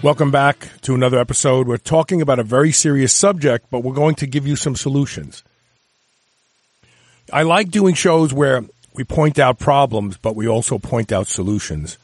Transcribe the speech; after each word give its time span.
Welcome 0.00 0.30
back 0.30 0.68
to 0.82 0.94
another 0.94 1.18
episode. 1.18 1.66
We're 1.66 1.76
talking 1.76 2.22
about 2.22 2.38
a 2.38 2.44
very 2.44 2.70
serious 2.70 3.12
subject, 3.12 3.66
but 3.68 3.80
we're 3.80 3.94
going 3.94 4.14
to 4.16 4.28
give 4.28 4.46
you 4.46 4.54
some 4.54 4.76
solutions. 4.76 5.42
I 7.32 7.42
like 7.42 7.72
doing 7.72 7.96
shows 7.96 8.32
where 8.32 8.62
we 8.94 9.02
point 9.02 9.40
out 9.40 9.58
problems, 9.58 10.16
but 10.16 10.36
we 10.36 10.46
also 10.46 10.78
point 10.78 11.10
out 11.10 11.26
solutions. 11.26 11.98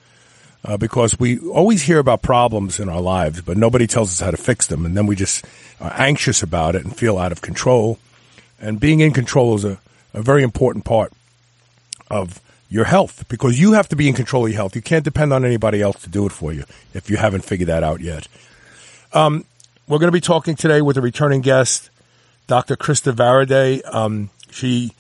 Uh, 0.65 0.77
because 0.77 1.21
we 1.21 1.39
always 1.39 1.83
hear 1.83 2.01
about 2.01 2.21
problems 2.21 2.81
in 2.81 2.89
our 2.89 3.01
lives, 3.01 3.43
but 3.43 3.57
nobody 3.57 3.87
tells 3.87 4.11
us 4.11 4.25
how 4.25 4.33
to 4.33 4.37
fix 4.37 4.67
them. 4.67 4.85
And 4.85 4.97
then 4.97 5.07
we 5.07 5.15
just 5.15 5.45
are 5.81 5.93
anxious 5.95 6.43
about 6.43 6.75
it 6.75 6.85
and 6.85 6.97
feel 6.97 7.17
out 7.17 7.31
of 7.31 7.43
control. 7.43 8.01
And 8.61 8.81
being 8.81 8.99
in 8.99 9.13
control 9.13 9.55
is 9.55 9.65
a, 9.65 9.79
a 10.13 10.21
very 10.21 10.43
important 10.43 10.85
part 10.85 11.13
of 12.11 12.41
your 12.75 12.85
health 12.85 13.25
because 13.29 13.61
you 13.61 13.75
have 13.75 13.89
to 13.89 13.95
be 13.95 14.09
in 14.09 14.15
control 14.15 14.47
of 14.47 14.51
your 14.51 14.57
health. 14.57 14.75
You 14.75 14.83
can't 14.83 15.05
depend 15.05 15.33
on 15.33 15.45
anybody 15.45 15.81
else 15.81 16.03
to 16.03 16.11
do 16.11 16.27
it 16.27 16.33
for 16.33 16.53
you 16.53 16.65
if 16.93 17.09
you 17.09 17.17
haven't 17.17 17.45
figured 17.45 17.69
that 17.69 17.85
out 17.85 18.01
yet. 18.01 18.27
Um, 19.13 19.45
we're 19.87 20.01
going 20.01 20.09
to 20.09 20.13
be 20.13 20.21
talking 20.21 20.57
today 20.57 20.83
with 20.83 20.97
a 20.97 21.01
returning 21.01 21.41
guest, 21.41 21.89
Dr. 22.49 22.75
Krista 22.75 23.13
Varady. 23.13 23.81
Um, 23.95 24.31
she 24.51 24.91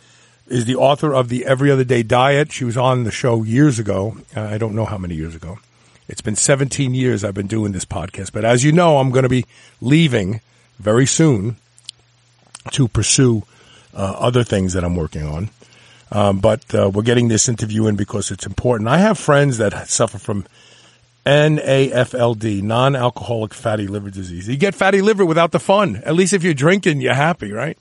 is 0.46 0.66
the 0.66 0.76
author 0.76 1.12
of 1.12 1.28
the 1.28 1.44
Every 1.46 1.68
Other 1.68 1.82
Day 1.82 2.04
Diet. 2.04 2.52
She 2.52 2.64
was 2.64 2.76
on 2.76 3.02
the 3.02 3.10
show 3.10 3.42
years 3.42 3.80
ago. 3.80 4.18
I 4.36 4.56
don't 4.56 4.76
know 4.76 4.84
how 4.84 4.96
many 4.96 5.16
years 5.16 5.34
ago. 5.34 5.58
It's 6.06 6.20
been 6.20 6.36
17 6.36 6.94
years 6.94 7.24
I've 7.24 7.34
been 7.34 7.48
doing 7.48 7.72
this 7.72 7.84
podcast. 7.84 8.30
But 8.32 8.44
as 8.44 8.62
you 8.62 8.70
know, 8.70 8.98
I'm 8.98 9.10
going 9.10 9.24
to 9.24 9.28
be 9.28 9.46
leaving 9.80 10.40
very 10.78 11.06
soon 11.06 11.56
to 12.70 12.86
pursue 12.86 13.42
uh, 13.92 14.14
other 14.16 14.44
things 14.44 14.74
that 14.74 14.84
I'm 14.84 14.94
working 14.94 15.24
on. 15.24 15.50
Um, 16.12 16.38
but 16.38 16.74
uh, 16.74 16.90
we're 16.92 17.02
getting 17.02 17.28
this 17.28 17.48
interview 17.48 17.86
in 17.86 17.96
because 17.96 18.30
it's 18.30 18.46
important. 18.46 18.88
I 18.88 18.98
have 18.98 19.18
friends 19.18 19.58
that 19.58 19.88
suffer 19.88 20.18
from 20.18 20.46
NAFLD, 21.26 22.62
non-alcoholic 22.62 23.54
fatty 23.54 23.86
liver 23.86 24.10
disease. 24.10 24.48
You 24.48 24.56
get 24.56 24.74
fatty 24.74 25.00
liver 25.00 25.24
without 25.24 25.52
the 25.52 25.60
fun. 25.60 26.02
At 26.04 26.14
least 26.14 26.32
if 26.32 26.42
you're 26.44 26.54
drinking, 26.54 27.00
you're 27.00 27.14
happy, 27.14 27.50
right? 27.50 27.78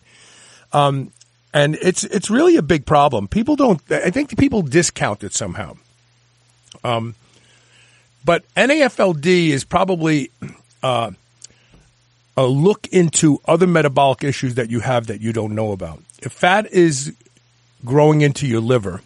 Um, 0.72 1.12
and 1.54 1.76
it's 1.82 2.04
it's 2.06 2.30
really 2.30 2.56
a 2.56 2.62
big 2.62 2.86
problem. 2.86 3.28
People 3.28 3.56
don't. 3.56 3.80
I 3.92 4.10
think 4.10 4.38
people 4.38 4.62
discount 4.64 5.24
it 5.24 5.34
somehow. 5.34 5.76
Um, 6.84 7.16
but 8.26 8.44
NAFLD 8.56 9.50
is 9.50 9.64
probably 9.64 10.32
uh, 10.82 11.12
a 12.36 12.46
look 12.46 12.88
into 12.88 13.40
other 13.46 13.68
metabolic 13.68 14.24
issues 14.24 14.56
that 14.56 14.70
you 14.70 14.80
have 14.80 15.08
that 15.08 15.22
you 15.22 15.34
don't 15.34 15.54
know 15.54 15.72
about. 15.72 16.02
If 16.22 16.32
fat 16.32 16.72
is 16.72 17.14
growing 17.86 18.22
into 18.22 18.48
your 18.48 18.62
liver, 18.62 19.02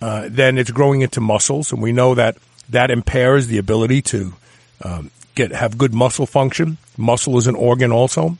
uh, 0.00 0.28
then 0.30 0.58
it's 0.58 0.70
growing 0.70 1.02
into 1.02 1.20
muscles, 1.20 1.72
and 1.72 1.82
we 1.82 1.92
know 1.92 2.14
that 2.14 2.36
that 2.68 2.90
impairs 2.90 3.48
the 3.48 3.58
ability 3.58 4.00
to 4.00 4.32
um, 4.82 5.10
get 5.34 5.52
have 5.52 5.76
good 5.76 5.92
muscle 5.94 6.26
function. 6.26 6.78
Muscle 6.96 7.36
is 7.38 7.46
an 7.46 7.54
organ 7.54 7.92
also. 7.92 8.38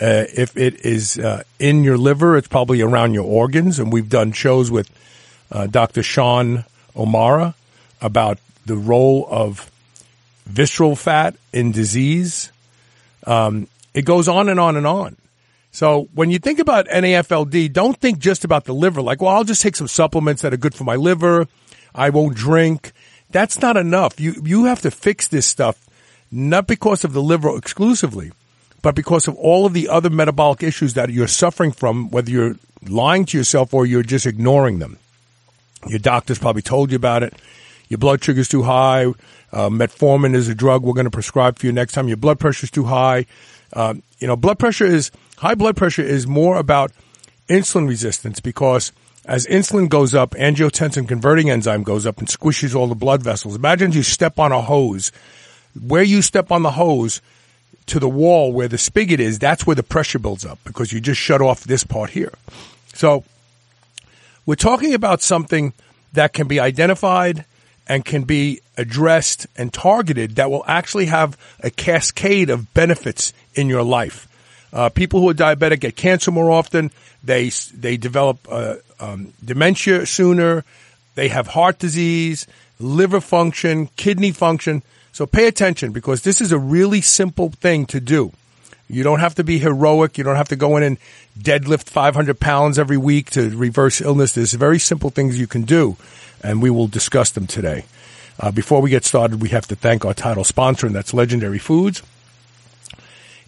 Uh, 0.00 0.24
if 0.34 0.56
it 0.56 0.86
is 0.86 1.18
uh, 1.18 1.42
in 1.58 1.84
your 1.84 1.98
liver, 1.98 2.36
it's 2.36 2.48
probably 2.48 2.80
around 2.80 3.14
your 3.14 3.24
organs, 3.24 3.78
and 3.78 3.92
we've 3.92 4.08
done 4.08 4.32
shows 4.32 4.70
with 4.70 4.90
uh, 5.50 5.66
Dr. 5.66 6.02
Sean 6.02 6.64
O'Mara 6.96 7.54
about 8.00 8.38
the 8.64 8.76
role 8.76 9.26
of 9.30 9.70
visceral 10.46 10.96
fat 10.96 11.36
in 11.52 11.72
disease. 11.72 12.50
Um, 13.26 13.68
it 13.94 14.04
goes 14.04 14.28
on 14.28 14.48
and 14.48 14.58
on 14.58 14.76
and 14.76 14.86
on. 14.86 15.16
So 15.72 16.08
when 16.14 16.30
you 16.30 16.38
think 16.38 16.58
about 16.58 16.86
NAFLD, 16.88 17.72
don't 17.72 17.96
think 17.96 18.18
just 18.18 18.44
about 18.44 18.64
the 18.64 18.74
liver. 18.74 19.00
Like, 19.00 19.22
well, 19.22 19.34
I'll 19.34 19.44
just 19.44 19.62
take 19.62 19.74
some 19.74 19.88
supplements 19.88 20.42
that 20.42 20.52
are 20.52 20.58
good 20.58 20.74
for 20.74 20.84
my 20.84 20.96
liver. 20.96 21.48
I 21.94 22.10
won't 22.10 22.36
drink. 22.36 22.92
That's 23.30 23.60
not 23.60 23.78
enough. 23.78 24.20
You 24.20 24.34
you 24.44 24.66
have 24.66 24.82
to 24.82 24.90
fix 24.90 25.28
this 25.28 25.46
stuff 25.46 25.88
not 26.30 26.66
because 26.66 27.04
of 27.04 27.12
the 27.12 27.22
liver 27.22 27.56
exclusively, 27.56 28.32
but 28.80 28.94
because 28.94 29.28
of 29.28 29.36
all 29.36 29.66
of 29.66 29.72
the 29.72 29.88
other 29.88 30.10
metabolic 30.10 30.62
issues 30.62 30.94
that 30.94 31.10
you're 31.10 31.28
suffering 31.28 31.72
from, 31.72 32.10
whether 32.10 32.30
you're 32.30 32.56
lying 32.88 33.24
to 33.26 33.38
yourself 33.38 33.72
or 33.72 33.86
you're 33.86 34.02
just 34.02 34.26
ignoring 34.26 34.78
them. 34.78 34.98
Your 35.86 35.98
doctor's 35.98 36.38
probably 36.38 36.62
told 36.62 36.90
you 36.90 36.96
about 36.96 37.22
it. 37.22 37.34
Your 37.88 37.98
blood 37.98 38.24
sugar's 38.24 38.48
too 38.48 38.62
high. 38.62 39.06
Uh, 39.52 39.68
metformin 39.68 40.34
is 40.34 40.48
a 40.48 40.54
drug 40.54 40.82
we're 40.82 40.94
going 40.94 41.04
to 41.04 41.10
prescribe 41.10 41.58
for 41.58 41.66
you 41.66 41.72
next 41.72 41.92
time. 41.92 42.08
Your 42.08 42.16
blood 42.16 42.40
pressure's 42.40 42.70
too 42.70 42.84
high. 42.84 43.26
Uh, 43.72 43.94
you 44.18 44.26
know, 44.26 44.36
blood 44.36 44.58
pressure 44.58 44.86
is 44.86 45.10
high 45.38 45.54
blood 45.54 45.76
pressure 45.76 46.02
is 46.02 46.26
more 46.26 46.56
about 46.56 46.92
insulin 47.48 47.88
resistance 47.88 48.40
because 48.40 48.92
as 49.24 49.46
insulin 49.46 49.88
goes 49.88 50.14
up, 50.14 50.32
angiotensin 50.32 51.06
converting 51.06 51.50
enzyme 51.50 51.82
goes 51.82 52.06
up 52.06 52.18
and 52.18 52.28
squishes 52.28 52.74
all 52.74 52.88
the 52.88 52.94
blood 52.94 53.22
vessels. 53.22 53.54
Imagine 53.54 53.92
you 53.92 54.02
step 54.02 54.38
on 54.38 54.52
a 54.52 54.60
hose. 54.60 55.12
Where 55.80 56.02
you 56.02 56.22
step 56.22 56.50
on 56.50 56.62
the 56.62 56.72
hose 56.72 57.22
to 57.86 57.98
the 57.98 58.08
wall 58.08 58.52
where 58.52 58.68
the 58.68 58.78
spigot 58.78 59.20
is, 59.20 59.38
that's 59.38 59.66
where 59.66 59.76
the 59.76 59.82
pressure 59.82 60.18
builds 60.18 60.44
up 60.44 60.58
because 60.64 60.92
you 60.92 61.00
just 61.00 61.20
shut 61.20 61.40
off 61.40 61.64
this 61.64 61.84
part 61.84 62.10
here. 62.10 62.32
So 62.94 63.24
we're 64.44 64.54
talking 64.56 64.92
about 64.92 65.22
something 65.22 65.72
that 66.12 66.32
can 66.32 66.46
be 66.46 66.60
identified 66.60 67.44
and 67.86 68.04
can 68.04 68.24
be 68.24 68.60
addressed 68.76 69.46
and 69.56 69.72
targeted 69.72 70.36
that 70.36 70.50
will 70.50 70.64
actually 70.66 71.06
have 71.06 71.36
a 71.60 71.70
cascade 71.70 72.50
of 72.50 72.72
benefits 72.74 73.32
in 73.54 73.68
your 73.68 73.82
life. 73.82 74.28
Uh, 74.72 74.88
people 74.88 75.20
who 75.20 75.28
are 75.28 75.34
diabetic 75.34 75.80
get 75.80 75.96
cancer 75.96 76.30
more 76.30 76.50
often. 76.50 76.90
They 77.22 77.50
they 77.74 77.96
develop 77.96 78.38
uh, 78.50 78.76
um, 78.98 79.32
dementia 79.44 80.06
sooner. 80.06 80.64
They 81.14 81.28
have 81.28 81.48
heart 81.48 81.78
disease, 81.78 82.46
liver 82.80 83.20
function, 83.20 83.88
kidney 83.96 84.32
function. 84.32 84.82
So 85.12 85.26
pay 85.26 85.46
attention 85.46 85.92
because 85.92 86.22
this 86.22 86.40
is 86.40 86.52
a 86.52 86.58
really 86.58 87.02
simple 87.02 87.50
thing 87.50 87.84
to 87.86 88.00
do. 88.00 88.32
You 88.88 89.02
don't 89.02 89.20
have 89.20 89.34
to 89.36 89.44
be 89.44 89.58
heroic. 89.58 90.18
You 90.18 90.24
don't 90.24 90.36
have 90.36 90.48
to 90.48 90.56
go 90.56 90.76
in 90.76 90.82
and 90.82 90.98
deadlift 91.38 91.84
500 91.84 92.40
pounds 92.40 92.78
every 92.78 92.96
week 92.96 93.30
to 93.30 93.56
reverse 93.56 94.00
illness. 94.00 94.32
There's 94.34 94.52
very 94.54 94.78
simple 94.78 95.10
things 95.10 95.38
you 95.38 95.46
can 95.46 95.62
do, 95.62 95.96
and 96.42 96.62
we 96.62 96.70
will 96.70 96.88
discuss 96.88 97.30
them 97.30 97.46
today. 97.46 97.84
Uh, 98.40 98.50
before 98.50 98.80
we 98.80 98.90
get 98.90 99.04
started, 99.04 99.40
we 99.40 99.50
have 99.50 99.66
to 99.68 99.76
thank 99.76 100.04
our 100.04 100.14
title 100.14 100.44
sponsor, 100.44 100.86
and 100.86 100.94
that's 100.94 101.14
Legendary 101.14 101.58
Foods. 101.58 102.02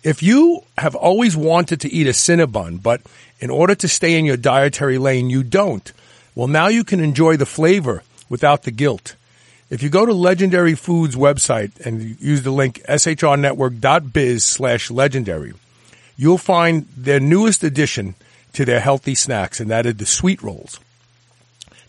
If 0.04 0.22
you 0.22 0.62
have 0.76 0.94
always 0.94 1.34
wanted 1.34 1.80
to 1.80 1.90
eat 1.90 2.06
a 2.06 2.10
Cinnabon, 2.10 2.82
but 2.82 3.00
in 3.40 3.48
order 3.48 3.74
to 3.74 3.88
stay 3.88 4.18
in 4.18 4.26
your 4.26 4.36
dietary 4.36 4.98
lane, 4.98 5.30
you 5.30 5.42
don't, 5.42 5.90
well, 6.34 6.46
now 6.46 6.68
you 6.68 6.84
can 6.84 7.00
enjoy 7.00 7.38
the 7.38 7.46
flavor 7.46 8.02
without 8.28 8.64
the 8.64 8.70
guilt. 8.70 9.16
If 9.70 9.82
you 9.82 9.88
go 9.88 10.04
to 10.04 10.12
Legendary 10.12 10.74
Foods 10.74 11.16
website 11.16 11.80
and 11.86 12.20
use 12.20 12.42
the 12.42 12.50
link 12.50 12.82
shrnetwork.biz 12.86 14.44
slash 14.44 14.90
legendary, 14.90 15.54
you'll 16.18 16.36
find 16.36 16.86
their 16.94 17.18
newest 17.18 17.64
addition 17.64 18.14
to 18.52 18.66
their 18.66 18.80
healthy 18.80 19.14
snacks, 19.14 19.58
and 19.58 19.70
that 19.70 19.86
is 19.86 19.96
the 19.96 20.06
sweet 20.06 20.42
rolls. 20.42 20.80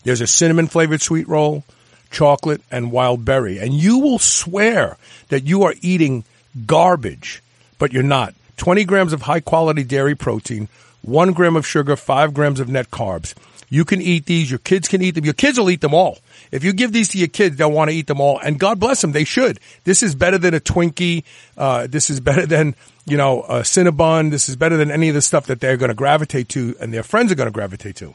There's 0.04 0.22
a 0.22 0.26
cinnamon 0.26 0.68
flavored 0.68 1.02
sweet 1.02 1.28
roll, 1.28 1.64
chocolate, 2.10 2.62
and 2.70 2.90
wild 2.90 3.26
berry, 3.26 3.58
and 3.58 3.74
you 3.74 3.98
will 3.98 4.18
swear 4.18 4.96
that 5.28 5.44
you 5.44 5.64
are 5.64 5.74
eating 5.82 6.24
garbage 6.64 7.42
but 7.78 7.92
you're 7.92 8.02
not. 8.02 8.34
20 8.56 8.84
grams 8.84 9.12
of 9.12 9.22
high 9.22 9.40
quality 9.40 9.84
dairy 9.84 10.14
protein, 10.14 10.68
one 11.02 11.32
gram 11.32 11.56
of 11.56 11.66
sugar, 11.66 11.96
five 11.96 12.34
grams 12.34 12.60
of 12.60 12.68
net 12.68 12.90
carbs. 12.90 13.34
You 13.68 13.84
can 13.84 14.00
eat 14.00 14.26
these. 14.26 14.50
Your 14.50 14.60
kids 14.60 14.86
can 14.88 15.02
eat 15.02 15.12
them. 15.16 15.24
Your 15.24 15.34
kids 15.34 15.58
will 15.58 15.70
eat 15.70 15.80
them 15.80 15.94
all. 15.94 16.18
If 16.52 16.62
you 16.62 16.72
give 16.72 16.92
these 16.92 17.08
to 17.08 17.18
your 17.18 17.28
kids, 17.28 17.56
they'll 17.56 17.70
want 17.70 17.90
to 17.90 17.96
eat 17.96 18.06
them 18.06 18.20
all. 18.20 18.38
And 18.38 18.60
God 18.60 18.78
bless 18.78 19.00
them. 19.00 19.12
They 19.12 19.24
should. 19.24 19.58
This 19.84 20.02
is 20.02 20.14
better 20.14 20.38
than 20.38 20.54
a 20.54 20.60
Twinkie. 20.60 21.24
Uh, 21.58 21.88
this 21.88 22.08
is 22.08 22.20
better 22.20 22.46
than, 22.46 22.76
you 23.06 23.16
know, 23.16 23.42
a 23.42 23.60
Cinnabon. 23.60 24.30
This 24.30 24.48
is 24.48 24.54
better 24.54 24.76
than 24.76 24.90
any 24.90 25.08
of 25.08 25.14
the 25.14 25.22
stuff 25.22 25.46
that 25.46 25.60
they're 25.60 25.76
going 25.76 25.88
to 25.88 25.94
gravitate 25.94 26.48
to 26.50 26.76
and 26.80 26.92
their 26.92 27.02
friends 27.02 27.32
are 27.32 27.34
going 27.34 27.48
to 27.48 27.52
gravitate 27.52 27.96
to. 27.96 28.14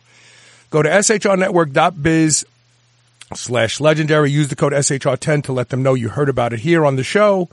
Go 0.69 0.81
to 0.81 0.89
shrnetwork.biz 0.89 2.45
slash 3.35 3.79
legendary. 3.81 4.31
Use 4.31 4.47
the 4.47 4.55
code 4.55 4.73
SHR10 4.73 5.43
to 5.43 5.53
let 5.53 5.67
them 5.67 5.83
know 5.83 5.95
you 5.95 6.09
heard 6.09 6.29
about 6.29 6.53
it 6.53 6.59
here 6.59 6.85
on 6.85 6.95
the 6.95 7.03
show 7.03 7.49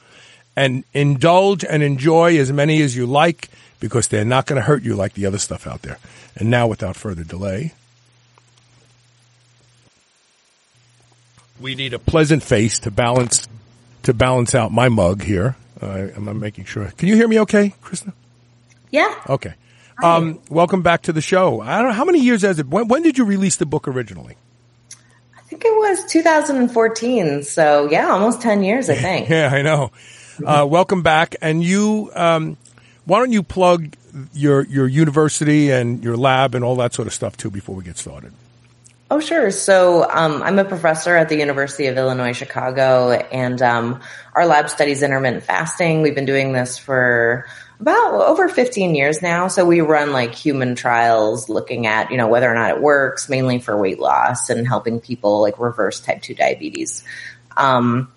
and 0.58 0.82
indulge 0.92 1.64
and 1.64 1.84
enjoy 1.84 2.36
as 2.36 2.50
many 2.52 2.82
as 2.82 2.96
you 2.96 3.06
like 3.06 3.48
because 3.78 4.08
they're 4.08 4.24
not 4.24 4.46
going 4.46 4.60
to 4.60 4.66
hurt 4.66 4.82
you 4.82 4.96
like 4.96 5.12
the 5.14 5.24
other 5.24 5.38
stuff 5.38 5.68
out 5.68 5.82
there. 5.82 5.98
And 6.34 6.50
now, 6.50 6.66
without 6.66 6.96
further 6.96 7.22
delay, 7.22 7.74
we 11.60 11.76
need 11.76 11.94
a 11.94 11.98
pleasant 12.00 12.42
face 12.42 12.80
to 12.80 12.90
balance 12.90 13.46
to 14.02 14.12
balance 14.12 14.52
out 14.52 14.72
my 14.72 14.88
mug 14.88 15.22
here. 15.22 15.54
Uh, 15.80 16.08
I'm 16.16 16.40
making 16.40 16.64
sure. 16.64 16.90
Can 16.96 17.08
you 17.08 17.14
hear 17.14 17.28
me 17.28 17.38
okay, 17.40 17.72
Krista? 17.80 18.12
Yeah. 18.90 19.14
Okay. 19.28 19.54
Um, 20.02 20.40
welcome 20.48 20.82
back 20.82 21.02
to 21.02 21.12
the 21.12 21.20
show. 21.20 21.60
I 21.60 21.78
don't 21.78 21.88
know 21.88 21.94
how 21.94 22.04
many 22.04 22.20
years 22.20 22.42
has 22.42 22.58
it. 22.58 22.66
When, 22.66 22.88
when 22.88 23.02
did 23.02 23.16
you 23.16 23.24
release 23.24 23.56
the 23.56 23.66
book 23.66 23.86
originally? 23.86 24.36
I 25.36 25.40
think 25.42 25.64
it 25.64 25.72
was 25.72 26.04
2014. 26.06 27.44
So 27.44 27.88
yeah, 27.90 28.08
almost 28.08 28.40
10 28.42 28.64
years, 28.64 28.90
I 28.90 28.96
think. 28.96 29.28
yeah, 29.30 29.50
I 29.52 29.62
know. 29.62 29.92
Uh, 30.44 30.66
welcome 30.66 31.02
back. 31.02 31.36
And 31.40 31.62
you, 31.62 32.10
um, 32.14 32.56
why 33.04 33.18
don't 33.18 33.32
you 33.32 33.42
plug 33.42 33.94
your 34.32 34.64
your 34.66 34.86
university 34.86 35.70
and 35.70 36.02
your 36.02 36.16
lab 36.16 36.54
and 36.54 36.64
all 36.64 36.76
that 36.76 36.94
sort 36.94 37.06
of 37.06 37.14
stuff 37.14 37.36
too 37.36 37.50
before 37.50 37.74
we 37.74 37.84
get 37.84 37.96
started? 37.96 38.32
Oh, 39.10 39.20
sure. 39.20 39.50
So 39.50 40.06
um, 40.10 40.42
I'm 40.42 40.58
a 40.58 40.64
professor 40.64 41.16
at 41.16 41.30
the 41.30 41.36
University 41.36 41.86
of 41.86 41.96
Illinois 41.96 42.32
Chicago, 42.32 43.12
and 43.12 43.60
um, 43.62 44.00
our 44.34 44.44
lab 44.44 44.68
studies 44.68 45.02
intermittent 45.02 45.44
fasting. 45.44 46.02
We've 46.02 46.14
been 46.14 46.26
doing 46.26 46.52
this 46.52 46.76
for 46.76 47.46
about 47.80 48.26
over 48.26 48.48
15 48.48 48.94
years 48.94 49.22
now. 49.22 49.48
So 49.48 49.64
we 49.64 49.80
run 49.80 50.12
like 50.12 50.34
human 50.34 50.74
trials 50.74 51.48
looking 51.48 51.86
at, 51.86 52.10
you 52.10 52.18
know, 52.18 52.28
whether 52.28 52.50
or 52.50 52.54
not 52.54 52.70
it 52.70 52.82
works, 52.82 53.30
mainly 53.30 53.60
for 53.60 53.78
weight 53.80 53.98
loss 53.98 54.50
and 54.50 54.66
helping 54.66 55.00
people 55.00 55.40
like 55.40 55.58
reverse 55.58 56.00
type 56.00 56.20
2 56.20 56.34
diabetes. 56.34 57.02
Um, 57.56 58.12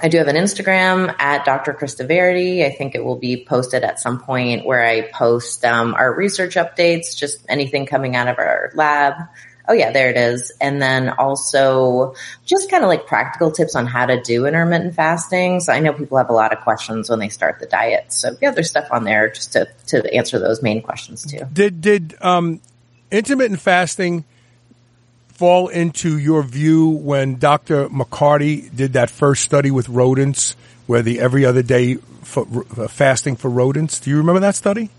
I 0.00 0.08
do 0.08 0.18
have 0.18 0.28
an 0.28 0.36
Instagram 0.36 1.14
at 1.18 1.44
Dr. 1.44 1.74
Krista 1.74 2.06
Varady. 2.06 2.64
I 2.64 2.70
think 2.70 2.94
it 2.94 3.04
will 3.04 3.18
be 3.18 3.44
posted 3.44 3.82
at 3.82 3.98
some 3.98 4.20
point 4.20 4.64
where 4.64 4.84
I 4.84 5.02
post 5.12 5.64
um, 5.64 5.94
our 5.94 6.14
research 6.14 6.54
updates, 6.54 7.16
just 7.16 7.44
anything 7.48 7.86
coming 7.86 8.14
out 8.14 8.28
of 8.28 8.38
our 8.38 8.70
lab. 8.74 9.14
Oh 9.68 9.72
yeah, 9.74 9.90
there 9.92 10.08
it 10.08 10.16
is. 10.16 10.50
And 10.60 10.80
then 10.80 11.10
also 11.10 12.14
just 12.46 12.70
kind 12.70 12.84
of 12.84 12.88
like 12.88 13.06
practical 13.06 13.50
tips 13.50 13.74
on 13.74 13.86
how 13.86 14.06
to 14.06 14.22
do 14.22 14.46
intermittent 14.46 14.94
fasting. 14.94 15.60
So 15.60 15.72
I 15.72 15.80
know 15.80 15.92
people 15.92 16.16
have 16.16 16.30
a 16.30 16.34
lot 16.34 16.52
of 16.52 16.60
questions 16.60 17.10
when 17.10 17.18
they 17.18 17.28
start 17.28 17.58
the 17.58 17.66
diet. 17.66 18.12
So 18.12 18.30
yeah, 18.40 18.52
there's 18.52 18.70
stuff 18.70 18.88
on 18.90 19.04
there 19.04 19.28
just 19.28 19.52
to, 19.52 19.68
to 19.88 20.14
answer 20.14 20.38
those 20.38 20.62
main 20.62 20.80
questions 20.80 21.24
too. 21.26 21.40
Did, 21.52 21.80
did, 21.82 22.16
um, 22.20 22.60
intermittent 23.10 23.60
fasting 23.60 24.24
fall 25.38 25.68
into 25.68 26.18
your 26.18 26.42
view 26.42 26.88
when 26.88 27.36
Dr. 27.36 27.88
McCarty 27.90 28.74
did 28.74 28.94
that 28.94 29.08
first 29.08 29.44
study 29.44 29.70
with 29.70 29.88
rodents 29.88 30.56
where 30.88 31.00
the 31.00 31.20
every 31.20 31.44
other 31.44 31.62
day 31.62 31.94
for, 31.94 32.44
uh, 32.76 32.88
fasting 32.88 33.36
for 33.36 33.48
rodents? 33.48 34.00
Do 34.00 34.10
you 34.10 34.16
remember 34.16 34.40
that 34.40 34.56
study? 34.56 34.90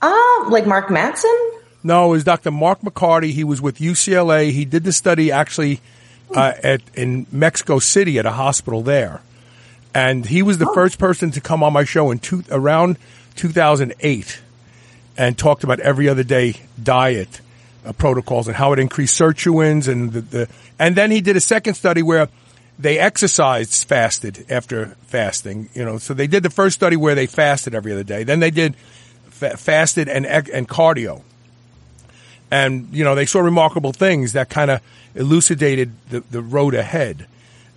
Um, 0.00 0.46
like 0.48 0.66
Mark 0.66 0.88
Mattson? 0.88 1.50
No, 1.82 2.06
it 2.06 2.10
was 2.12 2.24
Dr. 2.24 2.50
Mark 2.50 2.80
McCarty. 2.80 3.30
He 3.32 3.44
was 3.44 3.60
with 3.60 3.76
UCLA. 3.76 4.52
He 4.52 4.64
did 4.64 4.84
the 4.84 4.92
study 4.92 5.30
actually 5.30 5.82
uh, 6.34 6.54
at 6.62 6.80
in 6.94 7.26
Mexico 7.30 7.78
City 7.78 8.18
at 8.18 8.24
a 8.24 8.32
hospital 8.32 8.80
there, 8.80 9.20
and 9.94 10.24
he 10.24 10.42
was 10.42 10.56
the 10.56 10.68
oh. 10.68 10.74
first 10.74 10.98
person 10.98 11.30
to 11.32 11.42
come 11.42 11.62
on 11.62 11.74
my 11.74 11.84
show 11.84 12.10
in 12.10 12.20
two, 12.20 12.42
around 12.50 12.96
2008 13.36 14.40
and 15.18 15.36
talked 15.36 15.62
about 15.62 15.78
every 15.80 16.08
other 16.08 16.22
day 16.22 16.54
diet 16.82 17.42
uh, 17.88 17.92
protocols 17.92 18.46
and 18.46 18.56
how 18.56 18.72
it 18.72 18.78
increased 18.78 19.18
sirtuins 19.18 19.88
and 19.88 20.12
the, 20.12 20.20
the 20.20 20.48
and 20.78 20.94
then 20.94 21.10
he 21.10 21.20
did 21.20 21.36
a 21.36 21.40
second 21.40 21.74
study 21.74 22.02
where 22.02 22.28
they 22.78 22.98
exercised 22.98 23.88
fasted 23.88 24.46
after 24.50 24.96
fasting. 25.06 25.68
You 25.74 25.84
know, 25.84 25.98
so 25.98 26.14
they 26.14 26.26
did 26.26 26.42
the 26.42 26.50
first 26.50 26.76
study 26.76 26.96
where 26.96 27.14
they 27.14 27.26
fasted 27.26 27.74
every 27.74 27.92
other 27.92 28.04
day. 28.04 28.24
Then 28.24 28.40
they 28.40 28.50
did 28.50 28.76
fa- 29.30 29.56
fasted 29.56 30.08
and 30.08 30.26
and 30.26 30.68
cardio 30.68 31.22
and 32.50 32.88
you 32.92 33.04
know 33.04 33.14
they 33.14 33.26
saw 33.26 33.40
remarkable 33.40 33.92
things 33.92 34.32
that 34.32 34.48
kind 34.48 34.70
of 34.70 34.80
elucidated 35.14 35.92
the, 36.10 36.20
the 36.30 36.42
road 36.42 36.74
ahead, 36.74 37.26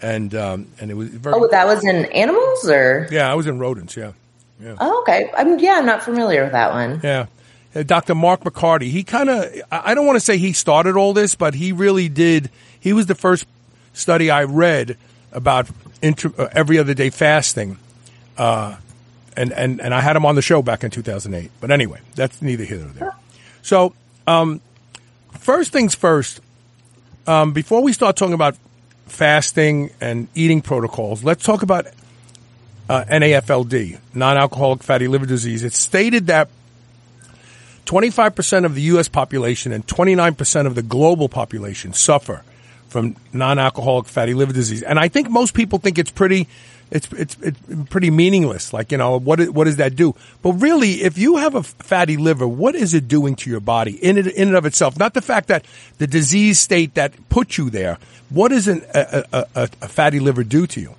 and 0.02 0.34
um, 0.36 0.68
and 0.80 0.92
it 0.92 0.94
was 0.94 1.10
very. 1.10 1.36
Oh, 1.36 1.48
that 1.50 1.68
was 1.68 1.84
in 1.84 2.06
animals, 2.06 2.70
or 2.70 3.08
yeah, 3.12 3.32
I 3.32 3.36
was 3.36 3.48
in 3.48 3.60
rodents. 3.60 3.96
Yeah, 3.98 4.14
yeah. 4.62 4.76
Oh, 4.80 5.02
okay. 5.02 5.32
I'm 5.36 5.60
yeah, 5.60 5.74
I'm 5.74 5.86
not 5.86 6.04
familiar 6.04 6.44
with 6.44 6.54
that 6.54 6.72
one. 6.72 7.02
Yeah. 7.04 7.28
Uh, 7.74 7.84
Dr. 7.84 8.16
Mark 8.16 8.44
McCarty, 8.44 8.90
he 8.90 9.04
kind 9.04 9.30
of, 9.30 9.50
I 9.72 9.94
don't 9.94 10.06
want 10.06 10.18
to 10.18 10.22
say 10.22 10.38
he 10.38 10.54
started 10.54 10.96
all 10.96 11.14
this, 11.14 11.36
but 11.36 11.54
he 11.54 11.72
really 11.72 12.10
did. 12.10 12.50
He 12.80 12.94
was 12.94 13.06
the 13.06 13.16
first 13.16 13.46
study 13.94 14.30
I 14.30 14.44
read 14.44 14.98
about 15.32 15.70
inter, 16.02 16.34
uh, 16.38 16.50
every 16.52 16.78
other 16.78 16.94
day 16.94 17.10
fasting. 17.10 17.78
Uh, 18.38 18.76
and, 19.38 19.54
and, 19.54 19.80
and 19.80 19.94
I 19.94 20.02
had 20.02 20.16
him 20.16 20.26
on 20.26 20.36
the 20.36 20.42
show 20.42 20.62
back 20.62 20.84
in 20.84 20.92
2008. 20.92 21.52
But 21.62 21.72
anyway, 21.72 22.00
that's 22.16 22.42
neither 22.42 22.64
here 22.64 22.80
nor 22.80 22.90
there. 22.90 23.16
So 23.62 23.94
um, 24.28 24.62
first 25.38 25.72
things 25.72 25.96
first, 25.96 26.42
um, 27.28 27.54
before 27.54 27.82
we 27.82 27.94
start 27.94 28.16
talking 28.16 28.34
about 28.34 28.58
fasting 29.06 29.92
and 30.02 30.28
eating 30.36 30.62
protocols, 30.62 31.24
let's 31.24 31.44
talk 31.44 31.62
about 31.62 31.88
uh, 32.90 33.06
NAFLD, 33.06 34.00
non-alcoholic 34.14 34.84
fatty 34.84 35.08
liver 35.08 35.26
disease. 35.26 35.64
It's 35.64 35.78
stated 35.78 36.28
that 36.28 36.50
25% 37.92 38.64
of 38.64 38.74
the 38.74 38.82
U.S. 38.94 39.10
population 39.10 39.74
and 39.74 39.86
29% 39.86 40.66
of 40.66 40.76
the 40.76 40.82
global 40.82 41.28
population 41.28 41.92
suffer 41.92 42.42
from 42.88 43.18
non-alcoholic 43.34 44.08
fatty 44.08 44.34
liver 44.34 44.54
disease. 44.54 44.82
And 44.82 44.98
I 44.98 45.10
think 45.10 45.30
most 45.30 45.54
people 45.54 45.78
think 45.78 46.00
it's 46.00 46.10
pretty 46.10 46.48
it's 46.90 47.12
it's 47.12 47.36
it's 47.42 47.60
pretty 47.90 48.10
meaningless. 48.10 48.72
Like 48.72 48.94
you 48.94 48.98
know, 48.98 49.20
what 49.20 49.42
what 49.50 49.66
does 49.66 49.76
that 49.76 49.98
do? 49.98 50.16
But 50.42 50.54
really, 50.54 51.04
if 51.04 51.18
you 51.18 51.36
have 51.38 51.54
a 51.54 51.64
fatty 51.64 52.16
liver, 52.16 52.48
what 52.48 52.76
is 52.76 52.94
it 52.94 53.10
doing 53.10 53.36
to 53.38 53.50
your 53.50 53.60
body 53.60 53.94
in 53.94 54.18
it 54.18 54.28
in 54.28 54.48
and 54.48 54.58
of 54.58 54.66
itself? 54.66 54.98
Not 54.98 55.14
the 55.14 55.22
fact 55.22 55.50
that 55.50 55.66
the 55.98 56.08
disease 56.08 56.60
state 56.60 56.94
that 56.94 57.12
put 57.28 57.58
you 57.58 57.70
there. 57.70 57.98
What 58.30 58.50
does 58.50 58.70
a, 58.70 59.26
a, 59.34 59.70
a 59.82 59.88
fatty 59.90 60.22
liver 60.22 60.46
do 60.46 60.66
to 60.68 60.80
you? 60.80 60.96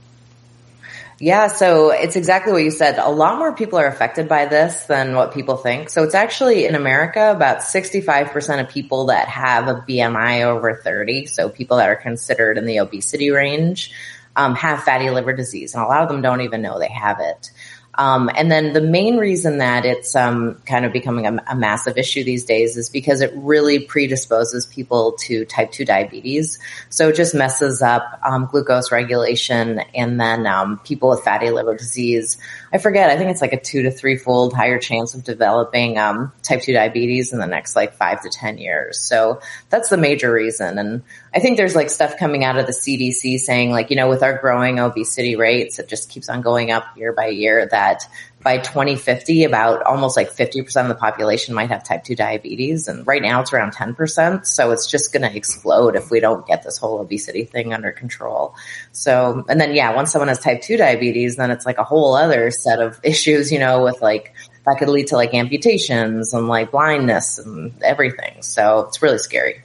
Yeah, 1.23 1.47
so 1.47 1.91
it's 1.91 2.17
exactly 2.17 2.53
what 2.53 2.65
you 2.65 2.73
said. 2.73 2.99
A 2.99 3.09
lot 3.09 3.39
more 3.39 3.55
people 3.55 3.79
are 3.79 3.87
affected 3.87 4.27
by 4.27 4.47
this 4.47 4.87
than 4.87 5.15
what 5.15 5.33
people 5.33 5.57
think. 5.57 5.89
So 5.89 6.03
it's 6.03 6.17
actually 6.17 6.67
in 6.67 6.75
America 6.75 7.31
about 7.31 7.59
65% 7.59 8.61
of 8.61 8.69
people 8.69 9.07
that 9.07 9.29
have 9.29 9.69
a 9.69 9.85
BMI 9.89 10.43
over 10.43 10.81
30, 10.83 11.27
so 11.27 11.49
people 11.49 11.77
that 11.77 11.89
are 11.89 11.95
considered 11.95 12.59
in 12.59 12.67
the 12.67 12.81
obesity 12.81 13.31
range, 13.31 13.93
um, 14.35 14.57
have 14.57 14.83
fatty 14.83 15.11
liver 15.11 15.33
disease, 15.33 15.77
and 15.77 15.85
a 15.85 15.87
lot 15.87 16.03
of 16.03 16.09
them 16.09 16.23
don't 16.23 16.41
even 16.41 16.61
know 16.61 16.81
they 16.81 16.89
have 16.89 17.19
it. 17.21 17.53
Um, 17.95 18.31
and 18.35 18.51
then 18.51 18.73
the 18.73 18.81
main 18.81 19.19
reason 19.19 19.59
that 19.59 19.85
it's 19.85 20.17
um, 20.17 20.55
kind 20.65 20.87
of 20.87 20.93
becoming 20.93 21.27
a, 21.27 21.43
a, 21.47 21.55
massive 21.55 21.99
issue 21.99 22.25
these 22.25 22.45
days 22.45 22.79
is 22.79 22.89
because 22.89 23.21
it 23.21 23.33
really 23.37 23.81
predisposes 23.81 24.65
people 24.65 25.13
to 25.21 25.45
type 25.45 25.73
2 25.73 25.85
diabetes. 25.85 26.59
So 26.89 27.11
it 27.11 27.17
just 27.17 27.35
messes 27.35 27.83
up 27.83 28.19
um, 28.23 28.47
glucose 28.47 28.91
regulation 28.91 29.81
and 29.95 30.19
then 30.19 30.47
um, 30.47 30.79
people 30.79 31.11
with 31.11 31.21
fatty 31.21 31.51
liver 31.51 31.77
disease 31.77 32.39
I 32.73 32.79
forget, 32.79 33.11
I 33.11 33.19
think 33.19 33.31
it's 33.31 33.43
like 33.43 33.53
a 33.53 33.61
two 33.61 33.83
to 33.83 33.91
three 33.91 34.17
fold 34.17 34.55
higher 34.55 34.79
chance 34.79 35.15
of 35.15 35.25
developing 35.25 35.99
um, 35.99 36.33
type 36.43 36.63
2 36.63 36.73
diabetes 36.73 37.33
in 37.33 37.39
the 37.39 37.47
next 37.47 37.77
like 37.77 37.95
five 37.95 38.23
to 38.23 38.31
10 38.31 38.57
years. 38.57 38.99
So 38.99 39.41
that's 39.69 39.91
the 39.91 39.99
major 39.99 40.33
reason. 40.33 40.79
And 40.79 41.03
I 41.35 41.41
think 41.41 41.59
there's 41.59 41.77
like 41.77 41.91
stuff 41.91 42.17
coming 42.19 42.45
out 42.45 42.57
of 42.57 42.67
the 42.67 42.73
CDC 42.73 43.39
saying 43.41 43.71
like, 43.73 43.91
you 43.91 43.97
know, 43.97 44.09
with 44.09 44.23
our 44.23 44.39
growing 44.39 44.81
obesity 44.81 45.37
rates, 45.37 45.79
it 45.79 45.89
just 45.89 46.09
keeps 46.09 46.31
on 46.31 46.41
going 46.41 46.71
up 46.71 46.97
year 46.97 47.13
by 47.13 47.27
year 47.27 47.69
that 47.71 48.05
by 48.43 48.59
2050, 48.59 49.45
about 49.45 49.83
almost 49.83 50.17
like 50.17 50.31
50% 50.31 50.83
of 50.83 50.89
the 50.89 50.95
population 50.95 51.55
might 51.55 51.71
have 51.71 51.85
type 51.85 52.05
2 52.05 52.17
diabetes. 52.17 52.89
And 52.89 53.07
right 53.07 53.23
now 53.23 53.41
it's 53.41 53.53
around 53.53 53.75
10%. 53.75 54.47
So 54.47 54.71
it's 54.73 54.87
just 54.87 55.13
going 55.13 55.23
to 55.23 55.37
explode 55.37 55.97
if 55.97 56.11
we 56.11 56.21
don't 56.21 56.47
get 56.47 56.63
this 56.63 56.79
whole 56.79 57.01
obesity 57.01 57.45
thing 57.45 57.73
under 57.73 57.93
control. 57.93 58.55
So, 58.93 59.45
and 59.49 59.61
then 59.61 59.75
yeah, 59.75 59.95
once 59.95 60.13
someone 60.13 60.29
has 60.29 60.41
type 60.41 60.63
2 60.63 60.77
diabetes, 60.77 61.37
then 61.37 61.51
it's 61.51 61.65
like 61.65 61.79
a 61.79 61.85
whole 61.85 62.15
other 62.15 62.51
set 62.51 62.81
of 62.81 62.99
issues, 63.05 63.53
you 63.53 63.59
know, 63.59 63.85
with 63.85 64.03
like, 64.03 64.35
that 64.67 64.79
could 64.79 64.89
lead 64.89 65.09
to 65.09 65.17
like 65.17 65.35
amputations 65.35 66.35
and 66.35 66.47
like 66.49 66.71
blindness 66.71 67.39
and 67.39 67.73
everything. 67.83 68.43
So 68.43 68.81
it's 68.81 69.03
really 69.03 69.19
scary. 69.19 69.63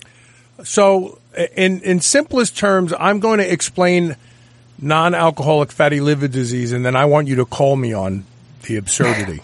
So 0.63 1.19
in, 1.55 1.81
in 1.81 2.00
simplest 2.00 2.57
terms, 2.57 2.93
I'm 3.00 3.19
going 3.19 3.38
to 3.39 3.51
explain 3.51 4.15
non-alcoholic 4.79 5.72
fatty 5.72 6.00
liver 6.00 6.27
disease 6.27 6.72
and 6.72 6.86
then 6.86 6.96
I 6.96 7.05
want 7.05 7.27
you 7.27 7.36
to 7.38 7.46
call 7.46 7.75
me 7.75 7.93
on 7.93 8.25
the 8.67 8.77
absurdity. 8.77 9.41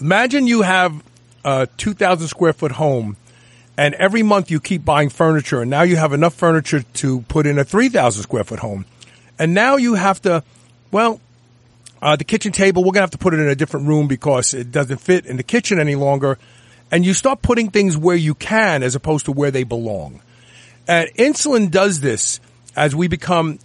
Imagine 0.00 0.46
you 0.46 0.62
have 0.62 1.02
a 1.44 1.68
2,000 1.76 2.28
square 2.28 2.52
foot 2.52 2.72
home 2.72 3.16
and 3.76 3.94
every 3.94 4.22
month 4.22 4.50
you 4.50 4.58
keep 4.58 4.84
buying 4.84 5.08
furniture 5.08 5.60
and 5.60 5.70
now 5.70 5.82
you 5.82 5.96
have 5.96 6.12
enough 6.12 6.34
furniture 6.34 6.82
to 6.82 7.20
put 7.22 7.46
in 7.46 7.58
a 7.58 7.64
3,000 7.64 8.22
square 8.22 8.44
foot 8.44 8.58
home. 8.58 8.84
And 9.38 9.54
now 9.54 9.76
you 9.76 9.94
have 9.94 10.20
to, 10.22 10.42
well, 10.90 11.20
uh, 12.02 12.16
the 12.16 12.24
kitchen 12.24 12.52
table, 12.52 12.82
we're 12.82 12.86
going 12.86 12.94
to 12.94 13.00
have 13.02 13.10
to 13.10 13.18
put 13.18 13.34
it 13.34 13.40
in 13.40 13.48
a 13.48 13.54
different 13.54 13.86
room 13.86 14.08
because 14.08 14.54
it 14.54 14.72
doesn't 14.72 14.98
fit 14.98 15.26
in 15.26 15.36
the 15.36 15.42
kitchen 15.42 15.78
any 15.78 15.94
longer. 15.94 16.38
And 16.90 17.04
you 17.04 17.12
start 17.12 17.42
putting 17.42 17.70
things 17.70 17.96
where 17.96 18.16
you 18.16 18.34
can 18.34 18.82
as 18.82 18.94
opposed 18.94 19.26
to 19.26 19.32
where 19.32 19.50
they 19.50 19.62
belong. 19.62 20.22
And 20.86 21.08
insulin 21.14 21.70
does 21.70 22.00
this 22.00 22.40
as 22.74 22.94
we 22.94 23.08
become, 23.08 23.58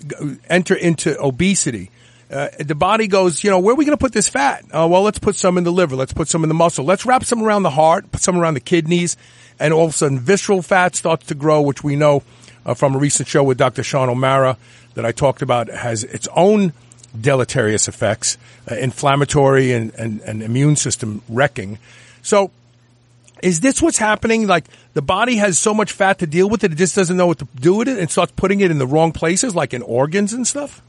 enter 0.49 0.75
into 0.75 1.19
obesity 1.19 1.89
uh, 2.33 2.49
the 2.59 2.75
body 2.75 3.07
goes, 3.07 3.43
you 3.43 3.49
know, 3.51 3.59
where 3.59 3.73
are 3.73 3.75
we 3.75 3.85
going 3.85 3.97
to 3.97 4.01
put 4.01 4.11
this 4.11 4.27
fat? 4.27 4.65
Uh, 4.71 4.87
well, 4.89 5.03
let's 5.03 5.19
put 5.19 5.35
some 5.35 5.57
in 5.57 5.63
the 5.63 5.71
liver. 5.71 5.95
Let's 5.95 6.13
put 6.13 6.27
some 6.27 6.43
in 6.43 6.47
the 6.47 6.55
muscle. 6.55 6.83
Let's 6.83 7.05
wrap 7.05 7.23
some 7.23 7.43
around 7.43 7.61
the 7.61 7.69
heart, 7.69 8.11
put 8.11 8.21
some 8.21 8.37
around 8.37 8.55
the 8.55 8.59
kidneys, 8.59 9.17
and 9.59 9.71
all 9.71 9.85
of 9.85 9.91
a 9.91 9.93
sudden 9.93 10.19
visceral 10.19 10.63
fat 10.63 10.95
starts 10.95 11.27
to 11.27 11.35
grow, 11.35 11.61
which 11.61 11.83
we 11.83 11.95
know 11.95 12.23
uh, 12.65 12.73
from 12.73 12.95
a 12.95 12.97
recent 12.97 13.29
show 13.29 13.43
with 13.43 13.59
Dr. 13.59 13.83
Sean 13.83 14.09
O'Mara 14.09 14.57
that 14.95 15.05
I 15.05 15.11
talked 15.11 15.43
about 15.43 15.67
has 15.67 16.03
its 16.03 16.27
own 16.35 16.73
deleterious 17.19 17.87
effects, 17.87 18.39
uh, 18.69 18.75
inflammatory 18.75 19.71
and, 19.71 19.93
and, 19.93 20.19
and 20.21 20.41
immune 20.41 20.75
system 20.75 21.21
wrecking. 21.29 21.77
So 22.23 22.49
is 23.43 23.59
this 23.59 23.79
what's 23.79 23.99
happening? 23.99 24.47
Like 24.47 24.65
the 24.95 25.03
body 25.03 25.35
has 25.35 25.59
so 25.59 25.73
much 25.73 25.91
fat 25.91 26.19
to 26.19 26.27
deal 26.27 26.49
with 26.49 26.63
it, 26.63 26.71
it 26.71 26.75
just 26.75 26.95
doesn't 26.95 27.15
know 27.15 27.27
what 27.27 27.39
to 27.39 27.47
do 27.55 27.75
with 27.75 27.87
it 27.87 27.99
and 27.99 28.09
starts 28.09 28.31
putting 28.35 28.61
it 28.61 28.71
in 28.71 28.79
the 28.79 28.87
wrong 28.87 29.11
places, 29.11 29.55
like 29.55 29.73
in 29.75 29.83
organs 29.83 30.33
and 30.33 30.47
stuff? 30.47 30.81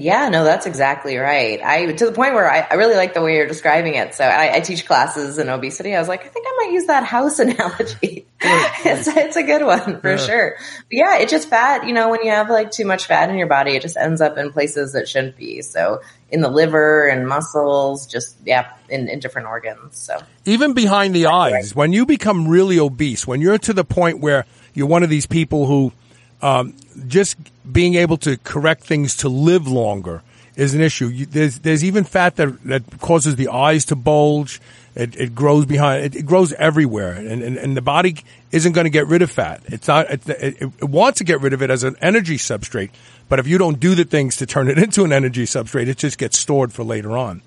Yeah, 0.00 0.28
no, 0.28 0.44
that's 0.44 0.66
exactly 0.66 1.16
right. 1.16 1.60
I 1.60 1.90
to 1.90 2.06
the 2.06 2.12
point 2.12 2.34
where 2.34 2.48
I, 2.48 2.60
I 2.70 2.74
really 2.74 2.94
like 2.94 3.14
the 3.14 3.20
way 3.20 3.34
you're 3.34 3.48
describing 3.48 3.96
it. 3.96 4.14
So 4.14 4.22
I, 4.22 4.54
I, 4.54 4.60
teach 4.60 4.86
classes 4.86 5.38
in 5.38 5.48
obesity. 5.48 5.92
I 5.92 5.98
was 5.98 6.06
like, 6.06 6.24
I 6.24 6.28
think 6.28 6.46
I 6.48 6.54
might 6.56 6.72
use 6.72 6.86
that 6.86 7.02
house 7.02 7.38
analogy. 7.40 8.24
it's 8.40 9.08
it's 9.08 9.34
a 9.36 9.42
good 9.42 9.64
one 9.64 10.00
for 10.00 10.10
yeah. 10.10 10.16
sure. 10.16 10.56
But 10.56 10.92
yeah, 10.92 11.18
it 11.18 11.28
just 11.28 11.48
fat. 11.48 11.84
You 11.84 11.92
know, 11.94 12.10
when 12.10 12.22
you 12.22 12.30
have 12.30 12.48
like 12.48 12.70
too 12.70 12.84
much 12.86 13.06
fat 13.06 13.28
in 13.28 13.38
your 13.38 13.48
body, 13.48 13.72
it 13.72 13.82
just 13.82 13.96
ends 13.96 14.20
up 14.20 14.38
in 14.38 14.52
places 14.52 14.92
that 14.92 15.08
shouldn't 15.08 15.36
be. 15.36 15.62
So 15.62 16.00
in 16.30 16.42
the 16.42 16.48
liver 16.48 17.08
and 17.08 17.26
muscles, 17.26 18.06
just 18.06 18.36
yeah, 18.44 18.70
in, 18.88 19.08
in 19.08 19.18
different 19.18 19.48
organs. 19.48 19.98
So 19.98 20.22
even 20.44 20.74
behind 20.74 21.12
the 21.12 21.26
eyes, 21.26 21.52
right. 21.52 21.74
when 21.74 21.92
you 21.92 22.06
become 22.06 22.46
really 22.46 22.78
obese, 22.78 23.26
when 23.26 23.40
you're 23.40 23.58
to 23.58 23.72
the 23.72 23.84
point 23.84 24.20
where 24.20 24.46
you're 24.74 24.86
one 24.86 25.02
of 25.02 25.10
these 25.10 25.26
people 25.26 25.66
who 25.66 25.92
um, 26.42 26.74
just 27.06 27.36
being 27.70 27.94
able 27.94 28.16
to 28.18 28.36
correct 28.38 28.84
things 28.84 29.16
to 29.18 29.28
live 29.28 29.66
longer 29.66 30.22
is 30.56 30.74
an 30.74 30.80
issue. 30.80 31.06
You, 31.06 31.26
there's 31.26 31.60
there's 31.60 31.84
even 31.84 32.04
fat 32.04 32.36
that 32.36 32.62
that 32.64 33.00
causes 33.00 33.36
the 33.36 33.48
eyes 33.48 33.86
to 33.86 33.96
bulge. 33.96 34.60
It, 34.94 35.14
it 35.16 35.34
grows 35.34 35.64
behind. 35.64 36.04
It, 36.04 36.16
it, 36.16 36.26
grows 36.26 36.52
everywhere, 36.54 37.12
and, 37.12 37.42
and 37.42 37.56
and 37.56 37.76
the 37.76 37.82
body 37.82 38.16
isn't 38.50 38.72
going 38.72 38.84
to 38.84 38.90
get 38.90 39.06
rid 39.06 39.22
of 39.22 39.30
fat. 39.30 39.62
It's 39.66 39.86
not. 39.86 40.10
It, 40.10 40.28
it, 40.28 40.84
wants 40.84 41.18
to 41.18 41.24
get 41.24 41.40
rid 41.40 41.52
of 41.52 41.62
it 41.62 41.70
as 41.70 41.84
an 41.84 41.96
energy 42.00 42.36
substrate, 42.36 42.90
but 43.28 43.38
if 43.38 43.46
you 43.46 43.58
don't 43.58 43.78
do 43.78 43.94
the 43.94 44.04
things 44.04 44.36
to 44.36 44.46
turn 44.46 44.68
it 44.68 44.78
into 44.84 45.04
an 45.04 45.12
energy 45.12 45.44
substrate, 45.44 45.86
it 45.86 45.98
just 45.98 46.18
gets 46.18 46.38
stored 46.38 46.72
for 46.72 46.82
later 46.82 47.16
on. 47.16 47.42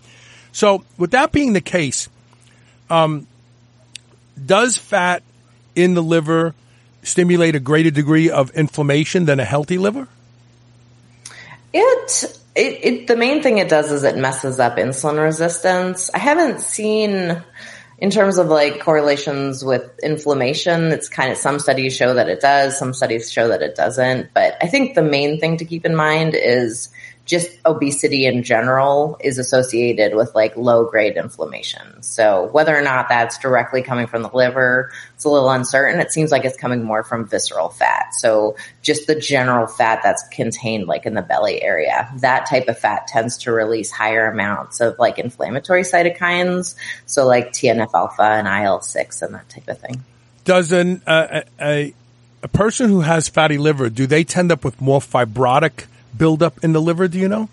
So, 0.53 0.83
with 0.97 1.11
that 1.11 1.33
being 1.33 1.51
the 1.53 1.61
case, 1.61 2.07
um, 2.89 3.27
does 4.43 4.77
fat 4.77 5.23
in 5.75 5.93
the 5.93 6.03
liver 6.03 6.53
stimulate 7.03 7.55
a 7.55 7.59
greater 7.59 7.91
degree 7.91 8.29
of 8.29 8.51
inflammation 8.51 9.25
than 9.25 9.39
a 9.39 9.45
healthy 9.45 9.77
liver? 9.77 10.07
It, 11.73 12.39
it, 12.55 12.79
it, 12.83 13.07
the 13.07 13.15
main 13.15 13.41
thing 13.41 13.57
it 13.57 13.69
does 13.69 13.91
is 13.91 14.03
it 14.03 14.17
messes 14.17 14.59
up 14.59 14.75
insulin 14.75 15.23
resistance. 15.23 16.09
I 16.13 16.19
haven't 16.19 16.59
seen, 16.59 17.41
in 17.97 18.09
terms 18.09 18.37
of 18.37 18.47
like 18.47 18.81
correlations 18.81 19.63
with 19.63 19.89
inflammation, 20.03 20.91
it's 20.91 21.07
kind 21.07 21.31
of, 21.31 21.37
some 21.37 21.59
studies 21.59 21.95
show 21.95 22.13
that 22.13 22.27
it 22.27 22.41
does, 22.41 22.77
some 22.77 22.93
studies 22.93 23.31
show 23.31 23.47
that 23.47 23.61
it 23.61 23.75
doesn't. 23.75 24.33
But 24.33 24.57
I 24.61 24.67
think 24.67 24.95
the 24.95 25.03
main 25.03 25.39
thing 25.39 25.57
to 25.57 25.65
keep 25.65 25.85
in 25.85 25.95
mind 25.95 26.35
is 26.35 26.89
just 27.25 27.49
obesity 27.65 28.25
in 28.25 28.43
general 28.43 29.17
is 29.23 29.37
associated 29.37 30.15
with 30.15 30.33
like 30.33 30.57
low 30.57 30.85
grade 30.85 31.17
inflammation. 31.17 32.01
So 32.01 32.49
whether 32.51 32.75
or 32.75 32.81
not 32.81 33.09
that's 33.09 33.37
directly 33.37 33.83
coming 33.83 34.07
from 34.07 34.23
the 34.23 34.29
liver, 34.33 34.91
it's 35.15 35.23
a 35.23 35.29
little 35.29 35.49
uncertain. 35.49 35.99
It 35.99 36.11
seems 36.11 36.31
like 36.31 36.45
it's 36.45 36.57
coming 36.57 36.83
more 36.83 37.03
from 37.03 37.27
visceral 37.27 37.69
fat. 37.69 38.15
So 38.15 38.55
just 38.81 39.05
the 39.07 39.15
general 39.15 39.67
fat 39.67 40.01
that's 40.03 40.27
contained 40.29 40.87
like 40.87 41.05
in 41.05 41.13
the 41.13 41.21
belly 41.21 41.61
area. 41.61 42.11
That 42.17 42.47
type 42.47 42.67
of 42.67 42.77
fat 42.77 43.07
tends 43.07 43.37
to 43.39 43.51
release 43.51 43.91
higher 43.91 44.29
amounts 44.29 44.81
of 44.81 44.97
like 44.97 45.19
inflammatory 45.19 45.83
cytokines. 45.83 46.75
So 47.05 47.27
like 47.27 47.51
TNF 47.51 47.91
alpha 47.93 48.23
and 48.23 48.47
IL-6 48.47 49.21
and 49.21 49.35
that 49.35 49.47
type 49.47 49.67
of 49.67 49.77
thing. 49.77 50.03
Does 50.43 50.71
an, 50.71 51.03
uh, 51.05 51.41
a, 51.61 51.93
a 52.41 52.47
person 52.47 52.89
who 52.89 53.01
has 53.01 53.29
fatty 53.29 53.59
liver, 53.59 53.91
do 53.91 54.07
they 54.07 54.23
tend 54.23 54.51
up 54.51 54.65
with 54.65 54.81
more 54.81 54.99
fibrotic 54.99 55.85
buildup 56.17 56.63
in 56.63 56.73
the 56.73 56.81
liver? 56.81 57.07
Do 57.07 57.19
you 57.19 57.27
know? 57.27 57.49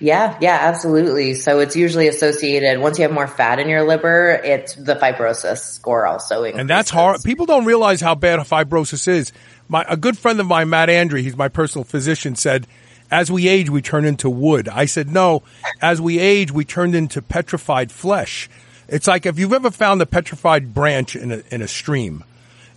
Yeah, 0.00 0.36
yeah, 0.40 0.58
absolutely. 0.60 1.34
So 1.34 1.60
it's 1.60 1.74
usually 1.74 2.08
associated 2.08 2.80
once 2.80 2.98
you 2.98 3.02
have 3.02 3.12
more 3.12 3.26
fat 3.26 3.58
in 3.58 3.68
your 3.68 3.84
liver, 3.84 4.40
it's 4.44 4.74
the 4.74 4.94
fibrosis 4.94 5.58
score 5.58 6.06
also 6.06 6.38
increases. 6.38 6.60
And 6.60 6.70
that's 6.70 6.90
hard. 6.90 7.22
People 7.22 7.46
don't 7.46 7.64
realize 7.64 8.00
how 8.00 8.14
bad 8.14 8.38
fibrosis 8.40 9.08
is. 9.08 9.32
My 9.68 9.84
a 9.88 9.96
good 9.96 10.16
friend 10.16 10.40
of 10.40 10.46
mine, 10.46 10.68
Matt 10.68 10.90
Andre, 10.90 11.22
he's 11.22 11.36
my 11.36 11.48
personal 11.48 11.84
physician, 11.84 12.36
said, 12.36 12.66
"As 13.10 13.30
we 13.30 13.48
age, 13.48 13.70
we 13.70 13.82
turn 13.82 14.04
into 14.04 14.30
wood." 14.30 14.68
I 14.68 14.84
said, 14.84 15.10
"No, 15.10 15.42
as 15.80 16.00
we 16.00 16.18
age, 16.18 16.52
we 16.52 16.64
turn 16.64 16.94
into 16.94 17.22
petrified 17.22 17.90
flesh." 17.90 18.48
It's 18.88 19.06
like 19.06 19.26
if 19.26 19.38
you've 19.38 19.52
ever 19.52 19.70
found 19.70 20.00
a 20.00 20.06
petrified 20.06 20.72
branch 20.72 21.16
in 21.16 21.32
a 21.32 21.42
in 21.50 21.60
a 21.60 21.68
stream 21.68 22.24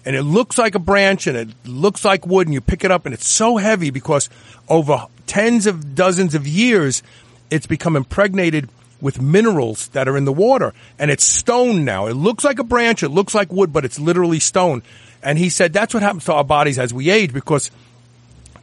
and 0.05 0.15
it 0.15 0.24
looks 0.24 0.58
like 0.58 0.75
a 0.75 0.79
branch 0.79 1.27
and 1.27 1.38
it 1.38 1.50
looks 1.65 2.03
like 2.03 2.25
wood 2.25 2.48
and 2.48 2.53
you 2.53 2.62
pick 2.62 2.84
it 2.84 2.91
up 2.91 3.05
and 3.05 3.13
it's 3.13 3.27
so 3.27 3.58
heavy 3.58 3.91
because 3.91 4.29
over 4.67 5.08
tens 5.27 5.67
of 5.67 5.96
dozens 5.96 6.34
of 6.34 6.48
years, 6.48 7.03
it's 7.50 7.67
become 7.67 7.96
impregnated 7.96 8.70
with 9.00 9.22
minerals 9.22 9.88
that 9.89 10.08
are 10.08 10.17
in 10.17 10.25
the 10.25 10.34
water 10.34 10.74
and 10.98 11.12
it's 11.12 11.24
stone 11.24 11.86
now. 11.86 12.08
It 12.08 12.13
looks 12.13 12.43
like 12.43 12.60
a 12.60 12.63
branch. 12.63 13.03
It 13.03 13.10
looks 13.10 13.36
like 13.36 13.51
wood, 13.51 13.72
but 13.72 13.86
it's 13.86 14.00
literally 14.00 14.39
stone. 14.39 14.81
And 15.22 15.38
he 15.38 15.50
said 15.50 15.72
that's 15.72 15.93
what 15.93 16.01
happens 16.01 16.25
to 16.25 16.34
our 16.34 16.43
bodies 16.43 16.79
as 16.79 16.93
we 16.93 17.10
age 17.10 17.31
because 17.31 17.70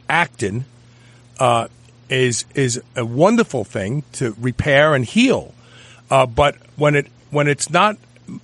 actin, 0.09 0.65
uh, 1.39 1.67
is, 2.09 2.45
is 2.55 2.81
a 2.95 3.05
wonderful 3.05 3.63
thing 3.63 4.03
to 4.13 4.35
repair 4.39 4.93
and 4.95 5.05
heal. 5.05 5.53
Uh, 6.09 6.25
but 6.25 6.55
when 6.75 6.95
it, 6.95 7.07
when 7.29 7.47
it's 7.47 7.69
not 7.69 7.97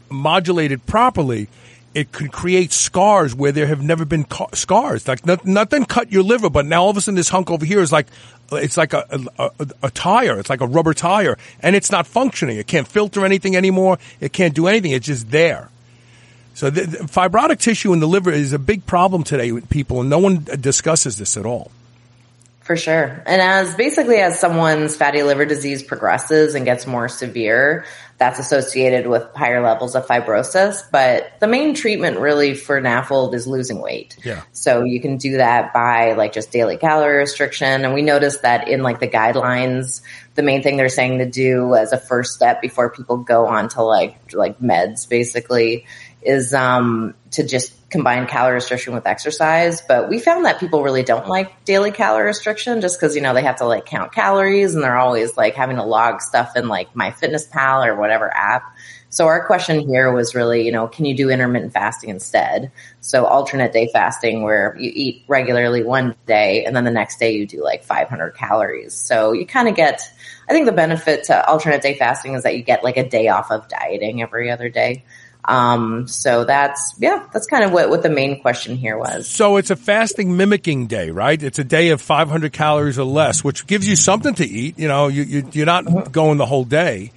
modulated 0.09 0.85
properly, 0.85 1.49
it 1.95 2.11
can 2.11 2.27
create 2.27 2.73
scars 2.73 3.33
where 3.33 3.53
there 3.53 3.67
have 3.67 3.81
never 3.81 4.03
been 4.03 4.25
ca- 4.25 4.53
scars. 4.53 5.07
Like 5.07 5.25
not, 5.25 5.45
nothing 5.45 5.85
cut 5.85 6.11
your 6.11 6.23
liver, 6.23 6.49
but 6.49 6.65
now 6.65 6.83
all 6.83 6.89
of 6.89 6.97
a 6.97 7.01
sudden 7.01 7.15
this 7.15 7.29
hunk 7.29 7.49
over 7.49 7.65
here 7.65 7.79
is 7.79 7.91
like 7.91 8.07
it's 8.51 8.75
like 8.77 8.93
a, 8.93 9.05
a, 9.39 9.49
a, 9.59 9.67
a, 9.83 9.89
tire. 9.89 10.37
It's 10.37 10.49
like 10.49 10.61
a 10.61 10.67
rubber 10.67 10.93
tire, 10.93 11.37
and 11.61 11.75
it's 11.75 11.91
not 11.91 12.05
functioning. 12.05 12.57
It 12.57 12.67
can't 12.67 12.87
filter 12.87 13.25
anything 13.25 13.55
anymore. 13.55 13.97
It 14.19 14.33
can't 14.33 14.53
do 14.53 14.67
anything. 14.67 14.91
It's 14.91 15.07
just 15.07 15.31
there. 15.31 15.69
So 16.53 16.69
the, 16.69 16.81
the 16.81 16.97
fibrotic 17.05 17.59
tissue 17.59 17.91
in 17.93 18.01
the 18.01 18.07
liver 18.07 18.31
is 18.31 18.53
a 18.53 18.59
big 18.59 18.85
problem 18.85 19.23
today 19.23 19.51
with 19.51 19.69
people, 19.69 20.01
and 20.01 20.09
no 20.09 20.19
one 20.19 20.43
discusses 20.43 21.17
this 21.17 21.37
at 21.37 21.45
all. 21.45 21.71
For 22.65 22.75
sure. 22.75 23.21
And 23.27 23.41
as 23.43 23.75
basically 23.75 24.17
as 24.17 24.39
someone's 24.39 24.95
fatty 24.95 25.21
liver 25.21 25.45
disease 25.45 25.83
progresses 25.83 26.55
and 26.55 26.65
gets 26.65 26.87
more 26.87 27.07
severe, 27.07 27.85
that's 28.17 28.39
associated 28.39 29.05
with 29.05 29.23
higher 29.35 29.61
levels 29.61 29.95
of 29.95 30.07
fibrosis. 30.07 30.81
But 30.91 31.39
the 31.39 31.47
main 31.47 31.75
treatment 31.75 32.17
really 32.17 32.55
for 32.55 32.81
NAFLD 32.81 33.35
is 33.35 33.45
losing 33.45 33.81
weight. 33.81 34.17
Yeah. 34.23 34.41
So 34.51 34.83
you 34.83 34.99
can 34.99 35.17
do 35.17 35.37
that 35.37 35.73
by 35.73 36.13
like 36.13 36.33
just 36.33 36.51
daily 36.51 36.77
calorie 36.77 37.17
restriction. 37.17 37.85
And 37.85 37.93
we 37.93 38.01
noticed 38.01 38.41
that 38.41 38.67
in 38.67 38.81
like 38.81 38.99
the 38.99 39.09
guidelines, 39.09 40.01
the 40.33 40.41
main 40.41 40.63
thing 40.63 40.75
they're 40.75 40.89
saying 40.89 41.19
to 41.19 41.29
do 41.29 41.75
as 41.75 41.91
a 41.91 41.99
first 41.99 42.33
step 42.33 42.63
before 42.63 42.89
people 42.89 43.17
go 43.17 43.45
on 43.45 43.69
to 43.69 43.83
like, 43.83 44.33
like 44.33 44.59
meds 44.59 45.07
basically 45.07 45.85
is, 46.25 46.53
um, 46.53 47.13
to 47.31 47.45
just 47.45 47.73
combine 47.89 48.27
calorie 48.27 48.55
restriction 48.55 48.93
with 48.93 49.07
exercise, 49.07 49.81
but 49.81 50.09
we 50.09 50.19
found 50.19 50.45
that 50.45 50.59
people 50.59 50.83
really 50.83 51.03
don't 51.03 51.27
like 51.27 51.63
daily 51.65 51.91
calorie 51.91 52.25
restriction 52.25 52.81
just 52.81 52.99
because, 52.99 53.15
you 53.15 53.21
know, 53.21 53.33
they 53.33 53.43
have 53.43 53.57
to 53.57 53.65
like 53.65 53.85
count 53.85 54.11
calories 54.11 54.75
and 54.75 54.83
they're 54.83 54.97
always 54.97 55.37
like 55.37 55.55
having 55.55 55.77
to 55.77 55.83
log 55.83 56.21
stuff 56.21 56.57
in 56.57 56.67
like 56.67 56.93
MyFitnessPal 56.93 57.85
or 57.85 57.95
whatever 57.95 58.29
app. 58.35 58.63
So 59.15 59.27
our 59.27 59.45
question 59.45 59.79
here 59.79 60.11
was 60.11 60.35
really, 60.35 60.65
you 60.65 60.73
know, 60.73 60.87
can 60.87 61.05
you 61.05 61.15
do 61.15 61.29
intermittent 61.29 61.71
fasting 61.71 62.09
instead? 62.09 62.73
So 62.99 63.25
alternate 63.25 63.71
day 63.71 63.87
fasting 63.93 64.43
where 64.43 64.75
you 64.77 64.91
eat 64.93 65.23
regularly 65.29 65.83
one 65.83 66.15
day 66.25 66.65
and 66.65 66.75
then 66.75 66.83
the 66.83 66.91
next 66.91 67.17
day 67.17 67.33
you 67.33 67.47
do 67.47 67.63
like 67.63 67.85
500 67.85 68.35
calories. 68.35 68.93
So 68.93 69.31
you 69.31 69.45
kind 69.45 69.69
of 69.69 69.75
get, 69.75 70.01
I 70.49 70.51
think 70.51 70.65
the 70.65 70.73
benefit 70.73 71.23
to 71.25 71.47
alternate 71.47 71.81
day 71.81 71.97
fasting 71.97 72.33
is 72.33 72.43
that 72.43 72.57
you 72.57 72.63
get 72.63 72.83
like 72.83 72.97
a 72.97 73.07
day 73.07 73.29
off 73.29 73.51
of 73.51 73.69
dieting 73.69 74.21
every 74.21 74.51
other 74.51 74.67
day. 74.67 75.05
Um, 75.47 76.07
so 76.07 76.43
that's, 76.43 76.95
yeah, 76.97 77.27
that's 77.31 77.45
kind 77.47 77.63
of 77.63 77.71
what, 77.71 77.89
what 77.89 78.03
the 78.03 78.09
main 78.09 78.41
question 78.41 78.75
here 78.75 78.97
was. 78.97 79.27
So 79.27 79.57
it's 79.57 79.69
a 79.69 79.75
fasting 79.75 80.35
mimicking 80.35 80.87
day, 80.87 81.11
right? 81.11 81.41
It's 81.41 81.59
a 81.59 81.63
day 81.63 81.89
of 81.89 82.01
500 82.01 82.51
calories 82.51 82.97
or 82.97 83.05
less, 83.05 83.43
which 83.43 83.67
gives 83.67 83.87
you 83.87 83.95
something 83.95 84.33
to 84.35 84.45
eat. 84.45 84.79
You 84.79 84.87
know, 84.87 85.07
you, 85.07 85.47
you, 85.51 85.63
are 85.63 85.65
not 85.65 85.85
mm-hmm. 85.85 86.11
going 86.11 86.37
the 86.37 86.45
whole 86.45 86.65
day. 86.65 87.11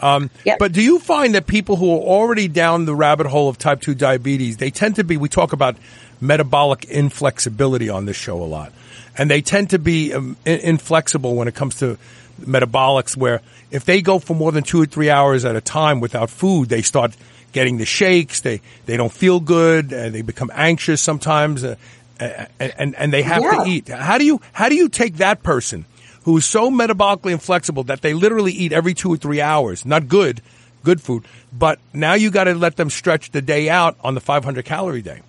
Um, 0.00 0.30
yep. 0.44 0.58
but 0.58 0.72
do 0.72 0.82
you 0.82 0.98
find 0.98 1.34
that 1.34 1.46
people 1.46 1.76
who 1.76 1.90
are 1.90 2.00
already 2.00 2.48
down 2.48 2.84
the 2.84 2.94
rabbit 2.94 3.26
hole 3.26 3.48
of 3.48 3.56
type 3.56 3.80
2 3.80 3.94
diabetes, 3.94 4.58
they 4.58 4.70
tend 4.70 4.96
to 4.96 5.04
be, 5.04 5.16
we 5.16 5.28
talk 5.28 5.52
about 5.52 5.76
metabolic 6.20 6.84
inflexibility 6.84 7.88
on 7.88 8.04
this 8.04 8.16
show 8.16 8.42
a 8.42 8.44
lot, 8.44 8.72
and 9.16 9.30
they 9.30 9.40
tend 9.40 9.70
to 9.70 9.78
be 9.78 10.12
um, 10.12 10.36
inflexible 10.44 11.34
when 11.34 11.48
it 11.48 11.54
comes 11.54 11.76
to 11.76 11.98
metabolics 12.40 13.16
where 13.16 13.40
if 13.70 13.84
they 13.84 14.02
go 14.02 14.18
for 14.18 14.34
more 14.34 14.52
than 14.52 14.62
two 14.62 14.82
or 14.82 14.86
three 14.86 15.10
hours 15.10 15.44
at 15.44 15.56
a 15.56 15.60
time 15.60 16.00
without 16.00 16.30
food, 16.30 16.68
they 16.68 16.82
start 16.82 17.16
getting 17.52 17.78
the 17.78 17.86
shakes. 17.86 18.40
They 18.40 18.60
they 18.86 18.96
don't 18.96 19.12
feel 19.12 19.40
good. 19.40 19.92
Uh, 19.92 20.10
they 20.10 20.22
become 20.22 20.50
anxious 20.54 21.00
sometimes, 21.00 21.64
uh, 21.64 21.76
and 22.18 22.94
and 22.96 23.12
they 23.12 23.22
have 23.22 23.42
yeah. 23.42 23.64
to 23.64 23.70
eat. 23.70 23.88
How 23.88 24.18
do 24.18 24.24
you 24.24 24.40
how 24.52 24.68
do 24.68 24.74
you 24.74 24.88
take 24.88 25.16
that 25.16 25.42
person 25.42 25.84
who 26.24 26.36
is 26.36 26.44
so 26.44 26.70
metabolically 26.70 27.32
inflexible 27.32 27.84
that 27.84 28.02
they 28.02 28.14
literally 28.14 28.52
eat 28.52 28.72
every 28.72 28.94
two 28.94 29.12
or 29.12 29.16
three 29.16 29.40
hours? 29.40 29.84
Not 29.84 30.08
good, 30.08 30.42
good 30.84 31.00
food, 31.00 31.24
but 31.52 31.78
now 31.92 32.14
you 32.14 32.30
got 32.30 32.44
to 32.44 32.54
let 32.54 32.76
them 32.76 32.90
stretch 32.90 33.30
the 33.30 33.42
day 33.42 33.68
out 33.68 33.96
on 34.02 34.14
the 34.14 34.20
500 34.20 34.64
calorie 34.64 35.02
day. 35.02 35.22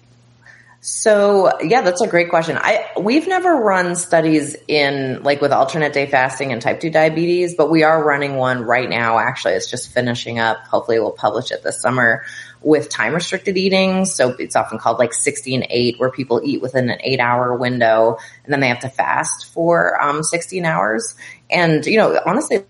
So 0.80 1.60
yeah, 1.62 1.82
that's 1.82 2.02
a 2.02 2.08
great 2.08 2.30
question. 2.30 2.58
I 2.58 2.90
we've 3.00 3.28
never 3.28 3.56
run 3.56 3.96
studies 3.96 4.56
in 4.68 5.24
like 5.24 5.42
with 5.42 5.52
alternate 5.52 5.92
day 5.92 6.06
fasting 6.06 6.52
and 6.52 6.62
type 6.62 6.80
2 6.80 6.92
diabetes, 6.92 7.56
but 7.56 7.72
we 7.72 7.84
are 7.84 8.04
running 8.04 8.36
one 8.36 8.62
right 8.62 8.88
now. 8.88 9.18
Actually, 9.18 9.54
it's 9.54 9.70
just 9.70 9.92
finishing 9.92 10.38
up. 10.38 10.60
Hopefully 10.68 11.00
we'll 11.00 11.12
publish 11.12 11.52
it 11.52 11.64
this 11.64 11.82
summer 11.82 12.24
with 12.62 12.90
time 12.90 13.16
restricted 13.16 13.58
eating. 13.58 14.06
So 14.06 14.30
it's 14.38 14.56
often 14.56 14.78
called 14.78 15.00
like 15.00 15.14
16 15.14 15.66
8 15.68 16.00
where 16.00 16.12
people 16.12 16.42
eat 16.44 16.62
within 16.62 16.90
an 16.90 17.00
8 17.02 17.20
hour 17.20 17.56
window 17.56 18.18
and 18.44 18.54
then 18.54 18.60
they 18.60 18.68
have 18.68 18.82
to 18.82 18.90
fast 18.90 19.48
for 19.48 20.00
um 20.02 20.22
16 20.22 20.64
hours. 20.64 21.16
And 21.50 21.86
you 21.88 21.98
know, 21.98 22.20
honestly 22.24 22.64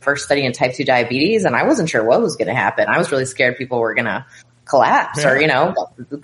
first 0.00 0.24
study 0.24 0.44
in 0.44 0.52
type 0.52 0.74
2 0.74 0.84
diabetes 0.84 1.44
and 1.44 1.54
I 1.54 1.62
wasn't 1.62 1.88
sure 1.88 2.02
what 2.04 2.20
was 2.20 2.34
going 2.34 2.48
to 2.48 2.54
happen. 2.54 2.88
I 2.88 2.98
was 2.98 3.12
really 3.12 3.24
scared 3.24 3.56
people 3.56 3.78
were 3.78 3.94
going 3.94 4.06
to 4.06 4.26
collapse 4.64 5.22
yeah. 5.22 5.30
or, 5.30 5.40
you 5.40 5.46
know, 5.46 5.74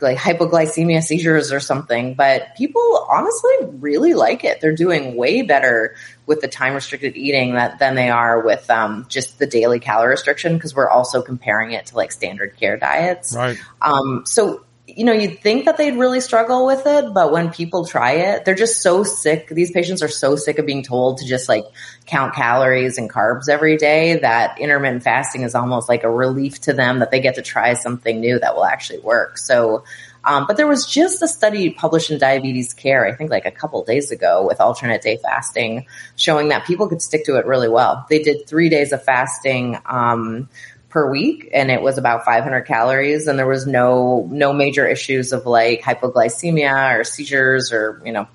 like 0.01 0.17
hypoglycemia 0.17 1.03
seizures 1.03 1.53
or 1.53 1.61
something. 1.61 2.15
But 2.15 2.55
people 2.57 3.07
honestly 3.11 3.57
really 3.79 4.15
like 4.15 4.45
it. 4.45 4.61
They're 4.61 4.75
doing 4.75 5.17
way 5.17 5.43
better 5.43 5.97
with 6.27 6.41
the 6.41 6.49
time 6.49 6.75
restricted 6.75 7.17
eating 7.17 7.55
that, 7.55 7.79
than 7.79 7.95
they 7.95 8.11
are 8.11 8.43
with 8.43 8.69
um, 8.71 9.07
just 9.09 9.39
the 9.39 9.47
daily 9.47 9.81
calorie 9.81 10.11
restriction 10.11 10.55
because 10.55 10.75
we're 10.75 10.89
also 10.89 11.23
comparing 11.23 11.73
it 11.73 11.87
to 11.87 11.97
like 11.97 12.13
standard 12.13 12.57
care 12.59 12.77
diets. 12.77 13.35
Right. 13.35 13.59
Um, 13.83 14.25
so 14.25 14.65
you 14.97 15.05
know, 15.05 15.13
you'd 15.13 15.41
think 15.41 15.67
that 15.67 15.77
they'd 15.77 15.97
really 15.97 16.21
struggle 16.21 16.65
with 16.65 16.87
it, 16.87 17.13
but 17.13 17.31
when 17.31 17.51
people 17.51 17.85
try 17.85 18.13
it, 18.13 18.45
they're 18.45 18.55
just 18.55 18.81
so 18.81 19.05
sick. 19.05 19.49
These 19.49 19.71
patients 19.71 20.03
are 20.03 20.09
so 20.09 20.35
sick 20.35 20.59
of 20.59 20.65
being 20.65 20.83
told 20.83 21.19
to 21.19 21.27
just 21.27 21.49
like 21.49 21.65
count 22.07 22.35
calories 22.35 22.97
and 22.97 23.11
carbs 23.11 23.51
every 23.51 23.77
day 23.77 24.19
that 24.19 24.59
intermittent 24.59 25.03
fasting 25.03 25.43
is 25.43 25.55
almost 25.55 25.91
like 25.91 26.05
a 26.05 26.11
relief 26.11 26.61
to 26.63 26.73
them 26.73 27.01
that 27.01 27.11
they 27.11 27.21
get 27.21 27.35
to 27.35 27.43
try 27.43 27.75
something 27.75 28.19
new 28.19 28.39
that 28.39 28.57
will 28.57 28.65
actually 28.65 29.01
work. 29.01 29.37
So, 29.37 29.85
um, 30.25 30.47
but 30.47 30.57
there 30.57 30.67
was 30.67 30.87
just 30.87 31.23
a 31.23 31.29
study 31.29 31.71
published 31.71 32.11
in 32.11 32.19
Diabetes 32.19 32.73
Care, 32.73 33.07
I 33.07 33.15
think 33.15 33.31
like 33.31 33.47
a 33.47 33.51
couple 33.51 33.85
days 33.85 34.11
ago 34.11 34.47
with 34.47 34.59
alternate 34.59 35.03
day 35.03 35.19
fasting 35.23 35.87
showing 36.17 36.49
that 36.49 36.67
people 36.67 36.89
could 36.89 37.03
stick 37.03 37.25
to 37.27 37.37
it 37.37 37.45
really 37.45 37.69
well. 37.69 38.07
They 38.09 38.23
did 38.23 38.47
three 38.47 38.71
days 38.71 38.93
of 38.93 39.05
fasting, 39.05 39.79
um, 39.85 40.49
per 40.89 41.11
week 41.11 41.51
and 41.53 41.71
it 41.71 41.83
was 41.83 41.99
about 41.99 42.25
500 42.25 42.63
calories 42.63 43.27
and 43.27 43.39
there 43.39 43.47
was 43.47 43.67
no 43.67 44.27
no 44.31 44.53
major 44.53 44.87
issues 44.87 45.33
of 45.33 45.45
like 45.45 45.83
hypoglycemia 45.83 46.99
or 46.99 47.05
seizures 47.05 47.73
or 47.73 48.01
you 48.05 48.13
know 48.13 48.27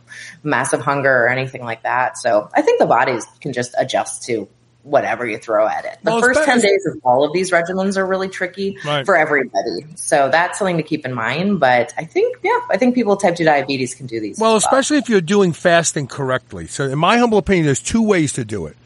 massive 0.43 0.79
hunger 0.79 1.11
or 1.11 1.29
anything 1.29 1.63
like 1.63 1.83
that. 1.83 2.17
So 2.17 2.49
i 2.53 2.61
think 2.61 2.79
the 2.79 2.85
bodies 2.85 3.25
can 3.41 3.53
just 3.53 3.73
adjust 3.77 4.23
to 4.25 4.47
whatever 4.83 5.25
you 5.25 5.37
throw 5.37 5.65
at 5.65 5.85
it. 5.85 5.97
The 6.03 6.11
well, 6.11 6.21
first 6.21 6.43
10 6.43 6.59
days 6.59 6.85
of 6.85 6.99
all 7.05 7.23
of 7.25 7.31
these 7.31 7.51
regimens 7.51 7.95
are 7.95 8.05
really 8.05 8.27
tricky 8.27 8.77
right. 8.85 9.05
for 9.05 9.15
everybody. 9.15 9.85
So 9.95 10.29
that's 10.29 10.59
something 10.59 10.75
to 10.77 10.83
keep 10.83 11.05
in 11.05 11.13
mind 11.13 11.59
but 11.59 11.93
i 11.97 12.05
think 12.05 12.37
yeah 12.43 12.59
i 12.69 12.77
think 12.77 12.93
people 12.93 13.13
with 13.13 13.21
type 13.21 13.35
2 13.35 13.45
diabetes 13.45 13.95
can 13.95 14.05
do 14.05 14.19
these 14.19 14.39
well. 14.39 14.55
especially 14.55 14.97
if 14.97 15.09
you're 15.09 15.21
doing 15.21 15.53
fasting 15.53 16.05
correctly. 16.05 16.67
So 16.67 16.83
in 16.83 16.99
my 16.99 17.17
humble 17.17 17.39
opinion 17.39 17.65
there's 17.65 17.81
two 17.81 18.03
ways 18.03 18.33
to 18.33 18.45
do 18.45 18.67
it. 18.67 18.77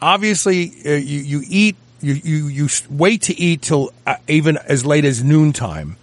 Obviously 0.00 0.72
uh, 0.86 0.90
you, 0.92 1.18
you 1.18 1.42
eat 1.46 1.76
you, 2.02 2.14
you, 2.14 2.46
you 2.48 2.68
wait 2.90 3.22
to 3.22 3.38
eat 3.38 3.62
till 3.62 3.92
uh, 4.06 4.16
even 4.28 4.56
as 4.56 4.84
late 4.84 5.04
as 5.04 5.22
noontime, 5.22 5.96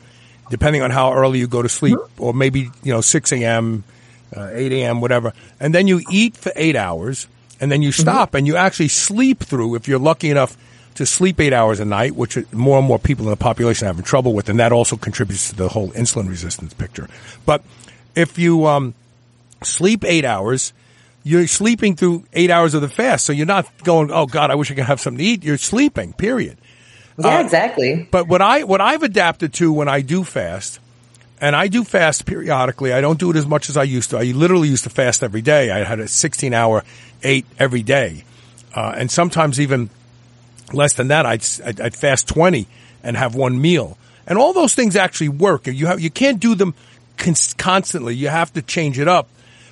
depending 0.50 0.82
on 0.82 0.92
how 0.92 1.14
early 1.14 1.40
you 1.40 1.48
go 1.48 1.62
to 1.62 1.70
sleep, 1.70 1.98
mm-hmm. 1.98 2.24
or 2.24 2.34
maybe, 2.34 2.72
you 2.84 2.94
know, 2.94 3.02
6 3.02 3.32
a.m., 3.34 3.84
uh, 4.36 4.50
8 4.52 4.72
a.m., 4.72 5.02
whatever. 5.02 5.34
And 5.60 5.74
then 5.74 5.88
you 5.88 6.02
eat 6.10 6.38
for 6.38 6.52
eight 6.56 6.76
hours, 6.76 7.28
and 7.60 7.72
then 7.72 7.82
you 7.82 7.90
mm-hmm. 7.90 8.02
stop, 8.02 8.30
mm-hmm. 8.30 8.38
and 8.38 8.48
you 8.48 8.56
actually 8.56 8.88
sleep 8.88 9.40
through, 9.40 9.76
if 9.76 9.88
you're 9.88 10.00
lucky 10.00 10.30
enough 10.30 10.58
to 10.96 11.06
sleep 11.06 11.40
eight 11.40 11.54
hours 11.54 11.80
a 11.80 11.86
night, 11.86 12.16
which 12.16 12.38
more 12.52 12.78
and 12.78 12.88
more 12.88 13.00
people 13.00 13.26
in 13.26 13.32
the 13.32 13.38
population 13.38 13.86
are 13.86 13.90
having 13.90 14.04
trouble 14.04 14.34
with, 14.34 14.50
and 14.50 14.60
that 14.60 14.72
also 14.72 14.98
contributes 14.98 15.50
to 15.50 15.56
the 15.56 15.70
whole 15.70 15.92
insulin 15.92 16.28
resistance 16.28 16.74
picture. 16.74 17.08
But 17.46 17.64
if 18.16 18.38
you 18.38 18.66
um, 18.66 18.94
sleep 19.64 20.04
eight 20.04 20.26
hours, 20.26 20.74
you're 21.30 21.48
sleeping 21.48 21.96
through 21.96 22.26
eight 22.34 22.50
hours 22.50 22.74
of 22.74 22.82
the 22.82 22.90
fast. 22.90 23.26
So 23.26 23.34
you're 23.34 23.46
not 23.46 23.68
going, 23.84 24.10
oh 24.12 24.26
God, 24.26 24.50
I 24.50 24.56
wish 24.56 24.72
I 24.72 24.74
could 24.74 24.86
have 24.86 25.00
something 25.00 25.20
to 25.20 25.24
eat. 25.24 25.44
You're 25.44 25.58
sleeping, 25.58 26.14
period. 26.14 26.58
Yeah, 27.20 27.38
uh, 27.38 27.42
exactly. 27.42 28.08
But 28.10 28.28
what 28.28 28.42
I, 28.42 28.64
what 28.64 28.82
I've 28.82 29.04
adapted 29.04 29.54
to 29.56 29.72
when 29.72 29.88
I 29.88 30.02
do 30.02 30.24
fast, 30.24 30.80
and 31.40 31.56
I 31.56 31.68
do 31.68 31.84
fast 31.84 32.26
periodically. 32.26 32.92
I 32.92 33.00
don't 33.00 33.20
do 33.20 33.30
it 33.30 33.38
as 33.38 33.46
much 33.46 33.70
as 33.70 33.78
I 33.78 33.84
used 33.84 34.10
to. 34.10 34.18
I 34.18 34.24
literally 34.24 34.68
used 34.68 34.84
to 34.86 34.90
fast 34.90 35.24
every 35.24 35.42
day. 35.42 35.70
I 35.72 35.84
had 35.84 36.00
a 36.00 36.08
16 36.08 36.54
hour 36.54 36.84
eight 37.24 37.46
every 37.58 37.84
day. 37.84 38.24
Uh, 38.76 38.94
and 38.98 39.10
sometimes 39.10 39.60
even 39.60 39.90
less 40.74 40.94
than 40.94 41.10
that. 41.10 41.26
I'd, 41.26 41.46
I'd, 41.64 41.80
I'd, 41.80 41.96
fast 41.96 42.28
20 42.28 42.68
and 43.04 43.16
have 43.16 43.36
one 43.36 43.62
meal. 43.62 43.98
And 44.28 44.38
all 44.38 44.52
those 44.52 44.76
things 44.76 44.96
actually 44.96 45.30
work. 45.30 45.68
You 45.68 45.88
have, 45.88 46.00
you 46.00 46.10
can't 46.10 46.40
do 46.40 46.56
them 46.56 46.74
cons- 47.18 47.54
constantly. 47.54 48.16
You 48.16 48.28
have 48.28 48.52
to 48.54 48.62
change 48.62 49.00
it 49.00 49.08
up. 49.08 49.30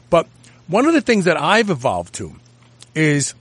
But 0.09 0.27
one 0.67 0.85
of 0.85 0.93
the 0.93 1.01
things 1.01 1.25
that 1.25 1.39
I've 1.39 1.69
evolved 1.69 2.15
to 2.15 2.35
is 2.95 3.33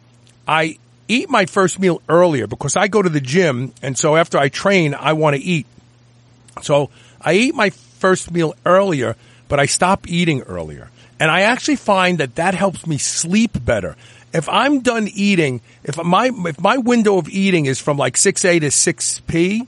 I 0.46 0.78
eat 1.08 1.28
my 1.28 1.46
first 1.46 1.78
meal 1.78 2.02
earlier 2.08 2.46
because 2.46 2.76
I 2.76 2.88
go 2.88 3.02
to 3.02 3.08
the 3.08 3.20
gym 3.20 3.72
and 3.82 3.96
so 3.96 4.16
after 4.16 4.38
I 4.38 4.48
train, 4.48 4.94
I 4.94 5.12
want 5.12 5.36
to 5.36 5.42
eat. 5.42 5.66
So 6.62 6.90
I 7.20 7.34
eat 7.34 7.54
my 7.54 7.70
first 7.70 8.30
meal 8.30 8.54
earlier, 8.64 9.16
but 9.48 9.60
I 9.60 9.66
stop 9.66 10.08
eating 10.08 10.42
earlier. 10.42 10.90
And 11.18 11.30
I 11.30 11.42
actually 11.42 11.76
find 11.76 12.18
that 12.18 12.34
that 12.36 12.54
helps 12.54 12.86
me 12.86 12.98
sleep 12.98 13.52
better. 13.64 13.96
If 14.32 14.48
I'm 14.48 14.80
done 14.80 15.08
eating, 15.12 15.62
if 15.82 15.96
my, 16.02 16.30
if 16.34 16.60
my 16.60 16.76
window 16.76 17.16
of 17.18 17.28
eating 17.28 17.66
is 17.66 17.80
from 17.80 17.96
like 17.96 18.14
6A 18.14 18.60
to 18.60 18.66
6P, 18.66 19.66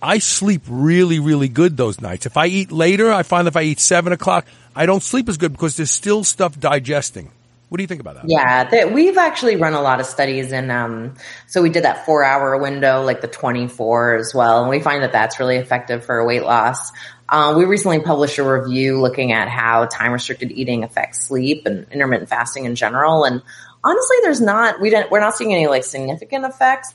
I 0.00 0.18
sleep 0.18 0.62
really, 0.66 1.20
really 1.20 1.48
good 1.48 1.76
those 1.76 2.00
nights. 2.00 2.26
If 2.26 2.36
I 2.36 2.46
eat 2.46 2.72
later, 2.72 3.12
I 3.12 3.22
find 3.22 3.46
if 3.46 3.56
I 3.56 3.62
eat 3.62 3.78
seven 3.78 4.12
o'clock, 4.12 4.46
I 4.74 4.86
don't 4.86 5.02
sleep 5.02 5.28
as 5.28 5.36
good 5.36 5.52
because 5.52 5.76
there's 5.76 5.90
still 5.90 6.24
stuff 6.24 6.58
digesting. 6.58 7.30
What 7.68 7.78
do 7.78 7.84
you 7.84 7.88
think 7.88 8.02
about 8.02 8.16
that? 8.16 8.24
Yeah, 8.28 8.84
we've 8.92 9.16
actually 9.16 9.56
run 9.56 9.72
a 9.72 9.80
lot 9.80 9.98
of 9.98 10.04
studies, 10.04 10.52
and 10.52 10.70
um, 10.70 11.14
so 11.46 11.62
we 11.62 11.70
did 11.70 11.84
that 11.84 12.04
four 12.04 12.22
hour 12.22 12.58
window, 12.58 13.02
like 13.02 13.22
the 13.22 13.28
24 13.28 14.16
as 14.16 14.34
well, 14.34 14.60
and 14.60 14.68
we 14.68 14.80
find 14.80 15.02
that 15.02 15.12
that's 15.12 15.40
really 15.40 15.56
effective 15.56 16.04
for 16.04 16.22
weight 16.26 16.42
loss. 16.42 16.92
Uh, 17.30 17.54
we 17.56 17.64
recently 17.64 18.00
published 18.00 18.36
a 18.36 18.42
review 18.42 19.00
looking 19.00 19.32
at 19.32 19.48
how 19.48 19.86
time 19.86 20.12
restricted 20.12 20.52
eating 20.52 20.84
affects 20.84 21.26
sleep 21.26 21.64
and 21.64 21.86
intermittent 21.90 22.28
fasting 22.28 22.66
in 22.66 22.74
general, 22.74 23.24
and 23.24 23.40
honestly, 23.82 24.16
there's 24.20 24.42
not 24.42 24.78
we 24.78 24.90
didn't 24.90 25.10
we're 25.10 25.20
not 25.20 25.34
seeing 25.34 25.54
any 25.54 25.66
like 25.66 25.84
significant 25.84 26.44
effects 26.44 26.94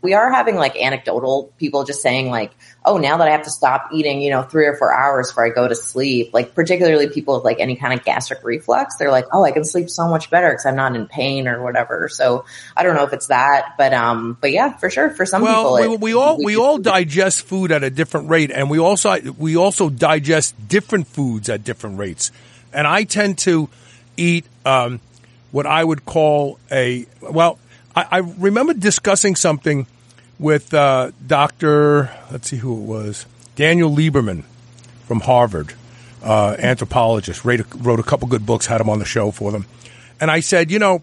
we 0.00 0.14
are 0.14 0.30
having 0.30 0.54
like 0.54 0.76
anecdotal 0.76 1.52
people 1.58 1.82
just 1.84 2.02
saying 2.02 2.30
like, 2.30 2.52
oh, 2.84 2.98
now 2.98 3.16
that 3.16 3.26
I 3.26 3.32
have 3.32 3.42
to 3.42 3.50
stop 3.50 3.90
eating, 3.92 4.22
you 4.22 4.30
know, 4.30 4.42
three 4.42 4.66
or 4.66 4.76
four 4.76 4.94
hours 4.94 5.28
before 5.28 5.46
I 5.46 5.50
go 5.50 5.66
to 5.66 5.74
sleep, 5.74 6.32
like 6.32 6.54
particularly 6.54 7.08
people 7.08 7.34
with 7.34 7.44
like 7.44 7.58
any 7.58 7.74
kind 7.74 7.98
of 7.98 8.04
gastric 8.04 8.44
reflux, 8.44 8.96
they're 8.96 9.10
like, 9.10 9.26
oh, 9.32 9.44
I 9.44 9.50
can 9.50 9.64
sleep 9.64 9.90
so 9.90 10.08
much 10.08 10.30
better 10.30 10.50
because 10.50 10.66
I'm 10.66 10.76
not 10.76 10.94
in 10.94 11.06
pain 11.08 11.48
or 11.48 11.62
whatever. 11.62 12.08
So 12.08 12.44
I 12.76 12.84
don't 12.84 12.94
know 12.94 13.02
if 13.04 13.12
it's 13.12 13.26
that, 13.26 13.74
but 13.76 13.92
um, 13.92 14.38
but 14.40 14.52
yeah, 14.52 14.76
for 14.76 14.88
sure, 14.88 15.10
for 15.10 15.26
some 15.26 15.42
well, 15.42 15.76
people, 15.76 15.90
we, 15.90 16.12
we 16.12 16.14
all 16.14 16.38
we, 16.38 16.44
we 16.44 16.56
all 16.56 16.78
digest 16.78 17.42
food 17.42 17.72
at 17.72 17.82
a 17.82 17.90
different 17.90 18.30
rate, 18.30 18.52
and 18.52 18.70
we 18.70 18.78
also 18.78 19.20
we 19.32 19.56
also 19.56 19.90
digest 19.90 20.54
different 20.68 21.08
foods 21.08 21.48
at 21.48 21.64
different 21.64 21.98
rates, 21.98 22.30
and 22.72 22.86
I 22.86 23.02
tend 23.02 23.38
to 23.38 23.68
eat 24.16 24.46
um, 24.64 25.00
what 25.50 25.66
I 25.66 25.82
would 25.82 26.04
call 26.04 26.58
a 26.70 27.06
well 27.20 27.58
I, 27.98 28.06
I 28.12 28.18
remember 28.18 28.74
discussing 28.74 29.34
something 29.34 29.86
with 30.38 30.72
uh, 30.72 31.10
Dr. 31.26 32.10
Let's 32.30 32.48
see 32.48 32.56
who 32.56 32.76
it 32.76 32.84
was. 32.84 33.26
Daniel 33.56 33.90
Lieberman 33.90 34.44
from 35.06 35.20
Harvard, 35.20 35.74
uh, 36.22 36.54
anthropologist, 36.60 37.44
wrote 37.44 37.60
a, 37.60 37.76
wrote 37.78 37.98
a 37.98 38.04
couple 38.04 38.28
good 38.28 38.46
books, 38.46 38.66
had 38.66 38.80
him 38.80 38.88
on 38.88 39.00
the 39.00 39.04
show 39.04 39.32
for 39.32 39.50
them. 39.50 39.66
And 40.20 40.30
I 40.30 40.40
said, 40.40 40.70
you 40.70 40.78
know, 40.78 41.02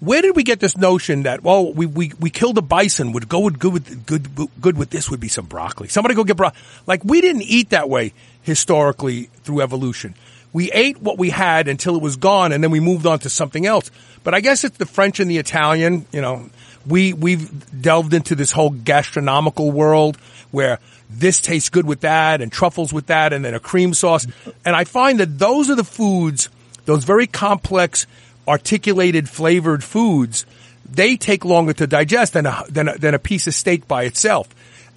where 0.00 0.22
did 0.22 0.34
we 0.34 0.44
get 0.44 0.60
this 0.60 0.78
notion 0.78 1.24
that 1.24 1.42
well 1.42 1.72
we 1.72 1.86
we, 1.86 2.12
we 2.20 2.28
killed 2.28 2.58
a 2.58 2.62
bison 2.62 3.12
would 3.12 3.30
go 3.30 3.40
with 3.40 3.58
good 3.58 3.72
with 3.72 4.06
good 4.06 4.28
good 4.60 4.76
with 4.76 4.90
this 4.90 5.10
would 5.10 5.20
be 5.20 5.28
some 5.28 5.46
broccoli 5.46 5.88
somebody 5.88 6.14
go 6.14 6.22
get 6.22 6.36
broccoli 6.36 6.60
like 6.86 7.02
we 7.02 7.22
didn't 7.22 7.40
eat 7.40 7.70
that 7.70 7.88
way 7.88 8.12
historically 8.42 9.30
through 9.42 9.62
evolution 9.62 10.14
we 10.52 10.70
ate 10.72 11.00
what 11.00 11.16
we 11.16 11.30
had 11.30 11.66
until 11.66 11.96
it 11.96 12.02
was 12.02 12.16
gone 12.16 12.52
and 12.52 12.62
then 12.62 12.70
we 12.70 12.78
moved 12.78 13.06
on 13.06 13.18
to 13.18 13.30
something 13.30 13.64
else 13.64 13.90
but 14.26 14.34
I 14.34 14.40
guess 14.40 14.64
it's 14.64 14.76
the 14.76 14.86
French 14.86 15.20
and 15.20 15.30
the 15.30 15.38
Italian. 15.38 16.04
You 16.10 16.20
know, 16.20 16.50
we 16.84 17.12
we've 17.12 17.80
delved 17.80 18.12
into 18.12 18.34
this 18.34 18.50
whole 18.50 18.70
gastronomical 18.70 19.70
world 19.70 20.16
where 20.50 20.80
this 21.08 21.40
tastes 21.40 21.70
good 21.70 21.86
with 21.86 22.00
that 22.00 22.40
and 22.40 22.50
truffles 22.50 22.92
with 22.92 23.06
that 23.06 23.32
and 23.32 23.44
then 23.44 23.54
a 23.54 23.60
cream 23.60 23.94
sauce. 23.94 24.26
And 24.64 24.74
I 24.74 24.82
find 24.82 25.20
that 25.20 25.38
those 25.38 25.70
are 25.70 25.76
the 25.76 25.84
foods, 25.84 26.48
those 26.86 27.04
very 27.04 27.28
complex, 27.28 28.08
articulated, 28.48 29.28
flavored 29.28 29.84
foods. 29.84 30.44
They 30.84 31.16
take 31.16 31.44
longer 31.44 31.72
to 31.74 31.86
digest 31.86 32.32
than 32.32 32.46
a, 32.46 32.64
than 32.68 32.88
a, 32.88 32.98
than 32.98 33.14
a 33.14 33.20
piece 33.20 33.46
of 33.46 33.54
steak 33.54 33.86
by 33.86 34.06
itself. 34.06 34.48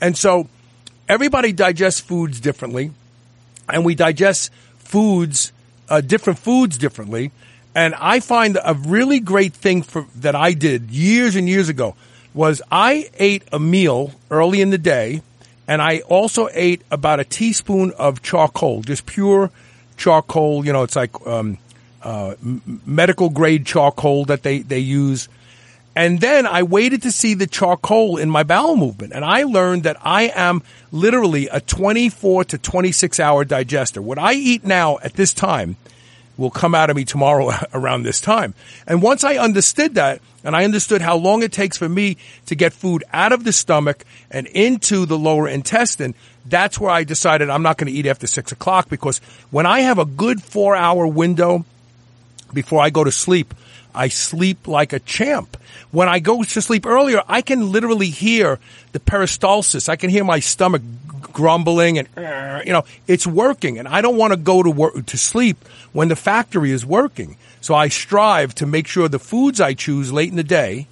And 0.02 0.18
so 0.18 0.50
everybody 1.08 1.52
digests 1.52 2.00
foods 2.00 2.40
differently 2.40 2.94
and 3.72 3.86
we 3.86 3.94
digest 3.94 4.52
foods, 4.80 5.54
uh, 5.88 6.02
different 6.02 6.40
foods 6.40 6.80
differently. 6.80 7.32
And 7.76 7.94
I 7.96 8.20
find 8.20 8.58
a 8.64 8.74
really 8.74 9.20
great 9.20 9.54
thing 9.54 9.84
for, 9.84 10.06
that 10.16 10.36
I 10.36 10.54
did 10.54 10.90
years 10.92 11.36
and 11.36 11.48
years 11.48 11.70
ago 11.70 11.96
was 12.34 12.62
I 12.72 13.10
ate 13.18 13.44
a 13.52 13.60
meal 13.60 14.14
early 14.30 14.62
in 14.62 14.70
the 14.70 14.78
day 14.78 15.22
And 15.70 15.84
I 15.84 16.00
also 16.00 16.50
ate 16.52 16.82
about 16.90 17.20
a 17.20 17.24
teaspoon 17.24 17.92
of 17.92 18.24
charcoal, 18.24 18.82
just 18.82 19.06
pure 19.06 19.52
charcoal. 19.98 20.66
You 20.66 20.74
know, 20.74 20.82
it's 20.82 20.96
like 20.96 21.12
um, 21.28 21.60
uh, 22.02 22.34
medical 22.88 23.30
grade 23.30 23.68
charcoal 23.68 24.26
that 24.26 24.42
they, 24.42 24.64
they 24.64 24.80
use. 24.80 25.30
And 25.96 26.20
then 26.22 26.48
I 26.48 26.64
waited 26.64 27.04
to 27.04 27.12
see 27.12 27.36
the 27.36 27.46
charcoal 27.46 28.18
in 28.18 28.32
my 28.32 28.42
bowel 28.42 28.78
movement. 28.78 29.14
And 29.14 29.24
I 29.24 29.44
learned 29.44 29.84
that 29.84 29.98
I 30.02 30.32
am 30.34 30.64
literally 30.92 31.48
a 31.50 31.62
24 31.62 32.46
to 32.46 32.58
26 32.58 33.20
hour 33.20 33.46
digester. 33.46 34.02
What 34.02 34.18
I 34.18 34.34
eat 34.34 34.64
now 34.64 34.98
at 35.04 35.14
this 35.14 35.36
time 35.36 35.78
will 36.40 36.50
come 36.50 36.74
out 36.74 36.90
of 36.90 36.96
me 36.96 37.04
tomorrow 37.04 37.52
around 37.74 38.04
this 38.04 38.22
time. 38.22 38.54
And 38.88 39.02
once 39.02 39.24
I 39.24 39.36
understood 39.36 39.96
that, 39.96 40.22
and 40.44 40.56
I 40.56 40.64
understood 40.64 41.02
how 41.02 41.18
long 41.18 41.44
it 41.44 41.52
takes 41.52 41.78
for 41.78 41.90
me 41.90 42.16
to 42.46 42.56
get 42.56 42.72
food 42.72 43.04
out 43.12 43.34
of 43.34 43.44
the 43.44 43.52
stomach 43.52 44.06
and 44.32 44.48
into 44.48 45.06
the 45.06 45.18
lower 45.18 45.50
intestine, 45.50 46.16
that's 46.46 46.80
where 46.80 46.90
I 46.90 47.04
decided 47.04 47.50
I'm 47.50 47.62
not 47.62 47.78
going 47.78 47.92
to 47.92 47.98
eat 47.98 48.06
after 48.06 48.26
six 48.26 48.54
o'clock 48.54 48.90
because 48.90 49.20
when 49.52 49.66
I 49.66 49.82
have 49.82 50.00
a 50.00 50.06
good 50.06 50.42
four 50.42 50.78
hour 50.78 51.06
window 51.06 51.66
before 52.54 52.82
I 52.82 52.90
go 52.90 53.04
to 53.04 53.12
sleep, 53.12 53.54
I 53.94 54.08
sleep 54.08 54.68
like 54.68 54.94
a 54.94 55.00
champ. 55.00 55.58
When 55.92 56.08
I 56.08 56.20
go 56.20 56.42
to 56.42 56.62
sleep 56.62 56.86
earlier, 56.86 57.22
I 57.28 57.42
can 57.42 57.72
literally 57.72 58.10
hear 58.10 58.60
the 58.94 59.00
peristalsis. 59.00 59.90
I 59.90 59.98
can 59.98 60.10
hear 60.10 60.24
my 60.24 60.40
stomach 60.40 60.82
grumbling 61.22 62.00
and, 62.00 62.08
uh, 62.18 62.62
you 62.66 62.72
know, 62.72 62.84
it's 63.08 63.28
working. 63.28 63.80
And 63.80 63.88
I 63.88 64.02
don't 64.02 64.18
want 64.18 64.34
to 64.34 64.38
go 64.38 64.64
to 64.64 64.70
work, 64.70 65.06
to 65.06 65.18
sleep 65.18 65.58
when 65.94 66.08
the 66.08 66.16
factory 66.16 66.72
is 66.72 66.86
working. 66.86 67.38
So 67.62 67.76
I 67.76 67.88
strive 67.90 68.56
to 68.56 68.66
make 68.66 68.88
sure 68.88 69.08
the 69.08 69.20
foods 69.20 69.60
I 69.60 69.74
choose 69.74 70.12
late 70.12 70.30
in 70.30 70.36
the 70.36 70.44
day 70.44 70.88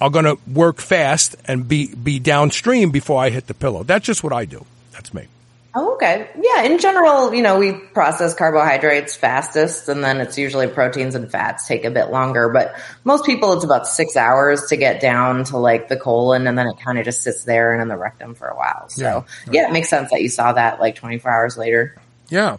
are 0.00 0.10
going 0.10 0.24
to 0.24 0.38
work 0.46 0.78
fast 0.80 1.36
and 1.46 1.66
be, 1.66 1.94
be 1.94 2.18
downstream 2.18 2.90
before 2.90 3.20
I 3.22 3.30
hit 3.30 3.46
the 3.46 3.54
pillow. 3.54 3.82
That's 3.82 4.06
just 4.06 4.22
what 4.22 4.32
I 4.32 4.44
do. 4.44 4.64
That's 4.92 5.12
me. 5.12 5.26
Oh, 5.74 5.94
okay. 5.94 6.30
Yeah. 6.40 6.62
In 6.62 6.78
general, 6.78 7.34
you 7.34 7.42
know, 7.42 7.58
we 7.58 7.72
process 7.72 8.34
carbohydrates 8.34 9.16
fastest 9.16 9.88
and 9.88 10.02
then 10.02 10.20
it's 10.20 10.38
usually 10.38 10.66
proteins 10.66 11.14
and 11.14 11.30
fats 11.30 11.66
take 11.68 11.84
a 11.84 11.90
bit 11.90 12.10
longer, 12.10 12.48
but 12.48 12.74
most 13.04 13.24
people 13.26 13.52
it's 13.52 13.64
about 13.64 13.86
six 13.86 14.16
hours 14.16 14.66
to 14.66 14.76
get 14.76 15.00
down 15.00 15.44
to 15.44 15.58
like 15.58 15.88
the 15.88 15.96
colon 15.96 16.46
and 16.46 16.58
then 16.58 16.66
it 16.66 16.78
kind 16.80 16.98
of 16.98 17.04
just 17.04 17.22
sits 17.22 17.44
there 17.44 17.72
and 17.72 17.82
in 17.82 17.88
the 17.88 17.96
rectum 17.96 18.34
for 18.34 18.48
a 18.48 18.56
while. 18.56 18.88
So 18.88 19.02
yeah, 19.02 19.22
yeah, 19.52 19.68
it 19.68 19.72
makes 19.72 19.88
sense 19.88 20.10
that 20.10 20.22
you 20.22 20.30
saw 20.30 20.52
that 20.54 20.80
like 20.80 20.96
24 20.96 21.30
hours 21.30 21.56
later. 21.58 22.00
Yeah. 22.30 22.56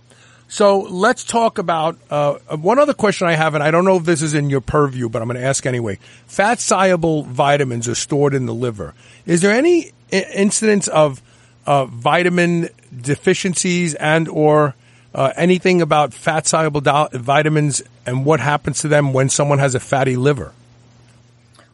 So 0.47 0.79
let's 0.79 1.23
talk 1.23 1.59
about 1.59 1.97
uh, 2.09 2.35
one 2.49 2.79
other 2.79 2.95
question 2.95 3.27
I 3.27 3.33
have, 3.33 3.53
and 3.53 3.63
I 3.63 3.69
don't 3.69 3.85
know 3.85 3.97
if 3.97 4.03
this 4.03 4.23
is 4.23 4.33
in 4.33 4.49
your 4.49 4.61
purview, 4.61 5.07
but 5.07 5.21
I'm 5.21 5.27
going 5.27 5.39
to 5.39 5.45
ask 5.45 5.63
anyway. 5.67 5.99
Fat 6.25 6.59
soluble 6.59 7.21
vitamins 7.21 7.87
are 7.87 7.93
stored 7.93 8.33
in 8.33 8.47
the 8.47 8.53
liver. 8.53 8.95
Is 9.27 9.41
there 9.41 9.51
any 9.51 9.91
I- 10.11 10.25
incidence 10.33 10.87
of 10.87 11.21
uh, 11.67 11.85
vitamin 11.85 12.69
deficiencies 12.95 13.95
and 13.95 14.27
or 14.27 14.75
uh, 15.13 15.33
anything 15.35 15.81
about 15.81 16.13
fat 16.13 16.47
soluble 16.47 16.81
vitamins 16.81 17.81
and 18.05 18.25
what 18.25 18.39
happens 18.39 18.81
to 18.81 18.87
them 18.87 19.13
when 19.13 19.29
someone 19.29 19.59
has 19.59 19.75
a 19.75 19.79
fatty 19.79 20.15
liver? 20.15 20.53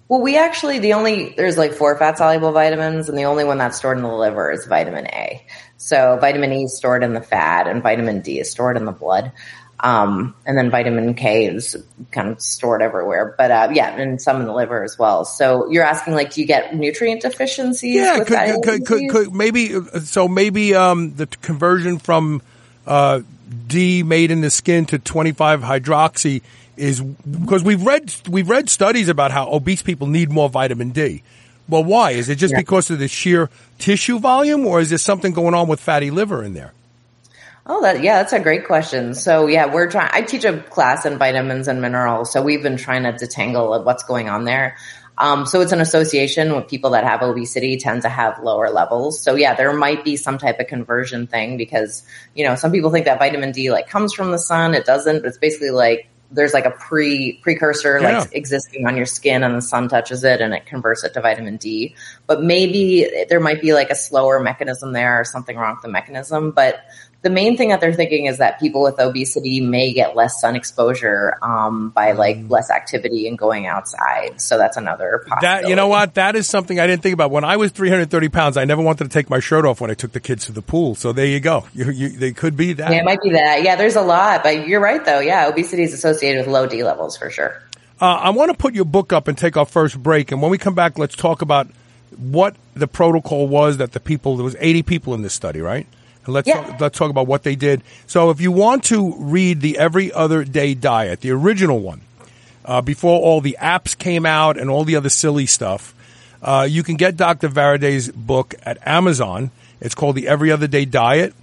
Well, 0.07 0.21
we 0.21 0.37
actually, 0.37 0.77
the 0.79 0.93
only, 0.93 1.33
there's 1.35 1.57
like 1.57 1.73
four 1.73 1.97
fat 1.97 2.19
soluble 2.19 2.51
vitamins, 2.51 3.09
and 3.09 3.17
the 3.17 3.23
only 3.23 3.43
one 3.43 3.57
that's 3.57 3.77
stored 3.77 3.97
in 3.97 4.03
the 4.03 4.13
liver 4.13 4.51
is 4.51 4.67
vitamin 4.67 5.07
A. 5.07 5.43
So 5.77 6.19
vitamin 6.21 6.51
E 6.53 6.63
is 6.65 6.77
stored 6.77 7.03
in 7.03 7.13
the 7.13 7.21
fat, 7.21 7.67
and 7.67 7.81
vitamin 7.81 8.21
D 8.21 8.39
is 8.39 8.51
stored 8.51 8.77
in 8.77 8.85
the 8.85 8.91
blood. 8.91 9.31
Um, 9.79 10.33
and 10.45 10.57
then 10.57 10.71
vitamin 10.71 11.13
K 11.15 11.47
is 11.47 11.75
kind 12.11 12.29
of 12.29 12.41
stored 12.41 12.81
everywhere, 12.81 13.35
but 13.37 13.51
uh, 13.51 13.69
yeah, 13.73 13.95
and 13.95 14.21
some 14.21 14.39
in 14.39 14.47
the 14.47 14.53
liver 14.53 14.83
as 14.83 14.97
well. 14.97 15.25
So 15.25 15.69
you're 15.69 15.83
asking, 15.83 16.13
like, 16.13 16.33
do 16.33 16.41
you 16.41 16.47
get 16.47 16.73
nutrient 16.73 17.21
deficiencies? 17.21 17.95
Yeah, 17.95 18.19
with 18.19 18.27
could, 18.29 18.63
could, 18.63 18.85
could, 18.85 19.09
could 19.09 19.33
maybe 19.33 19.73
so 19.99 20.27
maybe 20.29 20.73
um, 20.75 21.13
the 21.15 21.27
conversion 21.27 21.99
from 21.99 22.41
uh, 22.87 23.21
D 23.67 24.01
made 24.03 24.31
in 24.31 24.41
the 24.41 24.49
skin 24.49 24.85
to 24.87 24.97
25 24.99 25.61
hydroxy 25.61 26.41
is 26.77 27.01
because 27.01 27.63
we've 27.63 27.85
read 27.85 28.13
we've 28.29 28.49
read 28.49 28.69
studies 28.69 29.09
about 29.09 29.31
how 29.31 29.51
obese 29.51 29.81
people 29.81 30.07
need 30.07 30.31
more 30.31 30.49
vitamin 30.49 30.91
D. 30.91 31.21
Well, 31.67 31.83
why? 31.83 32.11
Is 32.11 32.29
it 32.29 32.35
just 32.35 32.53
Yeah. 32.53 32.59
because 32.59 32.89
of 32.91 32.99
the 32.99 33.07
sheer 33.07 33.49
tissue 33.79 34.19
volume, 34.19 34.65
or 34.65 34.79
is 34.79 34.89
there 34.89 34.97
something 34.99 35.33
going 35.33 35.53
on 35.53 35.67
with 35.67 35.79
fatty 35.79 36.11
liver 36.11 36.43
in 36.43 36.53
there? 36.53 36.73
Oh, 37.67 37.81
that 37.81 38.03
yeah, 38.03 38.17
that's 38.17 38.33
a 38.33 38.39
great 38.39 38.65
question. 38.65 39.15
So 39.15 39.47
yeah, 39.47 39.65
we're 39.73 39.89
trying. 39.89 40.09
I 40.13 40.21
teach 40.21 40.43
a 40.45 40.59
class 40.59 41.05
in 41.05 41.17
vitamins 41.17 41.67
and 41.67 41.81
minerals, 41.81 42.31
so 42.31 42.41
we've 42.41 42.61
been 42.61 42.77
trying 42.77 43.03
to 43.03 43.13
detangle 43.13 43.83
what's 43.83 44.03
going 44.03 44.29
on 44.29 44.45
there. 44.45 44.77
Um, 45.17 45.45
so 45.45 45.61
it's 45.61 45.71
an 45.71 45.79
association 45.81 46.55
with 46.55 46.67
people 46.67 46.91
that 46.91 47.05
have 47.05 47.21
obesity 47.21 47.77
tend 47.77 48.01
to 48.03 48.09
have 48.09 48.37
lower 48.43 48.69
levels. 48.69 49.19
So 49.19 49.35
yeah, 49.35 49.55
there 49.55 49.73
might 49.73 50.03
be 50.03 50.15
some 50.17 50.37
type 50.37 50.59
of 50.59 50.67
conversion 50.67 51.25
thing 51.25 51.57
because 51.57 52.03
you 52.35 52.45
know 52.45 52.55
some 52.55 52.71
people 52.71 52.91
think 52.91 53.05
that 53.05 53.17
vitamin 53.17 53.51
D 53.51 53.71
like 53.71 53.89
comes 53.89 54.13
from 54.13 54.31
the 54.31 54.37
sun. 54.39 54.75
It 54.75 54.85
doesn't. 54.85 55.19
But 55.21 55.29
it's 55.29 55.37
basically 55.39 55.71
like 55.71 56.07
there's 56.31 56.53
like 56.53 56.65
a 56.65 56.71
pre 56.71 57.39
precursor 57.43 57.99
Yeah. 58.01 58.19
like 58.19 58.29
existing 58.33 58.85
on 58.87 58.97
your 58.97 59.05
skin 59.05 59.43
and 59.43 59.55
the 59.55 59.61
sun 59.61 59.87
touches 59.87 60.23
it 60.23 60.41
and 60.41 60.53
it 60.53 60.65
converts 60.65 61.03
it 61.03 61.13
to 61.13 61.21
vitamin 61.21 61.57
D. 61.57 61.95
But 62.27 62.43
maybe 62.43 63.25
there 63.29 63.39
might 63.39 63.61
be 63.61 63.73
like 63.73 63.91
a 63.91 63.95
slower 63.95 64.39
mechanism 64.39 64.91
there 64.91 65.19
or 65.19 65.23
something 65.23 65.55
wrong 65.55 65.75
with 65.75 65.83
the 65.83 65.89
mechanism. 65.89 66.51
But 66.51 66.79
the 67.25 67.31
main 67.31 67.57
thing 67.57 67.69
that 67.69 67.81
they're 67.81 67.91
thinking 67.91 68.25
is 68.25 68.37
that 68.37 68.59
people 68.59 68.83
with 68.83 68.99
obesity 68.99 69.59
may 69.59 69.91
get 69.93 70.15
less 70.15 70.39
sun 70.39 70.55
exposure 70.55 71.39
um, 71.41 71.89
by 71.89 72.11
like 72.11 72.37
less 72.49 72.69
activity 72.69 73.27
and 73.27 73.35
going 73.35 73.65
outside. 73.65 74.39
So 74.39 74.59
that's 74.59 74.77
another 74.77 75.25
possibility. 75.27 75.63
That 75.63 75.69
you 75.69 75.75
know 75.75 75.87
what? 75.87 76.13
That 76.13 76.35
is 76.35 76.47
something 76.47 76.79
I 76.79 76.85
didn't 76.85 77.01
think 77.01 77.15
about. 77.15 77.31
When 77.31 77.43
I 77.43 77.57
was 77.57 77.71
330 77.71 78.29
pounds, 78.29 78.57
I 78.57 78.65
never 78.65 78.83
wanted 78.83 79.05
to 79.05 79.09
take 79.09 79.27
my 79.27 79.39
shirt 79.39 79.65
off 79.65 79.81
when 79.81 79.89
I 79.89 79.95
took 79.95 80.11
the 80.11 80.19
kids 80.19 80.45
to 80.45 80.51
the 80.51 80.61
pool. 80.61 80.93
So 80.93 81.13
there 81.13 81.25
you 81.25 81.39
go. 81.39 81.65
You, 81.73 81.89
you, 81.89 82.09
they 82.09 82.31
could 82.31 82.55
be 82.55 82.73
that. 82.73 82.91
Yeah, 82.91 82.99
it 82.99 83.05
might 83.05 83.23
be 83.23 83.31
that. 83.31 83.63
Yeah, 83.63 83.75
there's 83.75 83.95
a 83.95 84.03
lot, 84.03 84.43
but 84.43 84.67
you're 84.67 84.79
right 84.79 85.03
though. 85.03 85.19
Yeah, 85.19 85.47
obesity 85.47 85.81
is 85.81 85.95
associated 85.95 86.45
with 86.45 86.53
low 86.53 86.67
D 86.67 86.83
levels 86.83 87.17
for 87.17 87.31
sure. 87.31 87.59
Uh, 87.99 88.05
I 88.05 88.29
want 88.29 88.51
to 88.51 88.57
put 88.57 88.75
your 88.75 88.85
book 88.85 89.11
up 89.11 89.27
and 89.27 89.35
take 89.35 89.57
our 89.57 89.65
first 89.65 89.97
break. 89.97 90.31
And 90.31 90.43
when 90.43 90.51
we 90.51 90.59
come 90.59 90.75
back, 90.75 90.99
let's 90.99 91.15
talk 91.15 91.41
about 91.41 91.67
what 92.15 92.55
the 92.75 92.87
protocol 92.87 93.47
was 93.47 93.77
that 93.77 93.93
the 93.93 93.99
people, 93.99 94.37
there 94.37 94.43
was 94.43 94.55
80 94.59 94.83
people 94.83 95.15
in 95.15 95.23
this 95.23 95.33
study, 95.33 95.59
right? 95.59 95.87
And 96.25 96.33
let's, 96.33 96.47
Yeah. 96.47 96.61
talk, 96.63 96.81
let's 96.81 96.97
talk 96.97 97.09
about 97.09 97.27
what 97.27 97.43
they 97.43 97.55
did. 97.55 97.81
So 98.07 98.29
if 98.29 98.41
you 98.41 98.51
want 98.51 98.83
to 98.85 99.15
read 99.17 99.61
the 99.61 99.77
every 99.77 100.11
other 100.11 100.43
day 100.43 100.73
diet, 100.73 101.21
the 101.21 101.31
original 101.31 101.79
one, 101.79 102.01
uh, 102.65 102.81
before 102.81 103.19
all 103.21 103.41
the 103.41 103.57
apps 103.61 103.97
came 103.97 104.25
out 104.25 104.57
and 104.57 104.69
all 104.69 104.83
the 104.83 104.95
other 104.95 105.09
silly 105.09 105.45
stuff, 105.45 105.93
uh, 106.41 106.67
you 106.69 106.83
can 106.83 106.95
get 106.95 107.15
Dr. 107.17 107.47
Varady's 107.49 108.09
book 108.09 108.55
at 108.63 108.77
Amazon. 108.85 109.51
It's 109.81 109.95
called 109.95 110.15
the 110.15 110.27
Every 110.27 110.51
Other 110.51 110.67
Day 110.67 110.85
Diet. 110.85 111.33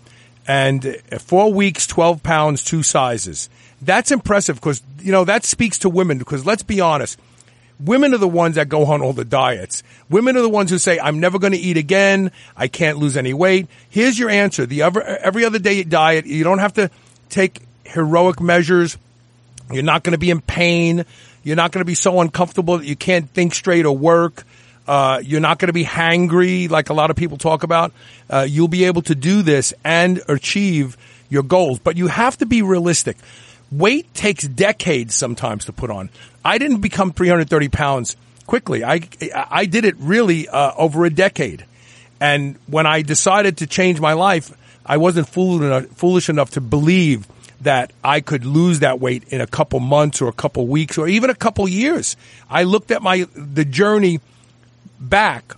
And 0.46 0.96
four 1.20 1.52
weeks, 1.52 1.86
12 1.86 2.22
pounds, 2.22 2.64
two 2.64 2.82
sizes. 2.82 3.48
That's 3.80 4.10
impressive 4.10 4.56
because, 4.56 4.82
you 5.00 5.12
know, 5.12 5.24
that 5.24 5.44
speaks 5.44 5.78
to 5.78 5.88
women 5.88 6.18
because 6.18 6.44
let's 6.44 6.62
be 6.64 6.80
honest. 6.80 7.18
Women 7.84 8.14
are 8.14 8.18
the 8.18 8.28
ones 8.28 8.56
that 8.56 8.68
go 8.68 8.86
on 8.86 9.02
all 9.02 9.12
the 9.12 9.24
diets. 9.24 9.82
Women 10.08 10.36
are 10.36 10.42
the 10.42 10.48
ones 10.48 10.70
who 10.70 10.78
say, 10.78 11.00
I'm 11.00 11.18
never 11.18 11.38
going 11.38 11.52
to 11.52 11.58
eat 11.58 11.76
again. 11.76 12.30
I 12.56 12.68
can't 12.68 12.98
lose 12.98 13.16
any 13.16 13.34
weight. 13.34 13.66
Here's 13.90 14.18
your 14.18 14.30
answer. 14.30 14.66
The 14.66 14.82
every, 14.82 15.02
every 15.02 15.44
other 15.44 15.58
day 15.58 15.82
diet, 15.82 16.26
you 16.26 16.44
don't 16.44 16.60
have 16.60 16.74
to 16.74 16.90
take 17.28 17.60
heroic 17.84 18.40
measures. 18.40 18.96
You're 19.72 19.82
not 19.82 20.04
going 20.04 20.12
to 20.12 20.18
be 20.18 20.30
in 20.30 20.40
pain. 20.40 21.04
You're 21.42 21.56
not 21.56 21.72
going 21.72 21.80
to 21.80 21.86
be 21.86 21.94
so 21.94 22.20
uncomfortable 22.20 22.78
that 22.78 22.86
you 22.86 22.94
can't 22.94 23.28
think 23.30 23.54
straight 23.54 23.84
or 23.84 23.96
work. 23.96 24.44
Uh, 24.86 25.20
you're 25.24 25.40
not 25.40 25.58
going 25.58 25.68
to 25.68 25.72
be 25.72 25.84
hangry 25.84 26.68
like 26.68 26.90
a 26.90 26.94
lot 26.94 27.10
of 27.10 27.16
people 27.16 27.38
talk 27.38 27.62
about. 27.62 27.92
Uh, 28.28 28.46
you'll 28.48 28.68
be 28.68 28.84
able 28.84 29.02
to 29.02 29.14
do 29.14 29.42
this 29.42 29.72
and 29.84 30.20
achieve 30.28 30.96
your 31.28 31.42
goals, 31.42 31.78
but 31.78 31.96
you 31.96 32.08
have 32.08 32.36
to 32.38 32.46
be 32.46 32.62
realistic. 32.62 33.16
Weight 33.72 34.12
takes 34.14 34.46
decades 34.46 35.14
sometimes 35.14 35.64
to 35.64 35.72
put 35.72 35.90
on. 35.90 36.10
I 36.44 36.58
didn't 36.58 36.80
become 36.80 37.12
330 37.12 37.68
pounds 37.68 38.16
quickly. 38.46 38.84
I, 38.84 39.00
I 39.34 39.64
did 39.64 39.84
it 39.84 39.94
really 39.98 40.48
uh, 40.48 40.72
over 40.76 41.04
a 41.04 41.10
decade. 41.10 41.64
And 42.20 42.56
when 42.66 42.86
I 42.86 43.02
decided 43.02 43.58
to 43.58 43.66
change 43.66 43.98
my 43.98 44.12
life, 44.12 44.52
I 44.84 44.98
wasn't 44.98 45.28
fool 45.28 45.62
enough, 45.62 45.86
foolish 45.86 46.28
enough 46.28 46.50
to 46.50 46.60
believe 46.60 47.26
that 47.62 47.92
I 48.02 48.20
could 48.20 48.44
lose 48.44 48.80
that 48.80 49.00
weight 49.00 49.24
in 49.28 49.40
a 49.40 49.46
couple 49.46 49.80
months 49.80 50.20
or 50.20 50.28
a 50.28 50.32
couple 50.32 50.66
weeks 50.66 50.98
or 50.98 51.08
even 51.08 51.30
a 51.30 51.34
couple 51.34 51.68
years. 51.68 52.16
I 52.50 52.64
looked 52.64 52.90
at 52.90 53.02
my 53.02 53.26
the 53.34 53.64
journey 53.64 54.20
back 55.00 55.54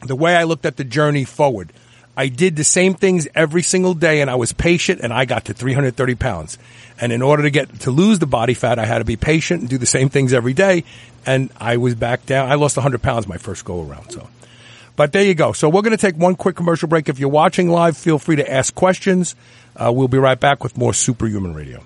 the 0.00 0.16
way 0.16 0.36
I 0.36 0.44
looked 0.44 0.66
at 0.66 0.76
the 0.76 0.84
journey 0.84 1.24
forward. 1.24 1.72
I 2.16 2.28
did 2.28 2.56
the 2.56 2.64
same 2.64 2.94
things 2.94 3.26
every 3.34 3.62
single 3.62 3.94
day 3.94 4.20
and 4.20 4.30
I 4.30 4.34
was 4.34 4.52
patient 4.52 5.00
and 5.00 5.12
I 5.12 5.24
got 5.24 5.46
to 5.46 5.54
330 5.54 6.14
pounds. 6.16 6.58
And 7.02 7.12
in 7.12 7.20
order 7.20 7.42
to 7.42 7.50
get 7.50 7.80
to 7.80 7.90
lose 7.90 8.20
the 8.20 8.28
body 8.28 8.54
fat, 8.54 8.78
I 8.78 8.86
had 8.86 8.98
to 8.98 9.04
be 9.04 9.16
patient 9.16 9.62
and 9.62 9.68
do 9.68 9.76
the 9.76 9.86
same 9.86 10.08
things 10.08 10.32
every 10.32 10.52
day. 10.52 10.84
And 11.26 11.50
I 11.58 11.76
was 11.76 11.96
back 11.96 12.26
down. 12.26 12.48
I 12.48 12.54
lost 12.54 12.76
100 12.76 13.02
pounds 13.02 13.26
my 13.26 13.38
first 13.38 13.64
go 13.64 13.82
around. 13.82 14.12
So, 14.12 14.28
but 14.94 15.10
there 15.10 15.24
you 15.24 15.34
go. 15.34 15.50
So 15.50 15.68
we're 15.68 15.82
going 15.82 15.96
to 15.96 16.00
take 16.00 16.14
one 16.14 16.36
quick 16.36 16.54
commercial 16.54 16.86
break. 16.86 17.08
If 17.08 17.18
you're 17.18 17.28
watching 17.28 17.68
live, 17.68 17.96
feel 17.96 18.20
free 18.20 18.36
to 18.36 18.48
ask 18.48 18.72
questions. 18.72 19.34
Uh, 19.74 19.90
we'll 19.92 20.06
be 20.06 20.18
right 20.18 20.38
back 20.38 20.62
with 20.62 20.78
more 20.78 20.94
Superhuman 20.94 21.54
Radio. 21.54 21.82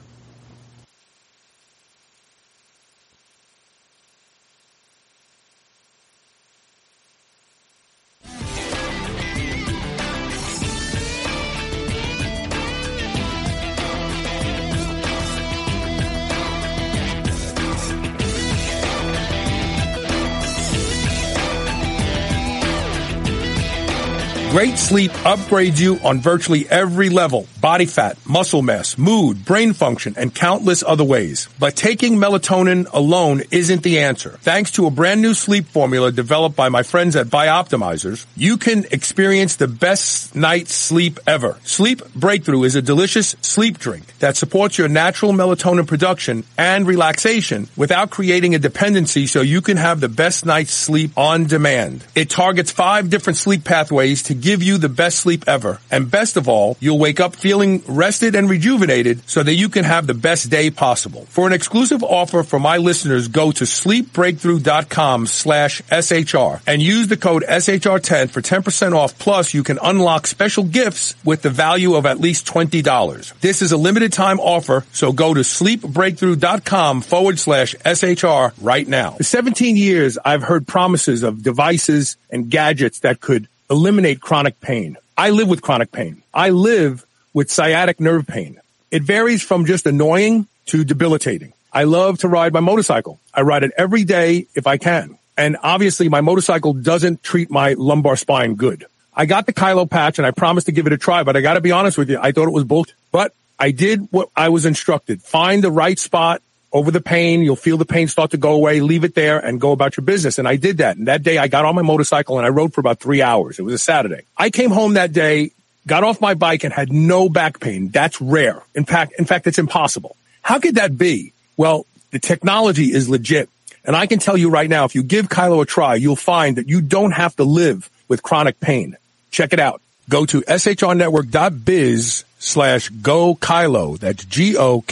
Great 24.56 24.78
sleep 24.78 25.10
upgrades 25.26 25.78
you 25.78 25.98
on 26.02 26.18
virtually 26.18 26.66
every 26.70 27.10
level. 27.10 27.46
Body 27.60 27.84
fat, 27.84 28.16
muscle 28.26 28.62
mass, 28.62 28.96
mood, 28.96 29.44
brain 29.44 29.74
function, 29.74 30.14
and 30.16 30.34
countless 30.34 30.82
other 30.82 31.04
ways. 31.04 31.50
But 31.58 31.76
taking 31.76 32.16
melatonin 32.16 32.86
alone 32.90 33.42
isn't 33.50 33.82
the 33.82 33.98
answer. 33.98 34.38
Thanks 34.40 34.70
to 34.70 34.86
a 34.86 34.90
brand 34.90 35.20
new 35.20 35.34
sleep 35.34 35.66
formula 35.66 36.10
developed 36.10 36.56
by 36.56 36.70
my 36.70 36.82
friends 36.84 37.16
at 37.16 37.26
Bioptimizers, 37.26 38.24
you 38.34 38.56
can 38.56 38.86
experience 38.92 39.56
the 39.56 39.68
best 39.68 40.34
night's 40.34 40.74
sleep 40.74 41.20
ever. 41.26 41.58
Sleep 41.64 42.00
Breakthrough 42.14 42.62
is 42.62 42.76
a 42.76 42.80
delicious 42.80 43.36
sleep 43.42 43.78
drink 43.78 44.06
that 44.20 44.38
supports 44.38 44.78
your 44.78 44.88
natural 44.88 45.32
melatonin 45.32 45.86
production 45.86 46.44
and 46.56 46.86
relaxation 46.86 47.68
without 47.76 48.08
creating 48.08 48.54
a 48.54 48.58
dependency 48.58 49.26
so 49.26 49.42
you 49.42 49.60
can 49.60 49.76
have 49.76 50.00
the 50.00 50.08
best 50.08 50.46
night's 50.46 50.72
sleep 50.72 51.10
on 51.18 51.44
demand. 51.44 52.06
It 52.14 52.30
targets 52.30 52.70
five 52.70 53.10
different 53.10 53.36
sleep 53.36 53.62
pathways 53.62 54.22
to 54.22 54.45
give 54.46 54.62
you 54.62 54.78
the 54.78 54.88
best 54.88 55.18
sleep 55.18 55.42
ever. 55.48 55.80
And 55.90 56.08
best 56.08 56.36
of 56.36 56.48
all, 56.48 56.76
you'll 56.78 57.00
wake 57.00 57.18
up 57.18 57.34
feeling 57.34 57.82
rested 57.88 58.36
and 58.36 58.48
rejuvenated 58.48 59.28
so 59.28 59.42
that 59.42 59.54
you 59.54 59.68
can 59.68 59.84
have 59.84 60.06
the 60.06 60.14
best 60.14 60.50
day 60.50 60.70
possible. 60.70 61.26
For 61.30 61.48
an 61.48 61.52
exclusive 61.52 62.04
offer 62.04 62.44
for 62.44 62.60
my 62.60 62.76
listeners, 62.76 63.26
go 63.26 63.50
to 63.50 63.64
sleepbreakthrough.com 63.64 65.26
slash 65.26 65.82
SHR 65.90 66.60
and 66.64 66.80
use 66.80 67.08
the 67.08 67.16
code 67.16 67.42
SHR10 67.42 68.30
for 68.30 68.40
10% 68.40 68.94
off. 68.94 69.18
Plus, 69.18 69.52
you 69.52 69.64
can 69.64 69.80
unlock 69.82 70.28
special 70.28 70.62
gifts 70.62 71.16
with 71.24 71.42
the 71.42 71.50
value 71.50 71.96
of 71.96 72.06
at 72.06 72.20
least 72.20 72.46
$20. 72.46 73.40
This 73.40 73.62
is 73.62 73.72
a 73.72 73.76
limited 73.76 74.12
time 74.12 74.38
offer, 74.38 74.84
so 74.92 75.10
go 75.10 75.34
to 75.34 75.40
sleepbreakthrough.com 75.40 77.00
forward 77.00 77.40
slash 77.40 77.74
SHR 77.84 78.52
right 78.62 78.86
now. 78.86 79.10
For 79.12 79.24
17 79.24 79.76
years, 79.76 80.18
I've 80.24 80.44
heard 80.44 80.68
promises 80.68 81.24
of 81.24 81.42
devices 81.42 82.16
and 82.30 82.48
gadgets 82.48 83.00
that 83.00 83.20
could 83.20 83.48
eliminate 83.70 84.20
chronic 84.20 84.60
pain. 84.60 84.96
I 85.16 85.30
live 85.30 85.48
with 85.48 85.62
chronic 85.62 85.92
pain. 85.92 86.22
I 86.32 86.50
live 86.50 87.04
with 87.32 87.50
sciatic 87.50 88.00
nerve 88.00 88.26
pain. 88.26 88.60
It 88.90 89.02
varies 89.02 89.42
from 89.42 89.66
just 89.66 89.86
annoying 89.86 90.46
to 90.66 90.84
debilitating. 90.84 91.52
I 91.72 91.84
love 91.84 92.18
to 92.20 92.28
ride 92.28 92.52
my 92.52 92.60
motorcycle. 92.60 93.20
I 93.34 93.42
ride 93.42 93.62
it 93.62 93.72
every 93.76 94.04
day 94.04 94.46
if 94.54 94.66
I 94.66 94.76
can. 94.78 95.18
And 95.36 95.56
obviously 95.62 96.08
my 96.08 96.22
motorcycle 96.22 96.72
doesn't 96.72 97.22
treat 97.22 97.50
my 97.50 97.74
lumbar 97.74 98.16
spine 98.16 98.54
good. 98.54 98.86
I 99.14 99.26
got 99.26 99.46
the 99.46 99.52
Kailo 99.52 99.88
patch 99.88 100.18
and 100.18 100.26
I 100.26 100.30
promised 100.30 100.66
to 100.66 100.72
give 100.72 100.86
it 100.86 100.92
a 100.92 100.98
try, 100.98 101.22
but 101.22 101.36
I 101.36 101.40
got 101.40 101.54
to 101.54 101.60
be 101.60 101.72
honest 101.72 101.98
with 101.98 102.10
you. 102.10 102.18
I 102.20 102.32
thought 102.32 102.48
it 102.48 102.52
was 102.52 102.64
bullshit, 102.64 102.94
but 103.12 103.34
I 103.58 103.70
did 103.70 104.08
what 104.10 104.28
I 104.36 104.50
was 104.50 104.66
instructed. 104.66 105.22
Find 105.22 105.62
the 105.62 105.70
right 105.70 105.98
spot 105.98 106.42
over 106.76 106.90
the 106.90 107.00
pain. 107.00 107.40
You'll 107.40 107.56
feel 107.56 107.78
the 107.78 107.86
pain 107.86 108.06
start 108.06 108.32
to 108.32 108.36
go 108.36 108.52
away. 108.52 108.80
Leave 108.80 109.02
it 109.02 109.14
there 109.14 109.38
and 109.38 109.58
go 109.58 109.72
about 109.72 109.96
your 109.96 110.04
business. 110.04 110.38
And 110.38 110.46
I 110.46 110.56
did 110.56 110.76
that. 110.78 110.98
And 110.98 111.08
that 111.08 111.22
day 111.22 111.38
I 111.38 111.48
got 111.48 111.64
on 111.64 111.74
my 111.74 111.80
motorcycle 111.80 112.36
and 112.36 112.44
I 112.44 112.50
rode 112.50 112.74
for 112.74 112.82
about 112.82 113.00
three 113.00 113.22
hours. 113.22 113.58
It 113.58 113.62
was 113.62 113.72
a 113.72 113.78
Saturday. 113.78 114.24
I 114.36 114.50
came 114.50 114.70
home 114.70 114.92
that 114.94 115.14
day, 115.14 115.52
got 115.86 116.04
off 116.04 116.20
my 116.20 116.34
bike 116.34 116.64
and 116.64 116.74
had 116.74 116.92
no 116.92 117.30
back 117.30 117.60
pain. 117.60 117.88
That's 117.88 118.20
rare. 118.20 118.62
In 118.74 118.84
fact, 118.84 119.14
in 119.18 119.24
fact, 119.24 119.46
it's 119.46 119.58
impossible. 119.58 120.16
How 120.42 120.58
could 120.58 120.74
that 120.74 120.98
be? 120.98 121.32
Well, 121.56 121.86
the 122.10 122.18
technology 122.18 122.92
is 122.92 123.08
legit. 123.08 123.48
And 123.86 123.96
I 123.96 124.06
can 124.06 124.18
tell 124.18 124.36
you 124.36 124.50
right 124.50 124.68
now, 124.68 124.84
if 124.84 124.94
you 124.94 125.02
give 125.02 125.30
Kailo 125.30 125.62
a 125.62 125.64
try, 125.64 125.94
you'll 125.94 126.14
find 126.14 126.56
that 126.56 126.68
you 126.68 126.82
don't 126.82 127.12
have 127.12 127.34
to 127.36 127.44
live 127.44 127.88
with 128.06 128.22
chronic 128.22 128.60
pain. 128.60 128.98
Check 129.30 129.54
it 129.54 129.60
out. 129.60 129.80
Go 130.10 130.26
to 130.26 130.42
shrnetwork.biz 130.42 132.24
slash 132.38 132.88
go 132.90 133.34
Kailo. 133.34 133.98
That's 133.98 134.26
G-O-K-A-I-L-O 134.26 134.88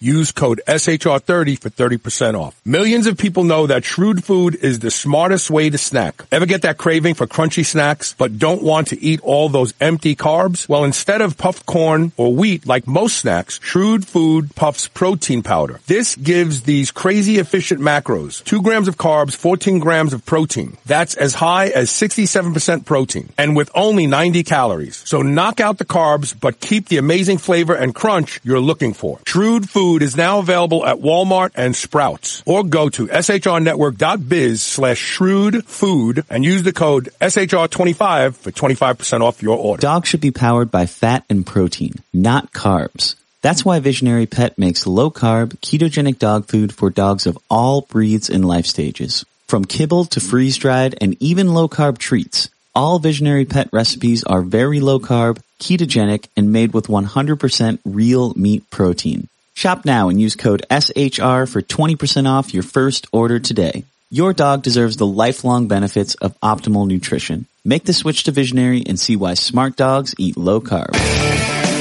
Use 0.00 0.32
code 0.32 0.60
SHR30 0.66 1.58
for 1.58 1.70
30% 1.70 2.38
off. 2.38 2.60
Millions 2.64 3.06
of 3.06 3.16
people 3.16 3.44
know 3.44 3.66
that 3.66 3.84
shrewd 3.84 4.24
food 4.24 4.54
is 4.56 4.80
the 4.80 4.90
smartest 4.90 5.50
way 5.50 5.70
to 5.70 5.78
snack. 5.78 6.22
Ever 6.30 6.46
get 6.46 6.62
that 6.62 6.78
craving 6.78 7.14
for 7.14 7.26
crunchy 7.26 7.64
snacks, 7.64 8.14
but 8.18 8.38
don't 8.38 8.62
want 8.62 8.88
to 8.88 9.00
eat 9.00 9.20
all 9.22 9.48
those 9.48 9.72
empty 9.80 10.14
carbs? 10.14 10.68
Well, 10.68 10.84
instead 10.84 11.20
of 11.20 11.38
puffed 11.38 11.66
corn 11.66 12.12
or 12.16 12.34
wheat 12.34 12.66
like 12.66 12.86
most 12.86 13.16
snacks, 13.18 13.58
shrewd 13.62 14.06
food 14.06 14.54
puffs 14.54 14.88
protein 14.88 15.42
powder. 15.42 15.80
This 15.86 16.14
gives 16.16 16.62
these 16.62 16.90
crazy 16.90 17.38
efficient 17.38 17.80
macros. 17.80 18.44
Two 18.44 18.62
grams 18.62 18.88
of 18.88 18.96
carbs, 18.96 19.34
14 19.34 19.78
grams 19.78 20.12
of 20.12 20.26
protein. 20.26 20.76
That's 20.84 21.14
as 21.14 21.34
high 21.34 21.68
as 21.68 21.90
67% 21.90 22.84
protein 22.84 23.30
and 23.38 23.56
with 23.56 23.70
only 23.74 24.06
90 24.06 24.42
calories. 24.44 25.02
So 25.06 25.22
knock 25.22 25.60
out 25.60 25.78
the 25.78 25.84
carbs, 25.84 26.38
but 26.38 26.60
keep 26.60 26.88
the 26.88 26.98
amazing 26.98 27.38
flavor 27.38 27.74
and 27.74 27.94
crunch 27.94 28.40
you're 28.44 28.60
looking 28.60 28.92
for. 28.92 29.20
Shrewd 29.26 29.68
food 29.68 29.85
food 29.86 30.02
is 30.02 30.16
now 30.16 30.40
available 30.40 30.84
at 30.84 30.96
Walmart 30.96 31.52
and 31.54 31.76
Sprouts. 31.76 32.42
Or 32.44 32.64
go 32.64 32.88
to 32.88 33.06
shrnetwork.biz 33.06 34.60
slash 34.60 34.98
shrewd 34.98 35.64
food 35.64 36.24
and 36.28 36.44
use 36.44 36.64
the 36.64 36.72
code 36.72 37.10
SHR25 37.20 38.34
for 38.34 38.50
25% 38.50 39.20
off 39.20 39.44
your 39.44 39.56
order. 39.56 39.80
Dogs 39.80 40.08
should 40.08 40.20
be 40.20 40.32
powered 40.32 40.72
by 40.72 40.86
fat 40.86 41.24
and 41.30 41.46
protein, 41.46 41.94
not 42.12 42.52
carbs. 42.52 43.14
That's 43.42 43.64
why 43.64 43.78
Visionary 43.78 44.26
Pet 44.26 44.58
makes 44.58 44.88
low 44.88 45.08
carb, 45.08 45.56
ketogenic 45.58 46.18
dog 46.18 46.46
food 46.46 46.74
for 46.74 46.90
dogs 46.90 47.26
of 47.26 47.38
all 47.48 47.82
breeds 47.82 48.28
and 48.28 48.44
life 48.44 48.66
stages. 48.66 49.24
From 49.46 49.64
kibble 49.64 50.06
to 50.06 50.20
freeze 50.20 50.56
dried 50.56 50.96
and 51.00 51.16
even 51.22 51.54
low 51.54 51.68
carb 51.68 51.98
treats. 51.98 52.50
All 52.74 52.98
Visionary 52.98 53.44
Pet 53.44 53.68
recipes 53.72 54.24
are 54.24 54.42
very 54.42 54.80
low 54.80 54.98
carb, 54.98 55.38
ketogenic, 55.60 56.26
and 56.36 56.52
made 56.52 56.74
with 56.74 56.88
100% 56.88 57.78
real 57.84 58.34
meat 58.34 58.68
protein. 58.70 59.28
Shop 59.56 59.86
now 59.86 60.10
and 60.10 60.20
use 60.20 60.36
code 60.36 60.66
SHR 60.70 61.48
for 61.48 61.62
20% 61.62 62.28
off 62.28 62.52
your 62.52 62.62
first 62.62 63.06
order 63.10 63.38
today. 63.38 63.84
Your 64.10 64.34
dog 64.34 64.62
deserves 64.62 64.98
the 64.98 65.06
lifelong 65.06 65.66
benefits 65.66 66.14
of 66.16 66.38
optimal 66.40 66.86
nutrition. 66.86 67.46
Make 67.64 67.84
the 67.84 67.94
switch 67.94 68.24
to 68.24 68.32
Visionary 68.32 68.82
and 68.86 69.00
see 69.00 69.16
why 69.16 69.32
smart 69.32 69.74
dogs 69.74 70.14
eat 70.18 70.36
low 70.36 70.60
carb. 70.60 70.92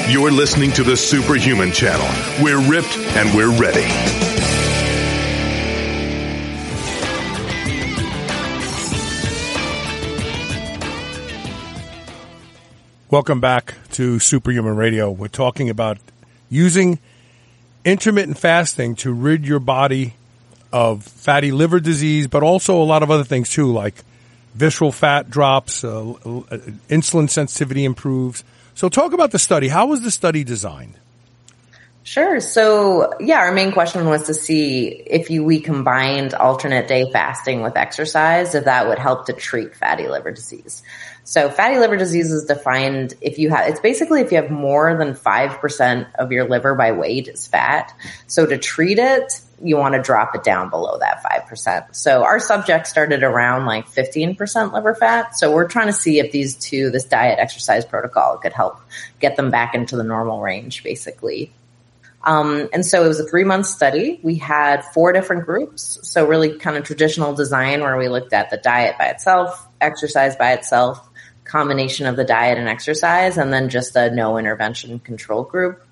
You're 0.10 0.32
listening 0.32 0.72
to 0.72 0.84
the 0.84 0.96
Superhuman 0.96 1.74
Channel. 1.74 2.08
We're 2.42 2.66
ripped 2.66 2.96
and 2.98 3.36
we're 3.36 3.52
ready. 3.60 3.84
Welcome 13.12 13.42
back 13.42 13.74
to 13.92 14.20
Superhuman 14.20 14.78
Radio. 14.78 15.12
We're 15.12 15.28
talking 15.28 15.70
about 15.70 15.98
using 16.50 17.00
intermittent 17.86 18.38
fasting 18.38 18.96
to 18.96 19.14
rid 19.14 19.46
your 19.46 19.60
body 19.60 20.16
of 20.74 21.04
fatty 21.04 21.52
liver 21.52 21.80
disease, 21.80 22.28
but 22.28 22.44
also 22.44 22.82
a 22.82 22.84
lot 22.84 23.04
of 23.04 23.12
other 23.12 23.24
things 23.24 23.50
too, 23.50 23.72
like 23.72 23.94
visceral 24.56 24.92
fat 24.92 25.30
drops, 25.30 25.84
uh, 25.84 26.14
insulin 26.90 27.30
sensitivity 27.30 27.86
improves. 27.86 28.44
So 28.74 28.90
talk 28.90 29.14
about 29.14 29.32
the 29.32 29.40
study. 29.40 29.70
How 29.70 29.86
was 29.86 30.02
the 30.02 30.12
study 30.12 30.44
designed? 30.44 30.96
Sure. 32.06 32.40
So 32.40 33.14
yeah, 33.20 33.40
our 33.40 33.52
main 33.52 33.72
question 33.72 34.06
was 34.06 34.28
to 34.28 34.36
see 34.36 34.90
if 34.90 35.32
you, 35.32 35.44
we 35.44 35.60
combined 35.60 36.36
alternate 36.36 36.88
day 36.88 37.12
fasting 37.12 37.64
with 37.64 37.76
exercise, 37.76 38.54
if 38.54 38.66
that 38.66 38.88
would 38.88 39.00
help 39.00 39.26
to 39.26 39.34
treat 39.34 39.76
fatty 39.76 40.08
liver 40.08 40.30
disease. 40.30 40.84
So 41.24 41.50
fatty 41.50 41.80
liver 41.80 41.98
disease 41.98 42.32
is 42.32 42.46
defined 42.46 43.16
if 43.22 43.40
you 43.40 43.50
have, 43.50 43.70
it's 43.70 43.80
basically 43.80 44.22
if 44.22 44.32
you 44.32 44.40
have 44.40 44.52
more 44.52 44.96
than 44.96 45.16
5% 45.16 46.14
of 46.20 46.32
your 46.32 46.48
liver 46.48 46.76
by 46.76 46.92
weight 46.92 47.28
is 47.28 47.48
fat. 47.48 47.92
So 48.28 48.46
to 48.46 48.60
treat 48.60 49.00
it, 49.00 49.42
you 49.60 49.76
want 49.78 49.96
to 49.96 50.02
drop 50.04 50.36
it 50.36 50.44
down 50.44 50.70
below 50.70 51.00
that 51.00 51.24
5%. 51.24 51.96
So 51.96 52.24
our 52.24 52.40
subject 52.40 52.86
started 52.86 53.24
around 53.24 53.66
like 53.66 53.88
15% 53.88 54.74
liver 54.74 54.94
fat. 54.94 55.36
So 55.36 55.52
we're 55.52 55.68
trying 55.68 55.88
to 55.88 55.94
see 55.94 56.20
if 56.20 56.32
these 56.32 56.56
two, 56.56 56.92
this 56.92 57.06
diet 57.06 57.40
exercise 57.40 57.84
protocol 57.84 58.38
could 58.38 58.54
help 58.54 58.80
get 59.20 59.38
them 59.38 59.50
back 59.50 59.74
into 59.74 59.96
the 59.96 60.04
normal 60.04 60.40
range 60.40 60.84
basically. 60.84 61.52
Um, 62.26 62.70
and 62.74 62.86
so 62.86 63.06
it 63.06 63.08
was 63.08 63.20
a 63.20 63.28
three 63.28 63.44
month 63.44 63.68
study. 63.68 64.20
We 64.24 64.36
had 64.36 64.84
four 64.86 65.14
different 65.14 65.46
groups. 65.46 66.00
So 66.04 66.26
really 66.26 66.58
kind 66.58 66.76
of 66.76 66.84
traditional 66.84 67.34
design 67.34 67.82
where 67.82 67.98
we 67.98 68.08
looked 68.08 68.34
at 68.34 68.50
the 68.50 68.58
diet 68.58 68.98
by 68.98 69.06
itself, 69.08 69.68
exercise 69.80 70.36
by 70.36 70.54
itself, 70.54 71.08
combination 71.44 72.08
of 72.08 72.16
the 72.16 72.24
diet 72.24 72.58
and 72.58 72.68
exercise, 72.68 73.38
and 73.38 73.54
then 73.54 73.70
just 73.70 73.96
a 73.96 74.10
no 74.10 74.38
intervention 74.38 74.98
control 75.00 75.44
group. 75.44 75.86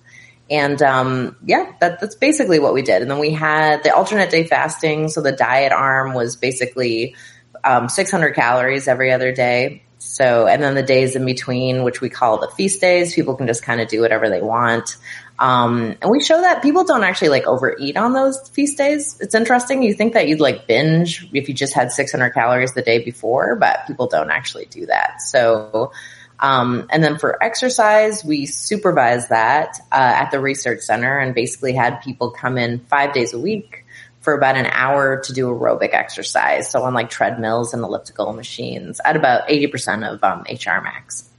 And 0.50 0.82
um, 0.82 1.38
yeah, 1.46 1.72
that, 1.80 2.00
that's 2.00 2.16
basically 2.16 2.60
what 2.60 2.74
we 2.74 2.82
did. 2.82 3.02
And 3.02 3.10
then 3.10 3.20
we 3.20 3.32
had 3.32 3.84
the 3.84 3.96
alternate 3.96 4.30
day 4.30 4.46
fasting. 4.46 5.10
So 5.10 5.22
the 5.22 5.32
diet 5.32 5.72
arm 5.72 6.14
was 6.14 6.36
basically 6.36 7.16
um, 7.64 7.90
600 7.90 8.34
calories 8.34 8.88
every 8.88 9.12
other 9.12 9.32
day. 9.32 9.84
So, 10.00 10.48
and 10.48 10.62
then 10.62 10.76
the 10.76 10.84
days 10.84 11.16
in 11.16 11.26
between, 11.26 11.84
which 11.84 12.02
we 12.02 12.10
call 12.10 12.38
the 12.38 12.50
feast 12.50 12.82
days, 12.82 13.16
people 13.16 13.36
can 13.36 13.48
just 13.48 13.64
kind 13.64 13.80
of 13.80 13.88
do 13.88 14.02
whatever 14.02 14.30
they 14.30 14.42
want. 14.42 14.98
Um, 15.40 15.96
and 16.02 16.12
we 16.12 16.22
show 16.22 16.40
that 16.42 16.62
people 16.62 16.84
don't 16.84 17.04
actually 17.04 17.30
like 17.30 17.46
overeat 17.48 17.98
on 17.98 18.14
those 18.14 18.48
feast 18.50 18.78
days. 18.78 19.18
It's 19.20 19.34
interesting. 19.34 19.82
You 19.82 19.94
think 19.94 20.14
that 20.14 20.28
you'd 20.28 20.40
like 20.40 20.68
binge 20.68 21.28
if 21.34 21.48
you 21.48 21.56
just 21.56 21.74
had 21.74 21.92
600 21.92 22.32
calories 22.32 22.74
the 22.74 22.82
day 22.82 23.04
before, 23.04 23.56
but 23.56 23.86
people 23.88 24.08
don't 24.08 24.30
actually 24.30 24.66
do 24.66 24.86
that. 24.86 25.22
So, 25.22 25.92
um, 26.40 26.88
and 26.92 27.04
then 27.04 27.18
for 27.18 27.42
exercise, 27.44 28.24
we 28.24 28.46
supervise 28.46 29.30
that 29.30 29.80
uh, 29.92 29.96
at 29.96 30.30
the 30.30 30.40
research 30.40 30.82
center 30.82 31.18
and 31.18 31.34
basically 31.34 31.74
had 31.74 32.02
people 32.02 32.30
come 32.32 32.58
in 32.58 32.80
five 32.86 33.14
days 33.14 33.34
a 33.34 33.40
week 33.40 33.86
for 34.22 34.34
about 34.34 34.56
an 34.56 34.68
hour 34.68 35.20
to 35.20 35.34
do 35.34 35.48
aerobic 35.48 35.94
exercise. 35.94 36.70
So 36.70 36.84
on 36.84 36.94
like 36.94 37.10
treadmills 37.10 37.74
and 37.74 37.84
elliptical 37.84 38.32
machines 38.34 39.02
at 39.04 39.16
about 39.16 39.48
80% 39.50 40.14
of 40.14 40.24
um, 40.24 40.46
HR 40.50 40.82
max. 40.82 41.30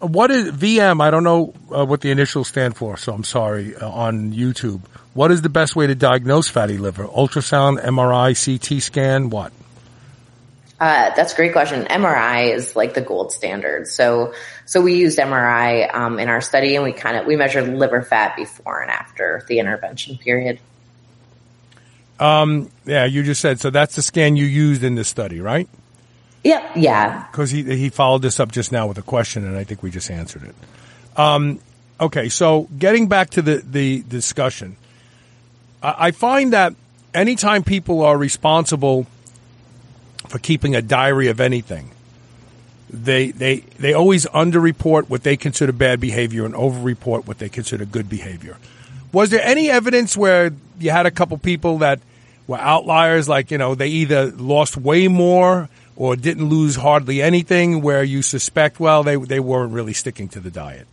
What 0.00 0.30
is 0.30 0.50
VM? 0.52 1.00
I 1.00 1.10
don't 1.10 1.24
know 1.24 1.54
uh, 1.74 1.84
what 1.84 2.02
the 2.02 2.10
initials 2.10 2.48
stand 2.48 2.76
for, 2.76 2.96
so 2.96 3.12
I'm 3.12 3.24
sorry 3.24 3.74
uh, 3.74 3.88
on 3.88 4.32
YouTube. 4.32 4.82
What 5.14 5.30
is 5.32 5.40
the 5.40 5.48
best 5.48 5.74
way 5.74 5.86
to 5.86 5.94
diagnose 5.94 6.48
fatty 6.48 6.76
liver? 6.76 7.06
Ultrasound, 7.06 7.82
MRI, 7.82 8.34
CT 8.34 8.82
scan, 8.82 9.30
what? 9.30 9.52
Uh, 10.78 11.14
that's 11.16 11.32
a 11.32 11.36
great 11.36 11.52
question. 11.52 11.86
MRI 11.86 12.54
is 12.54 12.76
like 12.76 12.92
the 12.92 13.00
gold 13.00 13.32
standard. 13.32 13.88
So, 13.88 14.34
so 14.66 14.82
we 14.82 14.96
used 14.96 15.18
MRI 15.18 15.94
um, 15.94 16.18
in 16.18 16.28
our 16.28 16.42
study, 16.42 16.74
and 16.74 16.84
we 16.84 16.92
kind 16.92 17.16
of 17.16 17.24
we 17.24 17.36
measured 17.36 17.66
liver 17.66 18.02
fat 18.02 18.36
before 18.36 18.82
and 18.82 18.90
after 18.90 19.42
the 19.48 19.58
intervention 19.58 20.18
period. 20.18 20.60
Um, 22.20 22.70
yeah, 22.84 23.06
you 23.06 23.22
just 23.22 23.40
said 23.40 23.60
so. 23.60 23.70
That's 23.70 23.96
the 23.96 24.02
scan 24.02 24.36
you 24.36 24.44
used 24.44 24.84
in 24.84 24.94
this 24.94 25.08
study, 25.08 25.40
right? 25.40 25.68
Yep. 26.46 26.76
Yeah. 26.76 27.26
Because 27.30 27.50
he 27.50 27.64
he 27.64 27.88
followed 27.88 28.22
this 28.22 28.38
up 28.38 28.52
just 28.52 28.70
now 28.70 28.86
with 28.86 28.98
a 28.98 29.02
question, 29.02 29.44
and 29.44 29.56
I 29.56 29.64
think 29.64 29.82
we 29.82 29.90
just 29.90 30.10
answered 30.10 30.44
it. 30.44 30.54
Um, 31.18 31.58
okay, 32.00 32.28
so 32.28 32.68
getting 32.78 33.08
back 33.08 33.30
to 33.30 33.42
the 33.42 33.56
the 33.68 34.02
discussion, 34.02 34.76
I, 35.82 35.94
I 35.98 36.10
find 36.12 36.52
that 36.52 36.74
anytime 37.12 37.64
people 37.64 38.02
are 38.02 38.16
responsible 38.16 39.08
for 40.28 40.38
keeping 40.38 40.76
a 40.76 40.82
diary 40.82 41.26
of 41.28 41.40
anything. 41.40 41.90
They 42.90 43.32
they 43.32 43.56
they 43.80 43.92
always 43.92 44.26
underreport 44.26 45.08
what 45.08 45.24
they 45.24 45.36
consider 45.36 45.72
bad 45.72 45.98
behavior 45.98 46.44
and 46.44 46.54
overreport 46.54 47.26
what 47.26 47.38
they 47.38 47.48
consider 47.48 47.84
good 47.84 48.08
behavior. 48.08 48.56
Was 49.10 49.30
there 49.30 49.42
any 49.42 49.68
evidence 49.68 50.16
where 50.16 50.52
you 50.78 50.92
had 50.92 51.06
a 51.06 51.10
couple 51.10 51.38
people 51.38 51.78
that 51.78 51.98
were 52.46 52.58
outliers, 52.58 53.28
like 53.28 53.50
you 53.50 53.58
know 53.58 53.74
they 53.74 53.88
either 53.88 54.30
lost 54.30 54.76
way 54.76 55.08
more 55.08 55.68
or 55.96 56.16
didn't 56.16 56.48
lose 56.48 56.76
hardly 56.76 57.22
anything, 57.22 57.80
where 57.80 58.02
you 58.02 58.22
suspect 58.22 58.78
well 58.78 59.02
they 59.02 59.16
they 59.16 59.40
weren't 59.40 59.72
really 59.72 59.92
sticking 59.92 60.28
to 60.28 60.40
the 60.40 60.50
diet? 60.50 60.86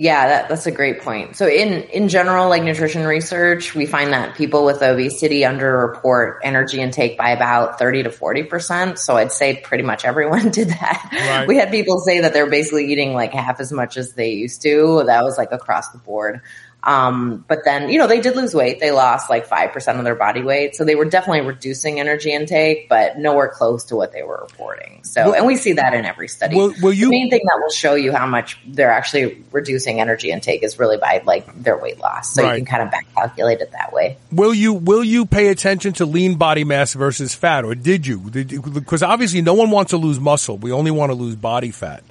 Yeah, 0.00 0.28
that, 0.28 0.48
that's 0.48 0.64
a 0.64 0.70
great 0.70 1.02
point. 1.02 1.36
So 1.36 1.46
in, 1.46 1.82
in 1.90 2.08
general, 2.08 2.48
like 2.48 2.62
nutrition 2.62 3.04
research, 3.04 3.74
we 3.74 3.84
find 3.84 4.14
that 4.14 4.34
people 4.34 4.64
with 4.64 4.80
obesity 4.80 5.42
underreport 5.42 6.38
energy 6.42 6.80
intake 6.80 7.18
by 7.18 7.32
about 7.32 7.78
30 7.78 8.04
to 8.04 8.08
40%. 8.08 8.96
So 8.96 9.18
I'd 9.18 9.30
say 9.30 9.60
pretty 9.60 9.84
much 9.84 10.06
everyone 10.06 10.48
did 10.52 10.70
that. 10.70 11.10
Right. 11.12 11.46
We 11.46 11.58
had 11.58 11.70
people 11.70 11.98
say 11.98 12.20
that 12.20 12.32
they're 12.32 12.48
basically 12.48 12.90
eating 12.90 13.12
like 13.12 13.34
half 13.34 13.60
as 13.60 13.72
much 13.72 13.98
as 13.98 14.14
they 14.14 14.30
used 14.30 14.62
to. 14.62 15.02
That 15.04 15.22
was 15.22 15.36
like 15.36 15.52
across 15.52 15.90
the 15.90 15.98
board. 15.98 16.40
Um, 16.82 17.44
but 17.46 17.64
then, 17.64 17.90
you 17.90 17.98
know, 17.98 18.06
they 18.06 18.20
did 18.20 18.36
lose 18.36 18.54
weight. 18.54 18.80
They 18.80 18.90
lost 18.90 19.28
like 19.28 19.48
5% 19.48 19.98
of 19.98 20.04
their 20.04 20.14
body 20.14 20.42
weight. 20.42 20.76
So 20.76 20.84
they 20.84 20.94
were 20.94 21.04
definitely 21.04 21.42
reducing 21.42 22.00
energy 22.00 22.32
intake, 22.32 22.88
but 22.88 23.18
nowhere 23.18 23.48
close 23.48 23.84
to 23.84 23.96
what 23.96 24.12
they 24.12 24.22
were 24.22 24.46
reporting. 24.48 25.04
So, 25.04 25.26
well, 25.26 25.34
and 25.34 25.46
we 25.46 25.56
see 25.56 25.74
that 25.74 25.94
in 25.94 26.04
every 26.04 26.28
study. 26.28 26.56
Will, 26.56 26.72
will 26.82 26.92
you, 26.92 27.06
the 27.06 27.10
main 27.10 27.30
thing 27.30 27.42
that 27.44 27.58
will 27.62 27.70
show 27.70 27.94
you 27.94 28.12
how 28.12 28.26
much 28.26 28.58
they're 28.66 28.90
actually 28.90 29.44
reducing 29.52 30.00
energy 30.00 30.30
intake 30.30 30.62
is 30.62 30.78
really 30.78 30.96
by 30.96 31.22
like 31.26 31.62
their 31.62 31.76
weight 31.76 31.98
loss. 31.98 32.34
So 32.34 32.42
right. 32.42 32.58
you 32.58 32.64
can 32.64 32.66
kind 32.66 32.82
of 32.82 32.90
back 32.90 33.06
calculate 33.14 33.60
it 33.60 33.72
that 33.72 33.92
way. 33.92 34.16
Will 34.32 34.54
you, 34.54 34.72
will 34.72 35.04
you 35.04 35.26
pay 35.26 35.48
attention 35.48 35.92
to 35.94 36.06
lean 36.06 36.36
body 36.36 36.64
mass 36.64 36.94
versus 36.94 37.34
fat 37.34 37.64
or 37.64 37.74
did 37.74 38.06
you? 38.06 38.18
Because 38.18 39.02
obviously 39.02 39.42
no 39.42 39.54
one 39.54 39.70
wants 39.70 39.90
to 39.90 39.96
lose 39.96 40.18
muscle. 40.18 40.56
We 40.56 40.72
only 40.72 40.90
want 40.90 41.10
to 41.10 41.14
lose 41.14 41.36
body 41.36 41.70
fat. 41.70 42.02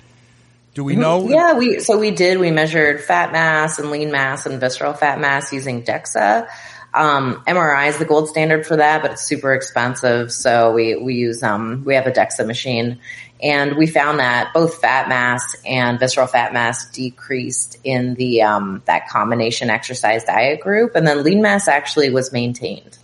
Do 0.79 0.85
we 0.85 0.95
know? 0.95 1.27
Yeah, 1.27 1.55
we 1.55 1.81
so 1.81 1.99
we 1.99 2.11
did. 2.11 2.39
We 2.39 2.51
measured 2.51 3.01
fat 3.01 3.33
mass 3.33 3.79
and 3.79 3.91
lean 3.91 4.13
mass 4.13 4.45
and 4.45 4.61
visceral 4.61 4.93
fat 4.93 5.19
mass 5.19 5.51
using 5.51 5.83
DEXA. 5.83 6.47
Um, 6.93 7.43
MRI 7.45 7.89
is 7.89 7.97
the 7.97 8.05
gold 8.05 8.29
standard 8.29 8.65
for 8.65 8.77
that, 8.77 9.01
but 9.01 9.11
it's 9.11 9.23
super 9.23 9.53
expensive. 9.53 10.31
So 10.31 10.71
we 10.71 10.95
we 10.95 11.15
use 11.15 11.43
um 11.43 11.83
we 11.83 11.95
have 11.95 12.07
a 12.07 12.11
DEXA 12.11 12.47
machine, 12.47 12.99
and 13.43 13.75
we 13.75 13.87
found 13.87 14.19
that 14.19 14.53
both 14.53 14.79
fat 14.79 15.09
mass 15.09 15.53
and 15.65 15.99
visceral 15.99 16.27
fat 16.27 16.53
mass 16.53 16.89
decreased 16.91 17.77
in 17.83 18.13
the 18.13 18.43
um 18.43 18.81
that 18.85 19.09
combination 19.09 19.69
exercise 19.69 20.23
diet 20.23 20.61
group, 20.61 20.95
and 20.95 21.05
then 21.05 21.23
lean 21.23 21.41
mass 21.41 21.67
actually 21.67 22.09
was 22.09 22.31
maintained. 22.31 22.97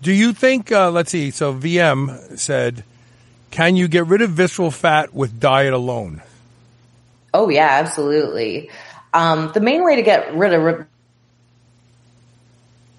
Do 0.00 0.10
you 0.10 0.32
think? 0.32 0.72
Uh, 0.72 0.90
let's 0.90 1.10
see. 1.10 1.32
So 1.32 1.52
VM 1.52 2.38
said, 2.38 2.82
"Can 3.50 3.76
you 3.76 3.88
get 3.88 4.06
rid 4.06 4.22
of 4.22 4.30
visceral 4.30 4.70
fat 4.70 5.12
with 5.12 5.38
diet 5.38 5.74
alone?" 5.74 6.22
Oh 7.32 7.48
yeah, 7.48 7.68
absolutely. 7.70 8.70
Um, 9.12 9.50
the 9.52 9.60
main 9.60 9.84
way 9.84 9.96
to 9.96 10.02
get 10.02 10.34
rid 10.34 10.52
of 10.52 10.86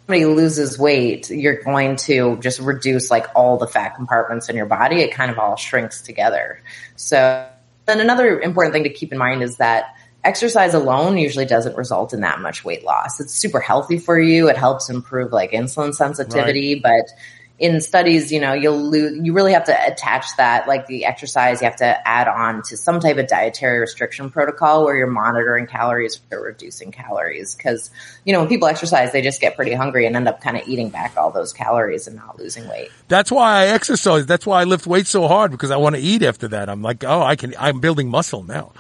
somebody 0.06 0.26
loses 0.26 0.80
weight, 0.80 1.30
you're 1.30 1.62
going 1.62 1.96
to 1.96 2.38
just 2.38 2.60
reduce 2.60 3.12
like 3.12 3.28
all 3.36 3.58
the 3.58 3.68
fat 3.68 3.96
compartments 3.96 4.50
in 4.50 4.56
your 4.56 4.66
body. 4.66 5.02
It 5.02 5.14
kind 5.14 5.30
of 5.30 5.38
all 5.38 5.56
shrinks 5.56 6.02
together. 6.02 6.62
So 6.96 7.48
then 7.86 8.00
another 8.00 8.40
important 8.40 8.74
thing 8.74 8.84
to 8.84 8.90
keep 8.90 9.12
in 9.12 9.18
mind 9.18 9.44
is 9.44 9.58
that 9.58 9.96
exercise 10.24 10.74
alone 10.74 11.18
usually 11.18 11.46
doesn't 11.46 11.78
result 11.78 12.14
in 12.14 12.22
that 12.22 12.40
much 12.40 12.66
weight 12.66 12.84
loss. 12.84 13.20
It's 13.20 13.34
super 13.34 13.60
healthy 13.60 14.00
for 14.00 14.20
you. 14.20 14.50
It 14.50 14.58
helps 14.58 14.90
improve 14.90 15.32
like 15.32 15.52
insulin 15.52 15.94
sensitivity, 15.94 16.76
right. 16.76 16.84
but 16.84 17.12
in 17.60 17.82
studies, 17.82 18.32
you 18.32 18.40
know, 18.40 18.54
you'll 18.54 18.82
lose, 18.82 19.20
you 19.22 19.34
really 19.34 19.52
have 19.52 19.66
to 19.66 19.88
attach 19.92 20.26
that, 20.38 20.66
like 20.68 20.88
the 20.88 21.04
exercise, 21.04 21.62
you 21.62 21.66
have 21.66 21.76
to 21.76 22.08
add 22.08 22.30
on 22.30 22.64
to 22.64 22.78
some 22.78 23.02
type 23.02 23.18
of 23.18 23.28
dietary 23.28 23.80
restriction 23.80 24.30
protocol 24.30 24.86
where 24.86 24.96
you're 24.96 25.08
monitoring 25.08 25.68
calories 25.68 26.22
or 26.32 26.42
reducing 26.42 26.92
calories. 26.92 27.56
Cause, 27.56 27.92
you 28.24 28.32
know, 28.32 28.40
when 28.40 28.48
people 28.48 28.70
exercise, 28.70 29.12
they 29.12 29.22
just 29.22 29.42
get 29.42 29.58
pretty 29.58 29.74
hungry 29.74 30.06
and 30.06 30.16
end 30.16 30.30
up 30.30 30.40
kind 30.40 30.56
of 30.56 30.66
eating 30.70 30.90
back 30.90 31.18
all 31.18 31.32
those 31.32 31.52
calories 31.52 32.08
and 32.08 32.16
not 32.16 32.40
losing 32.40 32.66
weight. 32.70 32.92
That's 33.10 33.30
why 33.30 33.64
I 33.64 33.68
exercise. 33.68 34.26
That's 34.26 34.46
why 34.46 34.62
I 34.62 34.64
lift 34.64 34.88
weights 34.88 35.10
so 35.10 35.28
hard 35.28 35.52
because 35.52 35.70
I 35.70 35.78
want 35.78 35.98
to 35.98 36.02
eat 36.02 36.24
after 36.24 36.48
that. 36.50 36.70
I'm 36.70 36.82
like, 36.82 37.04
oh, 37.04 37.22
I 37.22 37.36
can, 37.36 37.54
I'm 37.60 37.82
building 37.82 38.08
muscle 38.10 38.44
now. 38.44 38.72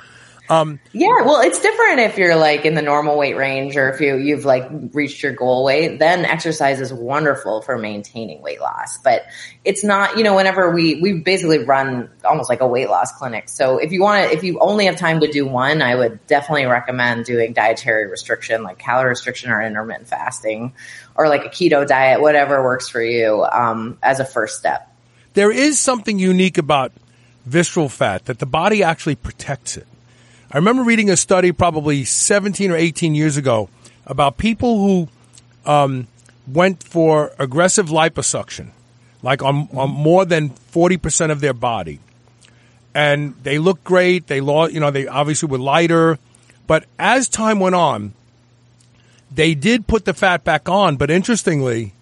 Um, 0.50 0.80
yeah, 0.94 1.22
well, 1.26 1.42
it's 1.42 1.60
different 1.62 2.00
if 2.00 2.18
you're 2.18 2.36
like 2.36 2.66
in 2.66 2.74
the 2.74 2.82
normal 2.82 3.18
weight 3.18 3.38
range 3.38 3.78
or 3.78 3.92
if 3.92 4.02
you 4.02 4.18
you've 4.18 4.46
like 4.46 4.68
reached 4.94 5.22
your 5.22 5.32
goal 5.32 5.64
weight. 5.64 6.00
Then 6.00 6.26
exercise 6.26 6.82
is 6.82 6.92
wonderful 6.92 7.62
for 7.62 7.78
maintaining 7.78 8.42
weight 8.42 8.60
loss, 8.60 8.98
but 8.98 9.26
it's 9.64 9.84
not. 9.84 10.18
You 10.18 10.24
know, 10.24 10.36
whenever 10.36 10.72
we 10.72 11.00
we 11.02 11.14
basically 11.20 11.60
run 11.60 12.10
almost 12.26 12.50
like 12.50 12.62
a 12.62 12.68
weight 12.68 12.90
loss 12.90 13.12
clinic. 13.12 13.48
So 13.48 13.78
if 13.78 13.92
you 13.92 14.02
want 14.02 14.28
to, 14.28 14.36
if 14.36 14.44
you 14.44 14.58
only 14.60 14.86
have 14.86 14.96
time 14.96 15.20
to 15.20 15.32
do 15.32 15.46
one, 15.46 15.84
I 15.84 15.94
would 15.94 16.26
definitely 16.26 16.66
recommend 16.66 17.26
doing 17.26 17.54
dietary 17.54 18.08
restriction, 18.08 18.64
like 18.64 18.80
calorie 18.80 19.10
restriction 19.10 19.52
or 19.52 19.62
intermittent 19.62 20.08
fasting, 20.08 20.74
or 21.14 21.30
like 21.30 21.46
a 21.46 21.50
keto 21.50 21.88
diet, 21.88 22.22
whatever 22.22 22.64
works 22.64 22.90
for 22.90 23.04
you, 23.04 23.46
um, 23.46 24.00
as 24.02 24.20
a 24.20 24.26
first 24.26 24.58
step. 24.58 24.92
There 25.36 25.52
is 25.52 25.80
something 25.80 26.18
unique 26.18 26.58
about 26.58 26.92
visceral 27.46 27.88
fat 27.88 28.26
that 28.26 28.40
the 28.40 28.48
body 28.48 28.82
actually 28.82 29.16
protects 29.16 29.78
it. 29.78 29.86
I 30.52 30.58
remember 30.58 30.82
reading 30.82 31.12
a 31.12 31.18
study 31.18 31.52
probably 31.52 32.06
17 32.06 32.72
or 32.72 32.76
18 32.76 33.14
years 33.14 33.38
ago 33.38 33.70
about 34.08 34.38
people 34.38 34.80
who 34.80 35.08
um, 35.64 36.08
went 36.48 36.82
for 36.82 37.32
aggressive 37.38 37.90
liposuction, 37.90 38.70
like 39.22 39.44
on, 39.44 39.70
on 39.74 39.92
more 39.92 40.26
than 40.26 40.50
40% 40.50 41.30
of 41.30 41.40
their 41.40 41.54
body. 41.54 42.00
And 42.96 43.36
they 43.44 43.60
looked 43.60 43.84
great. 43.84 44.26
They 44.26 44.42
lost, 44.42 44.74
you 44.74 44.80
know, 44.80 44.90
they 44.90 45.06
obviously 45.06 45.48
were 45.50 45.60
lighter. 45.60 46.18
But 46.66 46.86
as 46.98 47.30
time 47.30 47.60
went 47.60 47.76
on, 47.76 48.14
they 49.32 49.54
did 49.54 49.86
put 49.86 50.06
the 50.06 50.16
fat 50.16 50.44
back 50.44 50.68
on, 50.68 50.98
but 50.98 51.12
interestingly, 51.12 51.94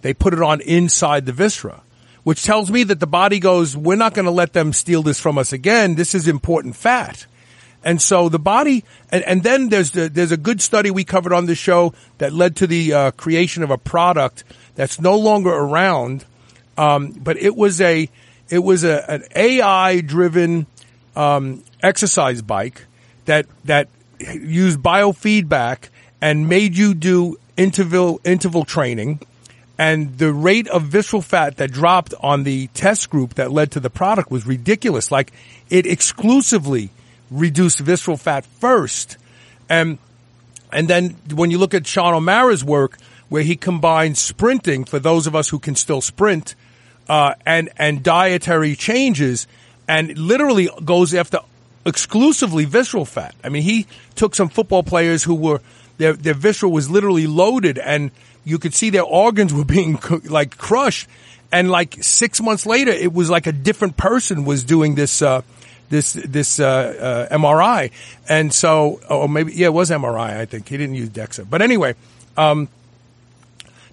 they 0.00 0.14
put 0.14 0.32
it 0.32 0.40
on 0.40 0.62
inside 0.62 1.26
the 1.26 1.32
viscera, 1.32 1.82
which 2.22 2.42
tells 2.42 2.70
me 2.70 2.84
that 2.84 3.00
the 3.00 3.06
body 3.06 3.38
goes, 3.38 3.76
we're 3.76 3.96
not 3.96 4.14
going 4.14 4.24
to 4.24 4.30
let 4.30 4.54
them 4.54 4.72
steal 4.72 5.02
this 5.02 5.20
from 5.20 5.36
us 5.36 5.52
again. 5.52 5.96
This 5.96 6.14
is 6.14 6.26
important 6.26 6.74
fat. 6.74 7.26
And 7.84 8.00
so 8.00 8.28
the 8.28 8.38
body, 8.38 8.84
and, 9.10 9.24
and 9.24 9.42
then 9.42 9.68
there's 9.68 9.90
the, 9.90 10.08
there's 10.08 10.32
a 10.32 10.36
good 10.36 10.60
study 10.60 10.90
we 10.90 11.04
covered 11.04 11.32
on 11.32 11.46
the 11.46 11.54
show 11.54 11.94
that 12.18 12.32
led 12.32 12.56
to 12.56 12.66
the 12.66 12.92
uh, 12.92 13.10
creation 13.12 13.62
of 13.62 13.70
a 13.70 13.78
product 13.78 14.44
that's 14.74 15.00
no 15.00 15.18
longer 15.18 15.50
around. 15.50 16.24
Um, 16.78 17.10
but 17.10 17.36
it 17.36 17.56
was 17.56 17.80
a 17.80 18.08
it 18.48 18.58
was 18.58 18.84
a, 18.84 19.10
an 19.10 19.24
AI 19.34 20.00
driven 20.00 20.66
um, 21.16 21.64
exercise 21.82 22.42
bike 22.42 22.86
that 23.24 23.46
that 23.64 23.88
used 24.18 24.80
biofeedback 24.80 25.88
and 26.20 26.48
made 26.48 26.76
you 26.76 26.94
do 26.94 27.38
interval 27.56 28.20
interval 28.24 28.64
training. 28.64 29.20
And 29.78 30.18
the 30.18 30.32
rate 30.32 30.68
of 30.68 30.84
visceral 30.84 31.22
fat 31.22 31.56
that 31.56 31.72
dropped 31.72 32.14
on 32.20 32.44
the 32.44 32.68
test 32.68 33.10
group 33.10 33.34
that 33.34 33.50
led 33.50 33.72
to 33.72 33.80
the 33.80 33.90
product 33.90 34.30
was 34.30 34.46
ridiculous. 34.46 35.10
Like 35.10 35.32
it 35.70 35.86
exclusively 35.86 36.90
reduce 37.32 37.78
visceral 37.78 38.16
fat 38.16 38.44
first. 38.44 39.16
And, 39.68 39.98
and 40.72 40.88
then 40.88 41.16
when 41.34 41.50
you 41.50 41.58
look 41.58 41.74
at 41.74 41.86
Sean 41.86 42.14
O'Mara's 42.14 42.64
work, 42.64 42.98
where 43.28 43.42
he 43.42 43.56
combines 43.56 44.18
sprinting 44.18 44.84
for 44.84 44.98
those 44.98 45.26
of 45.26 45.34
us 45.34 45.48
who 45.48 45.58
can 45.58 45.74
still 45.74 46.00
sprint, 46.00 46.54
uh, 47.08 47.34
and, 47.46 47.70
and 47.78 48.02
dietary 48.02 48.76
changes, 48.76 49.46
and 49.88 50.16
literally 50.18 50.68
goes 50.84 51.14
after 51.14 51.38
exclusively 51.84 52.64
visceral 52.64 53.04
fat. 53.04 53.34
I 53.42 53.48
mean, 53.48 53.62
he 53.62 53.86
took 54.14 54.34
some 54.34 54.48
football 54.48 54.82
players 54.82 55.24
who 55.24 55.34
were, 55.34 55.60
their, 55.98 56.12
their 56.12 56.34
visceral 56.34 56.70
was 56.70 56.90
literally 56.90 57.26
loaded 57.26 57.78
and 57.78 58.10
you 58.44 58.58
could 58.58 58.74
see 58.74 58.90
their 58.90 59.04
organs 59.04 59.52
were 59.52 59.64
being 59.78 59.98
like 60.24 60.56
crushed, 60.56 61.08
and 61.50 61.70
like 61.70 62.02
six 62.02 62.40
months 62.40 62.64
later, 62.66 62.90
it 62.90 63.12
was 63.12 63.28
like 63.28 63.46
a 63.46 63.52
different 63.52 63.96
person 63.96 64.44
was 64.44 64.64
doing 64.64 64.94
this. 64.94 65.20
Uh, 65.22 65.42
this 65.92 66.14
this 66.14 66.58
uh, 66.58 67.28
uh, 67.30 67.36
MRI, 67.36 67.92
and 68.26 68.52
so, 68.52 68.98
or 69.10 69.28
maybe 69.28 69.52
yeah, 69.52 69.66
it 69.66 69.74
was 69.74 69.90
MRI. 69.90 70.38
I 70.38 70.46
think 70.46 70.66
he 70.66 70.78
didn't 70.78 70.94
use 70.94 71.10
DEXA, 71.10 71.48
but 71.48 71.60
anyway, 71.60 71.94
um, 72.38 72.68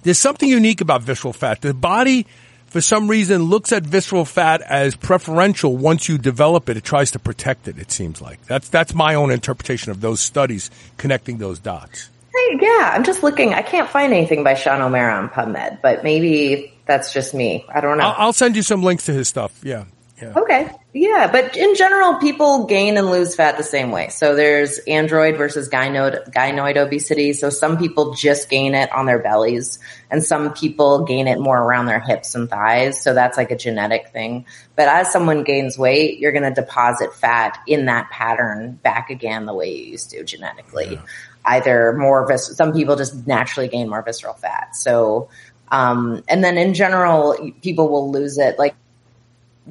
there's 0.04 0.18
something 0.18 0.48
unique 0.48 0.80
about 0.80 1.02
visceral 1.02 1.34
fat. 1.34 1.60
The 1.60 1.74
body, 1.74 2.26
for 2.68 2.80
some 2.80 3.10
reason, 3.10 3.44
looks 3.44 3.74
at 3.74 3.84
visceral 3.84 4.24
fat 4.24 4.62
as 4.62 4.96
preferential 4.96 5.76
once 5.76 6.08
you 6.08 6.18
develop 6.18 6.70
it. 6.70 6.78
It 6.78 6.86
tries 6.86 7.12
to 7.12 7.20
protect 7.20 7.68
it. 7.68 7.78
It 7.78 7.92
seems 7.92 8.22
like 8.22 8.44
that's 8.46 8.70
that's 8.70 8.94
my 8.94 9.16
own 9.16 9.30
interpretation 9.30 9.92
of 9.92 10.00
those 10.00 10.22
studies 10.22 10.72
connecting 10.96 11.38
those 11.38 11.60
dots. 11.60 12.10
Hey, 12.34 12.60
yeah, 12.62 12.94
I'm 12.94 13.04
just 13.04 13.24
looking. 13.24 13.54
I 13.54 13.62
can't 13.62 13.90
find 13.90 14.14
anything 14.14 14.46
by 14.46 14.54
Sean 14.54 14.80
O'Mara 14.80 15.16
on 15.16 15.28
PubMed, 15.28 15.82
but 15.82 16.06
maybe 16.06 16.74
that's 16.86 17.12
just 17.12 17.34
me. 17.34 17.66
I 17.68 17.82
don't 17.82 17.98
know. 17.98 18.06
I'll, 18.06 18.28
I'll 18.28 18.34
send 18.34 18.56
you 18.56 18.62
some 18.62 18.84
links 18.84 19.08
to 19.08 19.12
his 19.12 19.28
stuff. 19.28 19.60
Yeah. 19.66 19.84
Yeah. 20.22 20.34
Okay. 20.36 20.70
Yeah, 20.92 21.30
but 21.32 21.56
in 21.56 21.76
general, 21.76 22.16
people 22.16 22.66
gain 22.66 22.98
and 22.98 23.12
lose 23.12 23.36
fat 23.36 23.58
the 23.58 23.64
same 23.64 23.92
way. 23.92 24.10
So 24.10 24.36
there's 24.36 24.80
android 24.80 25.38
versus 25.38 25.70
gynoid, 25.70 26.34
gynoid 26.34 26.78
obesity. 26.78 27.34
So 27.34 27.50
some 27.50 27.78
people 27.78 28.16
just 28.16 28.50
gain 28.50 28.74
it 28.76 28.92
on 28.92 29.06
their 29.06 29.20
bellies 29.20 29.80
and 30.10 30.24
some 30.24 30.54
people 30.54 31.06
gain 31.06 31.28
it 31.28 31.40
more 31.40 31.58
around 31.58 31.86
their 31.86 32.00
hips 32.00 32.36
and 32.36 32.50
thighs. 32.50 33.02
So 33.02 33.14
that's 33.14 33.38
like 33.38 33.52
a 33.52 33.56
genetic 33.56 34.10
thing. 34.10 34.46
But 34.76 34.88
as 34.88 35.12
someone 35.12 35.44
gains 35.44 35.78
weight, 35.78 36.20
you're 36.20 36.32
going 36.32 36.44
to 36.44 36.62
deposit 36.62 37.14
fat 37.14 37.60
in 37.68 37.86
that 37.86 38.10
pattern 38.10 38.74
back 38.84 39.10
again 39.12 39.46
the 39.46 39.54
way 39.54 39.76
you 39.76 39.92
used 39.92 40.10
to 40.12 40.24
genetically. 40.24 40.94
Yeah. 40.94 41.02
Either 41.46 41.94
more, 41.94 42.28
vis- 42.28 42.58
some 42.58 42.74
people 42.74 42.96
just 42.96 43.28
naturally 43.28 43.70
gain 43.70 43.90
more 43.90 44.02
visceral 44.02 44.34
fat. 44.34 44.76
So, 44.76 45.30
um, 45.72 46.24
and 46.28 46.44
then 46.44 46.58
in 46.58 46.74
general, 46.74 47.54
people 47.62 47.90
will 47.90 48.12
lose 48.12 48.38
it. 48.38 48.58
Like 48.58 48.76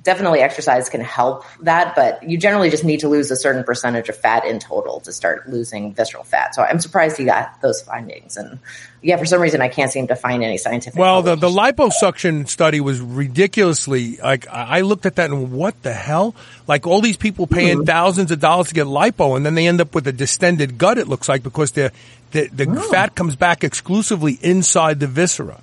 definitely 0.03 0.41
exercise 0.41 0.89
can 0.89 1.01
help 1.01 1.45
that, 1.61 1.95
but 1.95 2.23
you 2.23 2.39
generally 2.39 2.71
just 2.71 2.85
need 2.85 3.01
to 3.01 3.09
lose 3.09 3.31
a 3.31 3.37
certain 3.37 3.65
percentage 3.65 4.09
of 4.09 4.17
fat 4.17 4.45
in 4.45 4.59
total 4.59 5.01
to 5.01 5.13
start 5.13 5.49
losing 5.49 5.95
visceral 5.95 6.25
fat. 6.25 6.55
So 6.55 6.63
I'm 6.63 6.81
surprised 6.81 7.19
you 7.19 7.27
got 7.27 7.61
those 7.61 7.83
findings. 7.83 8.37
And 8.37 8.59
yeah, 9.03 9.17
for 9.17 9.27
some 9.27 9.41
reason 9.41 9.61
I 9.61 9.69
can't 9.69 9.91
seem 9.91 10.07
to 10.09 10.17
find 10.17 10.43
any 10.43 10.59
scientific. 10.59 10.99
Well, 10.99 11.23
the, 11.23 11.37
the 11.37 11.49
liposuction 11.49 12.49
study 12.49 12.81
was 12.81 13.01
ridiculously 13.01 14.17
like 14.17 14.49
I 14.49 14.83
looked 14.83 15.07
at 15.07 15.17
that 15.17 15.31
and 15.31 15.53
what 15.53 15.81
the 15.83 15.93
hell? 15.93 16.35
Like 16.67 16.87
all 16.87 17.01
these 17.01 17.17
people 17.17 17.47
paying 17.47 17.79
mm-hmm. 17.79 17.87
thousands 17.87 18.31
of 18.31 18.41
dollars 18.41 18.69
to 18.69 18.75
get 18.75 18.87
lipo 18.87 19.37
and 19.37 19.45
then 19.45 19.55
they 19.55 19.67
end 19.67 19.81
up 19.81 19.95
with 19.95 20.07
a 20.07 20.13
distended 20.13 20.79
gut. 20.79 20.99
It 20.99 21.09
looks 21.09 21.29
like 21.29 21.43
because 21.43 21.73
the 21.73 21.93
the, 22.31 22.49
the 22.49 22.67
oh. 22.69 22.91
fat 22.91 23.15
comes 23.15 23.37
back 23.37 23.65
exclusively 23.65 24.39
inside 24.43 25.01
the 25.01 25.07
viscera. 25.07 25.61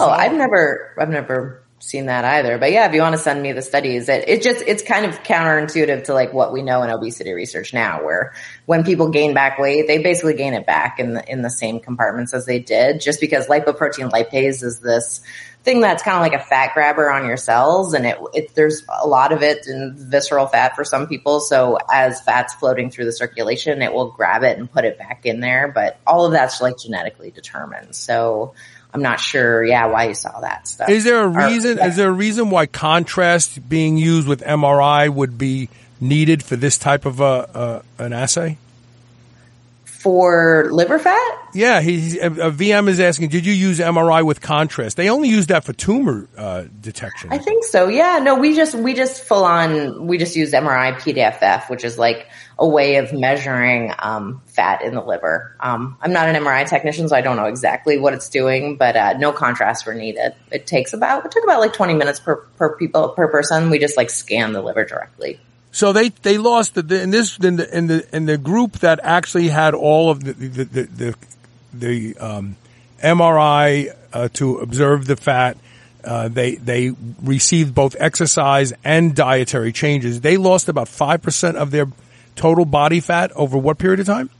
Oh, 0.00 0.08
I've 0.08 0.32
never, 0.32 0.94
I've 0.98 1.08
never 1.08 1.62
seen 1.78 2.06
that 2.06 2.24
either. 2.24 2.58
But 2.58 2.72
yeah, 2.72 2.88
if 2.88 2.94
you 2.94 3.00
want 3.00 3.14
to 3.14 3.20
send 3.20 3.42
me 3.42 3.52
the 3.52 3.62
studies, 3.62 4.08
it, 4.08 4.28
it 4.28 4.42
just, 4.42 4.64
it's 4.66 4.82
kind 4.82 5.04
of 5.04 5.22
counterintuitive 5.22 6.04
to 6.04 6.14
like 6.14 6.32
what 6.32 6.52
we 6.52 6.62
know 6.62 6.82
in 6.82 6.90
obesity 6.90 7.32
research 7.32 7.74
now, 7.74 8.04
where 8.04 8.32
when 8.64 8.84
people 8.84 9.10
gain 9.10 9.34
back 9.34 9.58
weight, 9.58 9.86
they 9.86 9.98
basically 9.98 10.34
gain 10.34 10.54
it 10.54 10.66
back 10.66 10.98
in 10.98 11.14
the, 11.14 11.30
in 11.30 11.42
the 11.42 11.50
same 11.50 11.80
compartments 11.80 12.34
as 12.34 12.46
they 12.46 12.58
did, 12.58 13.00
just 13.00 13.20
because 13.20 13.46
lipoprotein 13.46 14.10
lipase 14.10 14.62
is 14.62 14.80
this 14.80 15.20
thing 15.64 15.80
that's 15.80 16.02
kind 16.02 16.16
of 16.16 16.22
like 16.22 16.40
a 16.40 16.44
fat 16.44 16.72
grabber 16.74 17.10
on 17.10 17.26
your 17.26 17.36
cells. 17.36 17.92
And 17.92 18.06
it, 18.06 18.16
it, 18.32 18.54
there's 18.54 18.84
a 19.02 19.06
lot 19.06 19.32
of 19.32 19.42
it 19.42 19.66
in 19.66 19.94
visceral 19.96 20.46
fat 20.46 20.76
for 20.76 20.84
some 20.84 21.08
people. 21.08 21.40
So 21.40 21.76
as 21.92 22.20
fat's 22.20 22.54
floating 22.54 22.90
through 22.90 23.06
the 23.06 23.12
circulation, 23.12 23.82
it 23.82 23.92
will 23.92 24.12
grab 24.12 24.44
it 24.44 24.58
and 24.58 24.70
put 24.70 24.84
it 24.84 24.96
back 24.96 25.26
in 25.26 25.40
there. 25.40 25.66
But 25.66 25.98
all 26.06 26.24
of 26.24 26.32
that's 26.32 26.60
like 26.60 26.78
genetically 26.78 27.32
determined. 27.32 27.96
So, 27.96 28.54
I'm 28.96 29.02
not 29.02 29.20
sure, 29.20 29.64
yeah, 29.64 29.86
why 29.86 30.08
you 30.08 30.14
saw 30.14 30.40
that 30.40 30.66
stuff. 30.66 30.88
Is 30.88 31.04
there 31.04 31.22
a 31.22 31.28
reason? 31.28 31.78
Or, 31.78 31.82
yeah. 31.82 31.88
Is 31.88 31.96
there 31.96 32.08
a 32.08 32.12
reason 32.12 32.50
why 32.50 32.66
contrast 32.66 33.68
being 33.68 33.96
used 33.96 34.26
with 34.26 34.42
MRI 34.42 35.08
would 35.08 35.38
be 35.38 35.68
needed 36.00 36.42
for 36.42 36.56
this 36.56 36.78
type 36.78 37.04
of 37.06 37.20
a, 37.20 37.24
uh, 37.24 37.82
an 37.98 38.12
assay? 38.12 38.58
for 40.06 40.68
liver 40.70 41.00
fat? 41.00 41.32
Yeah, 41.52 41.80
he, 41.80 42.20
a, 42.20 42.26
a, 42.28 42.52
VM 42.52 42.86
is 42.86 43.00
asking, 43.00 43.30
did 43.30 43.44
you 43.44 43.52
use 43.52 43.80
MRI 43.80 44.24
with 44.24 44.40
contrast? 44.40 44.96
They 44.96 45.10
only 45.10 45.28
use 45.28 45.48
that 45.48 45.64
for 45.64 45.72
tumor 45.72 46.28
uh, 46.36 46.66
detection. 46.80 47.32
I 47.32 47.38
think 47.38 47.64
so. 47.64 47.88
Yeah, 47.88 48.20
no, 48.22 48.36
we 48.36 48.54
just 48.54 48.76
we 48.76 48.94
just 48.94 49.24
full 49.24 49.44
on 49.44 50.06
we 50.06 50.16
just 50.16 50.36
use 50.36 50.52
MRI 50.52 50.94
PDFF, 50.94 51.68
which 51.68 51.82
is 51.82 51.98
like 51.98 52.28
a 52.58 52.66
way 52.66 52.96
of 52.96 53.12
measuring 53.12 53.92
um, 53.98 54.40
fat 54.46 54.82
in 54.82 54.94
the 54.94 55.02
liver. 55.02 55.54
Um, 55.60 55.98
I'm 56.00 56.12
not 56.12 56.28
an 56.28 56.36
MRI 56.36 56.66
technician, 56.66 57.08
so 57.08 57.14
I 57.14 57.20
don't 57.20 57.36
know 57.36 57.44
exactly 57.44 57.98
what 57.98 58.14
it's 58.14 58.30
doing, 58.30 58.76
but 58.76 58.96
uh, 58.96 59.12
no 59.18 59.32
contrasts 59.32 59.84
were 59.84 59.94
needed. 59.94 60.34
It 60.50 60.66
takes 60.66 60.94
about 60.94 61.26
it 61.26 61.32
took 61.32 61.44
about 61.44 61.60
like 61.60 61.74
20 61.74 61.94
minutes 61.94 62.18
per 62.18 62.36
per 62.36 62.76
people 62.76 63.10
per 63.10 63.28
person. 63.28 63.68
We 63.68 63.78
just 63.78 63.96
like 63.96 64.08
scan 64.08 64.52
the 64.52 64.62
liver 64.62 64.84
directly. 64.84 65.38
So 65.70 65.92
they 65.92 66.08
they 66.08 66.38
lost 66.38 66.74
the, 66.74 67.02
in 67.02 67.10
this 67.10 67.36
in 67.38 67.56
the 67.56 67.76
in 67.76 67.88
the 67.88 68.16
in 68.16 68.24
the 68.24 68.38
group 68.38 68.78
that 68.78 69.00
actually 69.02 69.48
had 69.48 69.74
all 69.74 70.08
of 70.08 70.24
the 70.24 70.32
the 70.32 70.64
the, 70.64 70.82
the, 70.84 71.14
the 71.74 72.16
um, 72.16 72.56
MRI 73.02 73.94
uh, 74.14 74.28
to 74.34 74.58
observe 74.58 75.06
the 75.06 75.16
fat. 75.16 75.58
Uh, 76.02 76.28
they 76.28 76.54
they 76.54 76.92
received 77.22 77.74
both 77.74 77.96
exercise 77.98 78.72
and 78.82 79.14
dietary 79.14 79.72
changes. 79.72 80.22
They 80.22 80.38
lost 80.38 80.70
about 80.70 80.88
five 80.88 81.20
percent 81.20 81.58
of 81.58 81.70
their 81.70 81.88
total 82.36 82.64
body 82.64 83.00
fat 83.00 83.32
over 83.32 83.58
what 83.58 83.78
period 83.78 84.00
of 84.00 84.06
time? 84.06 84.30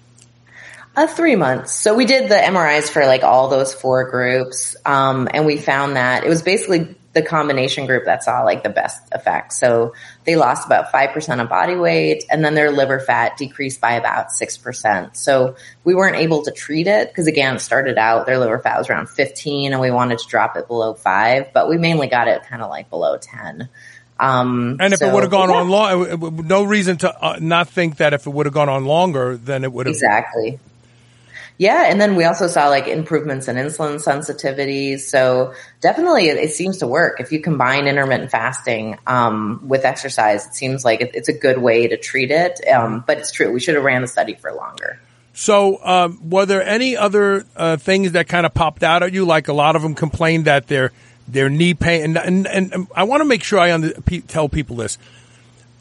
Uh, 0.94 1.06
three 1.06 1.36
months. 1.36 1.72
So 1.74 1.94
we 1.94 2.06
did 2.06 2.30
the 2.30 2.36
MRIs 2.36 2.88
for 2.88 3.04
like 3.04 3.22
all 3.22 3.48
those 3.48 3.74
four 3.74 4.10
groups, 4.10 4.76
um, 4.86 5.28
and 5.32 5.44
we 5.44 5.58
found 5.58 5.96
that 5.96 6.24
it 6.24 6.28
was 6.28 6.42
basically 6.42 6.96
the 7.16 7.22
combination 7.22 7.86
group 7.86 8.04
that 8.04 8.22
saw 8.22 8.42
like 8.42 8.62
the 8.62 8.68
best 8.68 9.02
effect. 9.10 9.54
So 9.54 9.94
they 10.24 10.36
lost 10.36 10.66
about 10.66 10.92
5% 10.92 11.42
of 11.42 11.48
body 11.48 11.74
weight 11.74 12.24
and 12.30 12.44
then 12.44 12.54
their 12.54 12.70
liver 12.70 13.00
fat 13.00 13.38
decreased 13.38 13.80
by 13.80 13.92
about 13.94 14.28
6%. 14.28 15.16
So 15.16 15.56
we 15.82 15.94
weren't 15.94 16.16
able 16.16 16.42
to 16.42 16.50
treat 16.50 16.86
it 16.86 17.08
because 17.08 17.26
again, 17.26 17.56
it 17.56 17.60
started 17.60 17.96
out 17.96 18.26
their 18.26 18.38
liver 18.38 18.58
fat 18.58 18.76
was 18.76 18.90
around 18.90 19.08
15 19.08 19.72
and 19.72 19.80
we 19.80 19.90
wanted 19.90 20.18
to 20.18 20.28
drop 20.28 20.58
it 20.58 20.68
below 20.68 20.92
five, 20.92 21.54
but 21.54 21.70
we 21.70 21.78
mainly 21.78 22.06
got 22.06 22.28
it 22.28 22.42
kind 22.42 22.60
of 22.60 22.68
like 22.68 22.90
below 22.90 23.16
10. 23.16 23.70
Um, 24.18 24.78
and 24.80 24.92
if 24.92 25.00
so, 25.00 25.08
it 25.08 25.14
would 25.14 25.22
have 25.24 25.30
gone 25.30 25.50
yeah. 25.50 25.56
on 25.56 25.68
long, 25.68 26.46
no 26.46 26.64
reason 26.64 26.96
to 26.98 27.14
uh, 27.14 27.38
not 27.40 27.68
think 27.68 27.98
that 27.98 28.14
if 28.14 28.26
it 28.26 28.30
would 28.30 28.46
have 28.46 28.54
gone 28.54 28.68
on 28.68 28.84
longer, 28.84 29.36
then 29.36 29.62
it 29.64 29.72
would 29.72 29.86
have 29.86 29.94
exactly. 29.94 30.58
Yeah, 31.58 31.84
and 31.86 31.98
then 31.98 32.16
we 32.16 32.24
also 32.24 32.48
saw 32.48 32.68
like 32.68 32.86
improvements 32.86 33.48
in 33.48 33.56
insulin 33.56 34.00
sensitivity. 34.00 34.98
So 34.98 35.54
definitely, 35.80 36.28
it, 36.28 36.36
it 36.36 36.52
seems 36.52 36.78
to 36.78 36.86
work. 36.86 37.20
If 37.20 37.32
you 37.32 37.40
combine 37.40 37.86
intermittent 37.86 38.30
fasting 38.30 38.98
um, 39.06 39.66
with 39.66 39.84
exercise, 39.84 40.46
it 40.46 40.54
seems 40.54 40.84
like 40.84 41.00
it, 41.00 41.12
it's 41.14 41.28
a 41.28 41.32
good 41.32 41.58
way 41.58 41.88
to 41.88 41.96
treat 41.96 42.30
it. 42.30 42.60
Um, 42.68 43.04
but 43.06 43.18
it's 43.18 43.30
true, 43.30 43.50
we 43.52 43.60
should 43.60 43.74
have 43.74 43.84
ran 43.84 44.02
the 44.02 44.08
study 44.08 44.34
for 44.34 44.52
longer. 44.52 44.98
So, 45.32 45.84
um, 45.84 46.30
were 46.30 46.46
there 46.46 46.62
any 46.62 46.96
other 46.96 47.44
uh, 47.54 47.76
things 47.76 48.12
that 48.12 48.26
kind 48.26 48.46
of 48.46 48.54
popped 48.54 48.82
out 48.82 49.02
at 49.02 49.12
you? 49.12 49.26
Like 49.26 49.48
a 49.48 49.52
lot 49.52 49.76
of 49.76 49.82
them 49.82 49.94
complained 49.94 50.46
that 50.46 50.66
their 50.66 50.92
their 51.28 51.48
knee 51.48 51.74
pain, 51.74 52.16
and 52.16 52.46
and, 52.46 52.72
and 52.72 52.86
I 52.94 53.04
want 53.04 53.20
to 53.20 53.24
make 53.24 53.42
sure 53.42 53.58
I 53.58 53.76
tell 54.28 54.48
people 54.48 54.76
this 54.76 54.98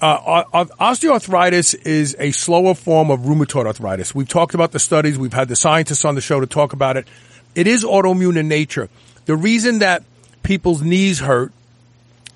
uh, 0.01 0.43
osteoarthritis 0.79 1.85
is 1.85 2.15
a 2.19 2.31
slower 2.31 2.73
form 2.73 3.09
of 3.09 3.21
rheumatoid 3.21 3.65
arthritis. 3.65 4.13
We've 4.13 4.27
talked 4.27 4.53
about 4.53 4.71
the 4.71 4.79
studies. 4.79 5.17
We've 5.17 5.33
had 5.33 5.47
the 5.47 5.55
scientists 5.55 6.03
on 6.05 6.15
the 6.15 6.21
show 6.21 6.39
to 6.39 6.47
talk 6.47 6.73
about 6.73 6.97
it. 6.97 7.07
It 7.55 7.67
is 7.67 7.83
autoimmune 7.83 8.37
in 8.37 8.47
nature. 8.47 8.89
The 9.25 9.35
reason 9.35 9.79
that 9.79 10.03
people's 10.43 10.81
knees 10.81 11.19
hurt 11.19 11.53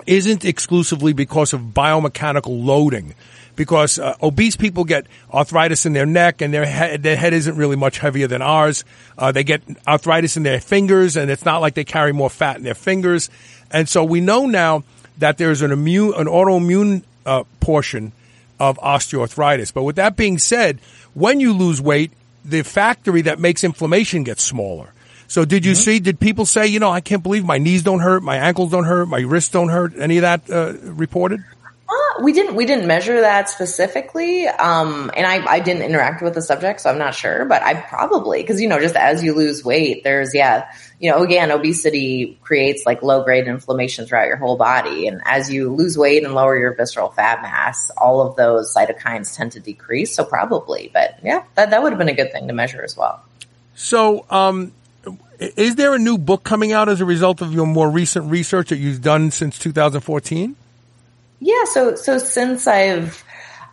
isn't 0.07 0.45
exclusively 0.45 1.13
because 1.13 1.53
of 1.53 1.61
biomechanical 1.61 2.63
loading. 2.65 3.13
Because 3.59 3.99
uh, 3.99 4.15
obese 4.23 4.55
people 4.55 4.85
get 4.85 5.05
arthritis 5.33 5.85
in 5.85 5.91
their 5.91 6.05
neck, 6.05 6.39
and 6.39 6.53
their 6.53 6.65
head, 6.65 7.03
their 7.03 7.17
head 7.17 7.33
isn't 7.33 7.57
really 7.57 7.75
much 7.75 7.97
heavier 7.99 8.25
than 8.25 8.41
ours. 8.41 8.85
Uh, 9.17 9.33
they 9.33 9.43
get 9.43 9.61
arthritis 9.85 10.37
in 10.37 10.43
their 10.43 10.61
fingers, 10.61 11.17
and 11.17 11.29
it's 11.29 11.43
not 11.43 11.59
like 11.59 11.73
they 11.73 11.83
carry 11.83 12.13
more 12.13 12.29
fat 12.29 12.55
in 12.55 12.63
their 12.63 12.73
fingers. 12.73 13.29
And 13.69 13.89
so 13.89 14.05
we 14.05 14.21
know 14.21 14.45
now 14.45 14.85
that 15.17 15.37
there's 15.37 15.61
an 15.61 15.73
immune, 15.73 16.13
an 16.15 16.27
autoimmune 16.27 17.03
uh, 17.25 17.43
portion 17.59 18.13
of 18.61 18.77
osteoarthritis. 18.77 19.73
But 19.73 19.83
with 19.83 19.97
that 19.97 20.15
being 20.15 20.37
said, 20.37 20.79
when 21.13 21.41
you 21.41 21.51
lose 21.51 21.81
weight, 21.81 22.13
the 22.45 22.63
factory 22.63 23.23
that 23.23 23.39
makes 23.39 23.65
inflammation 23.65 24.23
gets 24.23 24.41
smaller. 24.41 24.93
So 25.27 25.43
did 25.43 25.65
you 25.65 25.73
mm-hmm. 25.73 25.81
see, 25.81 25.99
did 25.99 26.17
people 26.21 26.45
say, 26.45 26.67
you 26.67 26.79
know, 26.79 26.89
I 26.89 27.01
can't 27.01 27.21
believe 27.21 27.43
my 27.43 27.57
knees 27.57 27.83
don't 27.83 27.99
hurt, 27.99 28.23
my 28.23 28.37
ankles 28.37 28.71
don't 28.71 28.85
hurt, 28.85 29.07
my 29.09 29.19
wrists 29.19 29.51
don't 29.51 29.67
hurt? 29.67 29.99
Any 29.99 30.17
of 30.17 30.21
that 30.21 30.49
uh, 30.49 30.73
reported? 30.81 31.43
Uh, 31.89 32.21
we 32.21 32.33
didn't 32.33 32.55
we 32.55 32.67
didn't 32.67 32.85
measure 32.85 33.21
that 33.21 33.49
specifically, 33.49 34.47
um, 34.47 35.09
and 35.17 35.25
I, 35.25 35.43
I 35.53 35.59
didn't 35.59 35.81
interact 35.81 36.21
with 36.21 36.35
the 36.35 36.41
subject, 36.41 36.81
so 36.81 36.91
I'm 36.91 36.99
not 36.99 37.15
sure. 37.15 37.45
But 37.45 37.63
I 37.63 37.73
probably 37.73 38.43
because 38.43 38.61
you 38.61 38.69
know 38.69 38.79
just 38.79 38.95
as 38.95 39.23
you 39.23 39.33
lose 39.33 39.65
weight, 39.65 40.03
there's 40.03 40.35
yeah, 40.35 40.71
you 40.99 41.09
know 41.09 41.23
again 41.23 41.49
obesity 41.49 42.37
creates 42.43 42.85
like 42.85 43.01
low 43.01 43.23
grade 43.23 43.47
inflammation 43.47 44.05
throughout 44.05 44.27
your 44.27 44.37
whole 44.37 44.55
body, 44.55 45.07
and 45.07 45.19
as 45.25 45.51
you 45.51 45.73
lose 45.73 45.97
weight 45.97 46.23
and 46.23 46.35
lower 46.35 46.55
your 46.55 46.75
visceral 46.75 47.09
fat 47.09 47.41
mass, 47.41 47.89
all 47.97 48.21
of 48.21 48.35
those 48.35 48.71
cytokines 48.71 49.35
tend 49.35 49.53
to 49.53 49.59
decrease. 49.59 50.13
So 50.13 50.23
probably, 50.23 50.91
but 50.93 51.17
yeah, 51.23 51.43
that 51.55 51.71
that 51.71 51.81
would 51.81 51.91
have 51.91 51.99
been 51.99 52.09
a 52.09 52.13
good 52.15 52.31
thing 52.31 52.47
to 52.49 52.53
measure 52.53 52.83
as 52.83 52.95
well. 52.95 53.23
So 53.73 54.25
um, 54.29 54.73
Is 55.39 55.75
there 55.75 55.95
a 55.95 55.99
new 55.99 56.19
book 56.19 56.43
coming 56.43 56.71
out 56.71 56.87
as 56.87 57.01
a 57.01 57.05
result 57.05 57.41
of 57.41 57.51
your 57.51 57.65
more 57.65 57.89
recent 57.89 58.29
research 58.29 58.69
that 58.69 58.77
you've 58.77 59.01
done 59.01 59.31
since 59.31 59.57
2014? 59.57 60.55
Yeah, 61.39 61.63
so 61.65 61.95
so 61.95 62.17
since 62.17 62.67
I've 62.67 63.23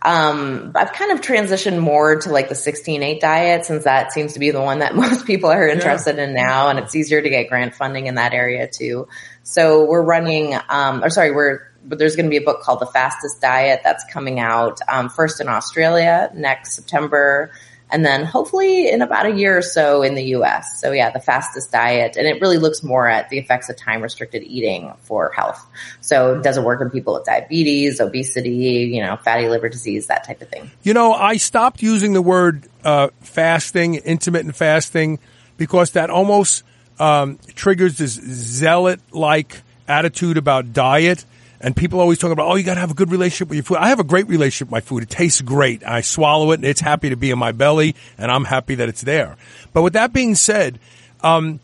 um, 0.01 0.71
I've 0.75 0.93
kind 0.93 1.11
of 1.11 1.21
transitioned 1.21 1.79
more 1.79 2.17
to 2.21 2.29
like 2.29 2.49
the 2.49 2.55
16-8 2.55 3.19
diet 3.19 3.65
since 3.65 3.83
that 3.85 4.13
seems 4.13 4.33
to 4.33 4.39
be 4.39 4.51
the 4.51 4.61
one 4.61 4.79
that 4.79 4.95
most 5.03 5.25
people 5.25 5.49
are 5.49 5.67
interested 5.67 6.17
yeah. 6.17 6.25
in 6.25 6.33
now, 6.33 6.69
and 6.69 6.79
it's 6.79 6.95
easier 6.95 7.21
to 7.21 7.29
get 7.29 7.49
grant 7.49 7.75
funding 7.75 8.07
in 8.07 8.15
that 8.15 8.33
area 8.33 8.67
too. 8.67 9.07
So 9.43 9.85
we're 9.85 10.03
running, 10.03 10.55
um, 10.69 11.03
or 11.03 11.09
sorry, 11.09 11.31
we're 11.31 11.67
but 11.87 11.99
there's 11.99 12.15
going 12.15 12.25
to 12.25 12.29
be 12.29 12.37
a 12.37 12.41
book 12.41 12.61
called 12.61 12.81
The 12.81 12.85
Fastest 12.85 13.39
Diet 13.39 13.79
that's 13.81 14.03
coming 14.11 14.39
out 14.39 14.79
um, 14.89 15.07
first 15.09 15.39
in 15.39 15.47
Australia 15.47 16.29
next 16.33 16.73
September 16.73 17.51
and 17.89 18.05
then 18.05 18.25
hopefully 18.25 18.89
in 18.89 19.01
about 19.01 19.25
a 19.25 19.31
year 19.31 19.57
or 19.57 19.61
so 19.61 20.03
in 20.03 20.15
the 20.15 20.23
US. 20.35 20.79
So 20.81 20.91
yeah, 20.91 21.09
the 21.09 21.19
fastest 21.19 21.71
diet. 21.71 22.17
And 22.17 22.27
it 22.27 22.41
really 22.41 22.57
looks 22.57 22.83
more 22.83 23.07
at 23.07 23.29
the 23.29 23.37
effects 23.37 23.69
of 23.69 23.77
time 23.77 24.01
restricted 24.01 24.43
eating 24.43 24.93
for 25.01 25.31
health. 25.31 25.65
So 26.01 26.35
it 26.35 26.43
does 26.43 26.57
it 26.57 26.63
work 26.63 26.81
in 26.81 26.89
people 26.89 27.13
with 27.13 27.25
diabetes, 27.25 27.99
obesity, 27.99 28.89
you 28.93 29.01
know, 29.01 29.17
fatty 29.17 29.47
liver 29.47 29.69
disease, 29.69 30.07
that 30.07 30.25
type 30.25 30.41
of 30.41 30.49
thing? 30.49 30.69
You 30.83 30.93
know, 30.93 31.13
I 31.13 31.37
stopped 31.37 31.81
using 31.81 32.13
the 32.13 32.21
word 32.21 32.67
uh, 32.83 33.09
fasting, 33.21 33.95
intermittent 33.95 34.55
fasting, 34.55 35.19
because 35.57 35.91
that 35.91 36.09
almost 36.09 36.63
um, 36.99 37.39
triggers 37.55 37.97
this 37.97 38.13
zealot 38.13 38.99
like 39.11 39.61
attitude 39.87 40.37
about 40.37 40.73
diet 40.73 41.25
and 41.59 41.75
people 41.75 41.99
always 41.99 42.19
talk 42.19 42.31
about, 42.31 42.47
oh, 42.47 42.55
you 42.55 42.63
got 42.63 42.75
to 42.75 42.79
have 42.79 42.91
a 42.91 42.95
good 42.95 43.11
relationship 43.11 43.49
with 43.49 43.55
your 43.55 43.63
food. 43.63 43.77
I 43.77 43.89
have 43.89 43.99
a 43.99 44.03
great 44.03 44.27
relationship 44.27 44.67
with 44.67 44.73
my 44.73 44.81
food. 44.81 45.03
It 45.03 45.09
tastes 45.09 45.41
great. 45.41 45.83
I 45.83 46.01
swallow 46.01 46.51
it 46.51 46.55
and 46.55 46.65
it's 46.65 46.81
happy 46.81 47.09
to 47.09 47.15
be 47.15 47.31
in 47.31 47.39
my 47.39 47.51
belly 47.51 47.95
and 48.17 48.31
I'm 48.31 48.45
happy 48.45 48.75
that 48.75 48.89
it's 48.89 49.01
there. 49.01 49.37
But 49.73 49.81
with 49.81 49.93
that 49.93 50.13
being 50.13 50.35
said, 50.35 50.79
um, 51.21 51.59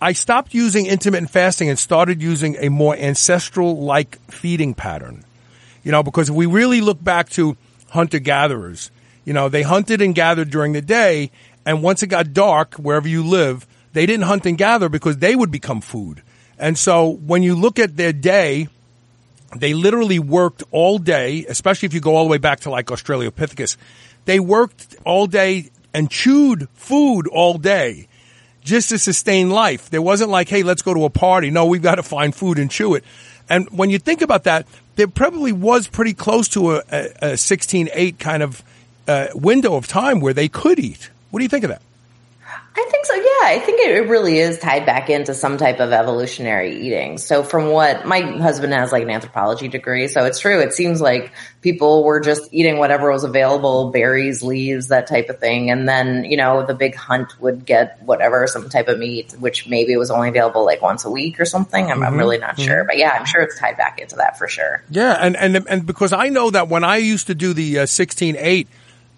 I 0.00 0.12
stopped 0.12 0.54
using 0.54 0.86
intermittent 0.86 1.30
fasting 1.30 1.68
and 1.68 1.78
started 1.78 2.20
using 2.20 2.56
a 2.56 2.68
more 2.68 2.96
ancestral 2.96 3.78
like 3.82 4.18
feeding 4.30 4.74
pattern. 4.74 5.24
You 5.84 5.92
know, 5.92 6.02
because 6.02 6.28
if 6.28 6.34
we 6.34 6.46
really 6.46 6.80
look 6.80 7.02
back 7.02 7.28
to 7.30 7.56
hunter 7.90 8.18
gatherers, 8.18 8.90
you 9.24 9.32
know, 9.32 9.48
they 9.48 9.62
hunted 9.62 10.02
and 10.02 10.14
gathered 10.14 10.50
during 10.50 10.72
the 10.72 10.82
day. 10.82 11.30
And 11.64 11.82
once 11.82 12.02
it 12.02 12.08
got 12.08 12.32
dark, 12.32 12.74
wherever 12.74 13.06
you 13.06 13.22
live, 13.22 13.66
they 13.92 14.06
didn't 14.06 14.26
hunt 14.26 14.46
and 14.46 14.58
gather 14.58 14.88
because 14.88 15.18
they 15.18 15.36
would 15.36 15.50
become 15.50 15.80
food. 15.80 16.22
And 16.58 16.76
so 16.76 17.08
when 17.08 17.42
you 17.42 17.54
look 17.54 17.78
at 17.78 17.96
their 17.96 18.12
day, 18.12 18.68
they 19.56 19.74
literally 19.74 20.18
worked 20.18 20.62
all 20.70 20.98
day, 20.98 21.46
especially 21.48 21.86
if 21.86 21.94
you 21.94 22.00
go 22.00 22.16
all 22.16 22.24
the 22.24 22.30
way 22.30 22.38
back 22.38 22.60
to 22.60 22.70
like 22.70 22.86
Australopithecus. 22.86 23.76
They 24.24 24.40
worked 24.40 24.96
all 25.04 25.26
day 25.26 25.70
and 25.94 26.10
chewed 26.10 26.68
food 26.74 27.26
all 27.28 27.56
day 27.56 28.08
just 28.62 28.90
to 28.90 28.98
sustain 28.98 29.48
life. 29.48 29.88
There 29.88 30.02
wasn't 30.02 30.30
like, 30.30 30.48
hey, 30.48 30.62
let's 30.62 30.82
go 30.82 30.92
to 30.92 31.04
a 31.04 31.10
party. 31.10 31.50
No, 31.50 31.66
we've 31.66 31.82
got 31.82 31.94
to 31.94 32.02
find 32.02 32.34
food 32.34 32.58
and 32.58 32.70
chew 32.70 32.94
it. 32.94 33.04
And 33.48 33.68
when 33.70 33.88
you 33.88 33.98
think 33.98 34.20
about 34.20 34.44
that, 34.44 34.66
there 34.96 35.08
probably 35.08 35.52
was 35.52 35.88
pretty 35.88 36.12
close 36.12 36.48
to 36.48 36.72
a, 36.72 36.82
a, 36.92 37.04
a 37.22 37.32
16-8 37.32 38.18
kind 38.18 38.42
of 38.42 38.62
uh, 39.06 39.28
window 39.34 39.74
of 39.76 39.86
time 39.86 40.20
where 40.20 40.34
they 40.34 40.48
could 40.48 40.78
eat. 40.78 41.10
What 41.30 41.38
do 41.40 41.44
you 41.44 41.48
think 41.48 41.64
of 41.64 41.70
that? 41.70 41.80
I 42.50 42.88
think 42.90 43.06
so. 43.06 43.14
Yeah, 43.14 43.56
I 43.56 43.62
think 43.64 43.80
it 43.80 44.08
really 44.08 44.38
is 44.38 44.58
tied 44.58 44.86
back 44.86 45.10
into 45.10 45.34
some 45.34 45.58
type 45.58 45.80
of 45.80 45.92
evolutionary 45.92 46.80
eating. 46.80 47.18
So 47.18 47.42
from 47.42 47.68
what 47.70 48.06
my 48.06 48.20
husband 48.20 48.72
has 48.72 48.92
like 48.92 49.02
an 49.02 49.10
anthropology 49.10 49.68
degree, 49.68 50.06
so 50.08 50.24
it's 50.24 50.38
true. 50.38 50.60
It 50.60 50.72
seems 50.72 51.00
like 51.00 51.32
people 51.60 52.04
were 52.04 52.20
just 52.20 52.48
eating 52.52 52.78
whatever 52.78 53.10
was 53.10 53.24
available, 53.24 53.90
berries, 53.90 54.42
leaves, 54.42 54.88
that 54.88 55.08
type 55.08 55.28
of 55.28 55.40
thing. 55.40 55.70
And 55.70 55.88
then, 55.88 56.24
you 56.24 56.36
know, 56.36 56.64
the 56.64 56.74
big 56.74 56.94
hunt 56.94 57.38
would 57.40 57.66
get 57.66 58.02
whatever, 58.04 58.46
some 58.46 58.68
type 58.68 58.88
of 58.88 58.98
meat, 58.98 59.32
which 59.32 59.68
maybe 59.68 59.96
was 59.96 60.10
only 60.10 60.28
available 60.28 60.64
like 60.64 60.80
once 60.80 61.04
a 61.04 61.10
week 61.10 61.40
or 61.40 61.44
something. 61.44 61.90
I'm, 61.90 61.96
mm-hmm. 61.96 62.04
I'm 62.04 62.16
really 62.16 62.38
not 62.38 62.56
mm-hmm. 62.56 62.66
sure. 62.66 62.84
But 62.84 62.98
yeah, 62.98 63.10
I'm 63.10 63.26
sure 63.26 63.42
it's 63.42 63.58
tied 63.58 63.76
back 63.76 63.98
into 63.98 64.16
that 64.16 64.38
for 64.38 64.46
sure. 64.46 64.84
Yeah. 64.88 65.12
And, 65.12 65.36
and, 65.36 65.66
and 65.68 65.84
because 65.84 66.12
I 66.12 66.28
know 66.28 66.50
that 66.50 66.68
when 66.68 66.84
I 66.84 66.98
used 66.98 67.26
to 67.26 67.34
do 67.34 67.52
the 67.52 67.80
uh, 67.80 67.86
16 67.86 68.36
8, 68.38 68.68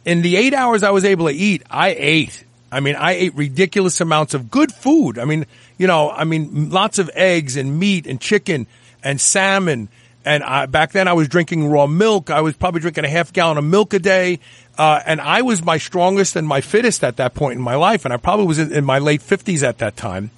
in 0.07 0.23
the 0.23 0.37
eight 0.37 0.55
hours 0.55 0.83
I 0.83 0.91
was 0.91 1.05
able 1.05 1.27
to 1.29 1.35
eat, 1.35 1.63
I 1.71 1.91
ate 1.91 2.45
I 2.73 2.81
mean, 2.81 2.97
I 2.97 3.13
ate 3.13 3.35
ridiculous 3.35 4.01
amounts 4.01 4.35
of 4.35 4.51
good 4.51 4.73
food. 4.73 5.19
I 5.19 5.25
mean, 5.25 5.47
you 5.79 5.87
know, 5.87 6.11
I 6.11 6.25
mean, 6.25 6.71
lots 6.71 6.99
of 6.99 7.11
eggs 7.15 7.57
and 7.57 7.79
meat 7.79 8.07
and 8.07 8.21
chicken 8.21 8.67
and 9.03 9.21
salmon. 9.21 9.89
And 10.25 10.43
I, 10.43 10.67
back 10.67 10.93
then 10.93 11.09
I 11.09 11.15
was 11.15 11.29
drinking 11.29 11.69
raw 11.69 11.87
milk. 11.87 12.31
I 12.31 12.43
was 12.43 12.57
probably 12.57 12.81
drinking 12.81 13.05
a 13.05 13.09
half 13.09 13.33
gallon 13.33 13.59
of 13.59 13.65
milk 13.65 13.95
a 13.95 13.99
day. 13.99 14.39
Uh, 14.79 15.01
and 15.05 15.21
I 15.21 15.43
was 15.43 15.65
my 15.65 15.79
strongest 15.79 16.37
and 16.37 16.47
my 16.47 16.61
fittest 16.61 17.03
at 17.03 17.17
that 17.17 17.35
point 17.35 17.57
in 17.57 17.63
my 17.63 17.75
life. 17.75 18.05
And 18.05 18.15
I 18.15 18.19
probably 18.19 18.47
was 18.47 18.59
in, 18.59 18.73
in 18.73 18.85
my 18.85 18.99
late 18.99 19.23
fifties 19.23 19.63
at 19.63 19.79
that 19.79 19.97
time. 19.97 20.31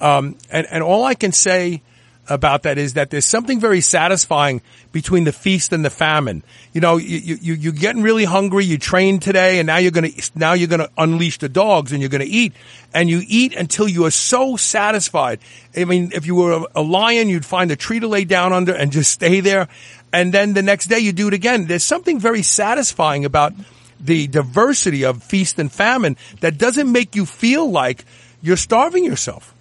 Um, 0.00 0.36
and, 0.50 0.66
and 0.70 0.82
all 0.82 1.04
I 1.04 1.14
can 1.14 1.32
say 1.32 1.82
about 2.28 2.62
that 2.62 2.78
is 2.78 2.94
that 2.94 3.10
there's 3.10 3.24
something 3.24 3.60
very 3.60 3.80
satisfying 3.80 4.62
between 4.92 5.24
the 5.24 5.32
feast 5.32 5.72
and 5.72 5.84
the 5.84 5.90
famine. 5.90 6.42
You 6.72 6.80
know, 6.80 6.96
you, 6.96 7.36
you, 7.40 7.54
you're 7.54 7.72
getting 7.72 8.02
really 8.02 8.24
hungry, 8.24 8.64
you 8.64 8.78
trained 8.78 9.22
today, 9.22 9.58
and 9.58 9.66
now 9.66 9.78
you're 9.78 9.90
gonna, 9.90 10.10
now 10.34 10.52
you're 10.52 10.68
gonna 10.68 10.90
unleash 10.96 11.38
the 11.38 11.48
dogs 11.48 11.92
and 11.92 12.00
you're 12.00 12.10
gonna 12.10 12.24
eat. 12.26 12.52
And 12.94 13.10
you 13.10 13.22
eat 13.26 13.54
until 13.54 13.88
you 13.88 14.04
are 14.06 14.10
so 14.10 14.56
satisfied. 14.56 15.40
I 15.76 15.84
mean, 15.84 16.12
if 16.14 16.26
you 16.26 16.34
were 16.34 16.66
a 16.74 16.82
lion, 16.82 17.28
you'd 17.28 17.46
find 17.46 17.70
a 17.70 17.76
tree 17.76 18.00
to 18.00 18.08
lay 18.08 18.24
down 18.24 18.52
under 18.52 18.74
and 18.74 18.92
just 18.92 19.10
stay 19.10 19.40
there. 19.40 19.68
And 20.12 20.32
then 20.32 20.54
the 20.54 20.62
next 20.62 20.86
day 20.86 20.98
you 20.98 21.12
do 21.12 21.28
it 21.28 21.34
again. 21.34 21.66
There's 21.66 21.84
something 21.84 22.18
very 22.18 22.42
satisfying 22.42 23.24
about 23.24 23.52
the 24.00 24.26
diversity 24.26 25.04
of 25.04 25.22
feast 25.22 25.58
and 25.58 25.70
famine 25.70 26.16
that 26.40 26.56
doesn't 26.56 26.90
make 26.90 27.16
you 27.16 27.26
feel 27.26 27.70
like 27.70 28.04
you're 28.40 28.56
starving 28.56 29.04
yourself. 29.04 29.54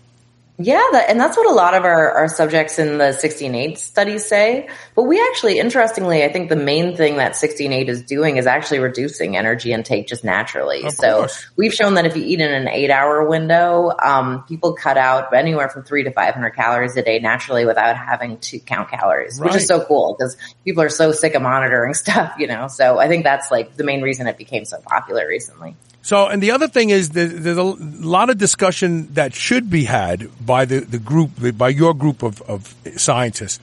Yeah, 0.60 0.84
that, 0.94 1.10
and 1.10 1.20
that's 1.20 1.38
what 1.38 1.48
a 1.48 1.54
lot 1.54 1.76
of 1.76 1.86
our, 1.86 2.12
our 2.14 2.28
subjects 2.28 2.80
in 2.80 2.98
the 2.98 3.06
16-8 3.06 3.78
studies 3.78 4.26
say. 4.26 4.68
But 4.96 5.04
we 5.04 5.22
actually, 5.22 5.60
interestingly, 5.60 6.24
I 6.24 6.32
think 6.32 6.50
the 6.50 6.56
main 6.56 6.98
thing 6.98 7.18
that 7.18 7.34
16-8 7.34 7.88
is 7.88 8.02
doing 8.02 8.38
is 8.38 8.48
actually 8.48 8.80
reducing 8.80 9.38
energy 9.38 9.72
intake 9.72 10.08
just 10.08 10.24
naturally. 10.24 10.84
Of 10.84 10.94
so 10.94 11.18
course. 11.20 11.48
we've 11.58 11.74
shown 11.74 11.94
that 11.94 12.08
if 12.08 12.18
you 12.18 12.24
eat 12.24 12.42
in 12.42 12.52
an 12.52 12.68
eight 12.68 12.90
hour 12.90 13.28
window, 13.30 13.92
um, 14.02 14.46
people 14.46 14.74
cut 14.74 14.98
out 14.98 15.32
anywhere 15.32 15.70
from 15.70 15.84
three 15.84 16.04
to 16.06 16.12
500 16.12 16.50
calories 16.52 16.98
a 16.98 17.04
day 17.04 17.20
naturally 17.20 17.66
without 17.66 17.96
having 17.96 18.40
to 18.40 18.58
count 18.58 18.90
calories, 18.90 19.40
right. 19.40 19.52
which 19.52 19.62
is 19.62 19.68
so 19.68 19.86
cool 19.86 20.16
because 20.18 20.38
people 20.66 20.82
are 20.82 20.90
so 20.90 21.12
sick 21.12 21.36
of 21.36 21.44
monitoring 21.44 21.94
stuff, 21.94 22.34
you 22.40 22.48
know? 22.48 22.68
So 22.68 22.98
I 22.98 23.08
think 23.08 23.26
that's 23.26 23.52
like 23.52 23.76
the 23.76 23.84
main 23.84 24.02
reason 24.02 24.26
it 24.26 24.40
became 24.40 24.66
so 24.66 24.82
popular 24.82 25.28
recently. 25.28 25.76
So, 26.08 26.28
and 26.28 26.42
the 26.42 26.52
other 26.52 26.70
thing 26.70 26.90
is 26.90 27.10
there's 27.10 27.58
a 27.58 27.64
lot 27.64 28.30
of 28.30 28.38
discussion 28.38 29.14
that 29.16 29.34
should 29.34 29.70
be 29.70 29.84
had 29.84 30.30
by 30.40 30.64
the, 30.64 30.80
the 30.80 31.00
group, 31.00 31.32
by 31.58 31.68
your 31.68 31.94
group 31.94 32.24
of, 32.24 32.42
of 32.44 32.74
scientists 32.96 33.60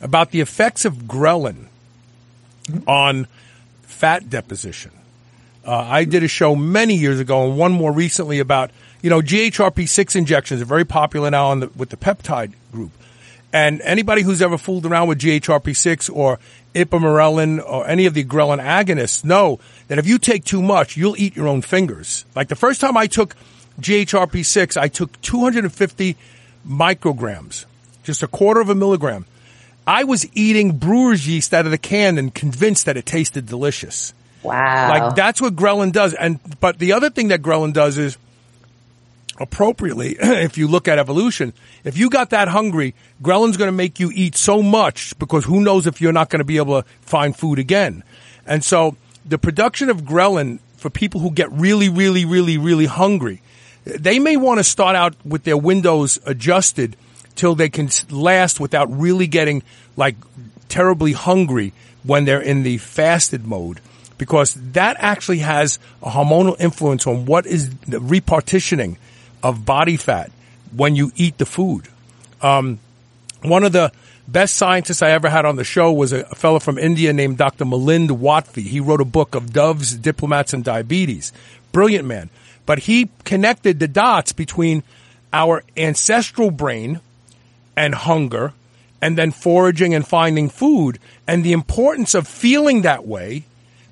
about 0.00 0.30
the 0.30 0.40
effects 0.40 0.84
of 0.84 0.94
ghrelin 1.08 1.64
on 2.86 3.26
fat 3.82 4.30
deposition. 4.30 4.92
Uh, 5.66 5.74
I 5.74 6.04
did 6.04 6.22
a 6.22 6.28
show 6.28 6.54
many 6.54 6.94
years 6.94 7.18
ago 7.18 7.48
and 7.48 7.58
one 7.58 7.72
more 7.72 7.90
recently 7.90 8.38
about, 8.38 8.70
you 9.02 9.10
know, 9.10 9.20
GHRP6 9.20 10.14
injections 10.14 10.62
are 10.62 10.66
very 10.66 10.84
popular 10.84 11.32
now 11.32 11.52
the, 11.56 11.66
with 11.74 11.88
the 11.88 11.96
peptide 11.96 12.52
group. 12.70 12.92
And 13.52 13.80
anybody 13.80 14.22
who's 14.22 14.42
ever 14.42 14.58
fooled 14.58 14.84
around 14.84 15.08
with 15.08 15.18
GHRP6 15.18 16.14
or 16.14 16.38
ipamorelin 16.74 17.64
or 17.66 17.88
any 17.88 18.06
of 18.06 18.14
the 18.14 18.24
ghrelin 18.24 18.62
agonists 18.62 19.24
know 19.24 19.58
that 19.88 19.98
if 19.98 20.06
you 20.06 20.18
take 20.18 20.44
too 20.44 20.62
much, 20.62 20.96
you'll 20.96 21.16
eat 21.16 21.34
your 21.34 21.48
own 21.48 21.62
fingers. 21.62 22.24
Like 22.34 22.48
the 22.48 22.56
first 22.56 22.80
time 22.80 22.96
I 22.96 23.06
took 23.06 23.34
GHRP6, 23.80 24.76
I 24.76 24.88
took 24.88 25.18
250 25.22 26.16
micrograms, 26.68 27.64
just 28.02 28.22
a 28.22 28.28
quarter 28.28 28.60
of 28.60 28.68
a 28.68 28.74
milligram. 28.74 29.24
I 29.86 30.04
was 30.04 30.26
eating 30.36 30.76
brewer's 30.76 31.26
yeast 31.26 31.54
out 31.54 31.64
of 31.64 31.70
the 31.70 31.78
can 31.78 32.18
and 32.18 32.34
convinced 32.34 32.84
that 32.84 32.98
it 32.98 33.06
tasted 33.06 33.46
delicious. 33.46 34.12
Wow. 34.42 34.88
Like 34.90 35.14
that's 35.16 35.40
what 35.40 35.56
ghrelin 35.56 35.92
does. 35.92 36.12
And, 36.12 36.38
but 36.60 36.78
the 36.78 36.92
other 36.92 37.08
thing 37.08 37.28
that 37.28 37.40
ghrelin 37.40 37.72
does 37.72 37.96
is 37.96 38.18
appropriately, 39.38 40.16
if 40.20 40.58
you 40.58 40.68
look 40.68 40.88
at 40.88 40.98
evolution, 40.98 41.52
if 41.84 41.96
you 41.96 42.10
got 42.10 42.30
that 42.30 42.48
hungry, 42.48 42.94
ghrelin's 43.22 43.56
going 43.56 43.68
to 43.68 43.72
make 43.72 43.98
you 43.98 44.10
eat 44.14 44.36
so 44.36 44.62
much 44.62 45.18
because 45.18 45.44
who 45.44 45.60
knows 45.60 45.86
if 45.86 46.00
you're 46.00 46.12
not 46.12 46.28
going 46.28 46.40
to 46.40 46.44
be 46.44 46.58
able 46.58 46.82
to 46.82 46.88
find 47.00 47.36
food 47.36 47.58
again. 47.58 48.02
And 48.46 48.64
so 48.64 48.96
the 49.24 49.38
production 49.38 49.90
of 49.90 50.02
ghrelin 50.02 50.58
for 50.76 50.90
people 50.90 51.20
who 51.20 51.30
get 51.30 51.50
really, 51.52 51.88
really, 51.88 52.24
really, 52.24 52.58
really 52.58 52.86
hungry, 52.86 53.42
they 53.84 54.18
may 54.18 54.36
want 54.36 54.58
to 54.58 54.64
start 54.64 54.96
out 54.96 55.14
with 55.24 55.44
their 55.44 55.56
windows 55.56 56.18
adjusted 56.26 56.96
till 57.34 57.54
they 57.54 57.68
can 57.68 57.88
last 58.10 58.60
without 58.60 58.90
really 58.90 59.26
getting 59.26 59.62
like 59.96 60.16
terribly 60.68 61.12
hungry 61.12 61.72
when 62.02 62.24
they're 62.24 62.40
in 62.40 62.62
the 62.62 62.78
fasted 62.78 63.46
mode 63.46 63.80
because 64.18 64.54
that 64.72 64.96
actually 64.98 65.38
has 65.38 65.78
a 66.02 66.10
hormonal 66.10 66.56
influence 66.60 67.06
on 67.06 67.24
what 67.24 67.46
is 67.46 67.70
the 67.80 67.98
repartitioning 67.98 68.96
of 69.42 69.64
body 69.64 69.96
fat 69.96 70.30
when 70.74 70.96
you 70.96 71.12
eat 71.16 71.38
the 71.38 71.46
food. 71.46 71.88
Um, 72.42 72.78
one 73.42 73.64
of 73.64 73.72
the 73.72 73.92
best 74.26 74.54
scientists 74.54 75.02
I 75.02 75.10
ever 75.10 75.28
had 75.28 75.44
on 75.44 75.56
the 75.56 75.64
show 75.64 75.92
was 75.92 76.12
a, 76.12 76.20
a 76.30 76.34
fellow 76.34 76.58
from 76.58 76.78
India 76.78 77.12
named 77.12 77.38
Dr. 77.38 77.64
Milind 77.64 78.10
Watve. 78.10 78.56
He 78.56 78.80
wrote 78.80 79.00
a 79.00 79.06
book 79.06 79.34
of 79.34 79.52
doves, 79.52 79.94
diplomats, 79.94 80.52
and 80.52 80.64
diabetes. 80.64 81.32
Brilliant 81.72 82.06
man. 82.06 82.30
But 82.66 82.80
he 82.80 83.08
connected 83.24 83.80
the 83.80 83.88
dots 83.88 84.32
between 84.32 84.82
our 85.32 85.64
ancestral 85.76 86.50
brain 86.50 87.00
and 87.76 87.94
hunger 87.94 88.52
and 89.00 89.16
then 89.16 89.30
foraging 89.30 89.94
and 89.94 90.06
finding 90.06 90.48
food 90.48 90.98
and 91.26 91.44
the 91.44 91.52
importance 91.52 92.14
of 92.14 92.26
feeling 92.26 92.82
that 92.82 93.06
way 93.06 93.44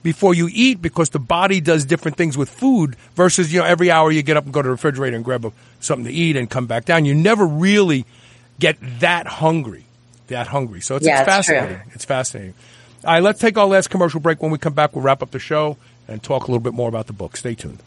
before 0.07 0.35
you 0.35 0.49
eat 0.53 0.81
because 0.81 1.11
the 1.11 1.19
body 1.19 1.61
does 1.61 1.85
different 1.85 2.17
things 2.17 2.39
with 2.39 2.49
food 2.49 2.95
versus, 3.17 3.53
you 3.53 3.59
know, 3.59 3.67
every 3.67 3.91
hour 3.91 4.13
you 4.13 4.23
get 4.23 4.37
up 4.37 4.45
and 4.45 4.55
go 4.55 4.63
to 4.63 4.67
the 4.69 4.71
refrigerator 4.71 5.17
and 5.17 5.25
grab 5.25 5.45
a, 5.45 5.51
something 5.81 6.05
to 6.07 6.13
eat 6.13 6.37
and 6.37 6.49
come 6.49 6.67
back 6.69 6.85
down. 6.85 7.05
You 7.05 7.13
never 7.13 7.45
really 7.45 8.05
get 8.61 8.77
that 9.01 9.27
hungry, 9.27 9.85
that 10.29 10.47
hungry. 10.47 10.81
So 10.81 10.95
it's, 10.95 11.05
Yeah, 11.05 11.23
it's 11.23 11.39
it's 11.39 11.47
true. 11.49 11.57
fascinating. 11.57 11.91
It's 11.93 12.05
fascinating. 12.05 12.55
All 13.05 13.15
right, 13.15 13.23
let's 13.23 13.41
take 13.41 13.59
our 13.59 13.67
last 13.67 13.91
commercial 13.91 14.21
break. 14.21 14.41
When 14.41 14.53
we 14.53 14.59
come 14.59 14.75
back, 14.75 14.95
we'll 14.95 15.03
wrap 15.03 15.25
up 15.25 15.33
the 15.33 15.41
show 15.41 15.77
and 16.07 16.23
talk 16.23 16.45
a 16.45 16.47
little 16.53 16.61
bit 16.63 16.73
more 16.73 16.89
about 16.89 17.09
the 17.09 17.13
book. 17.13 17.37
Stay 17.37 17.57
tuned. 17.57 17.81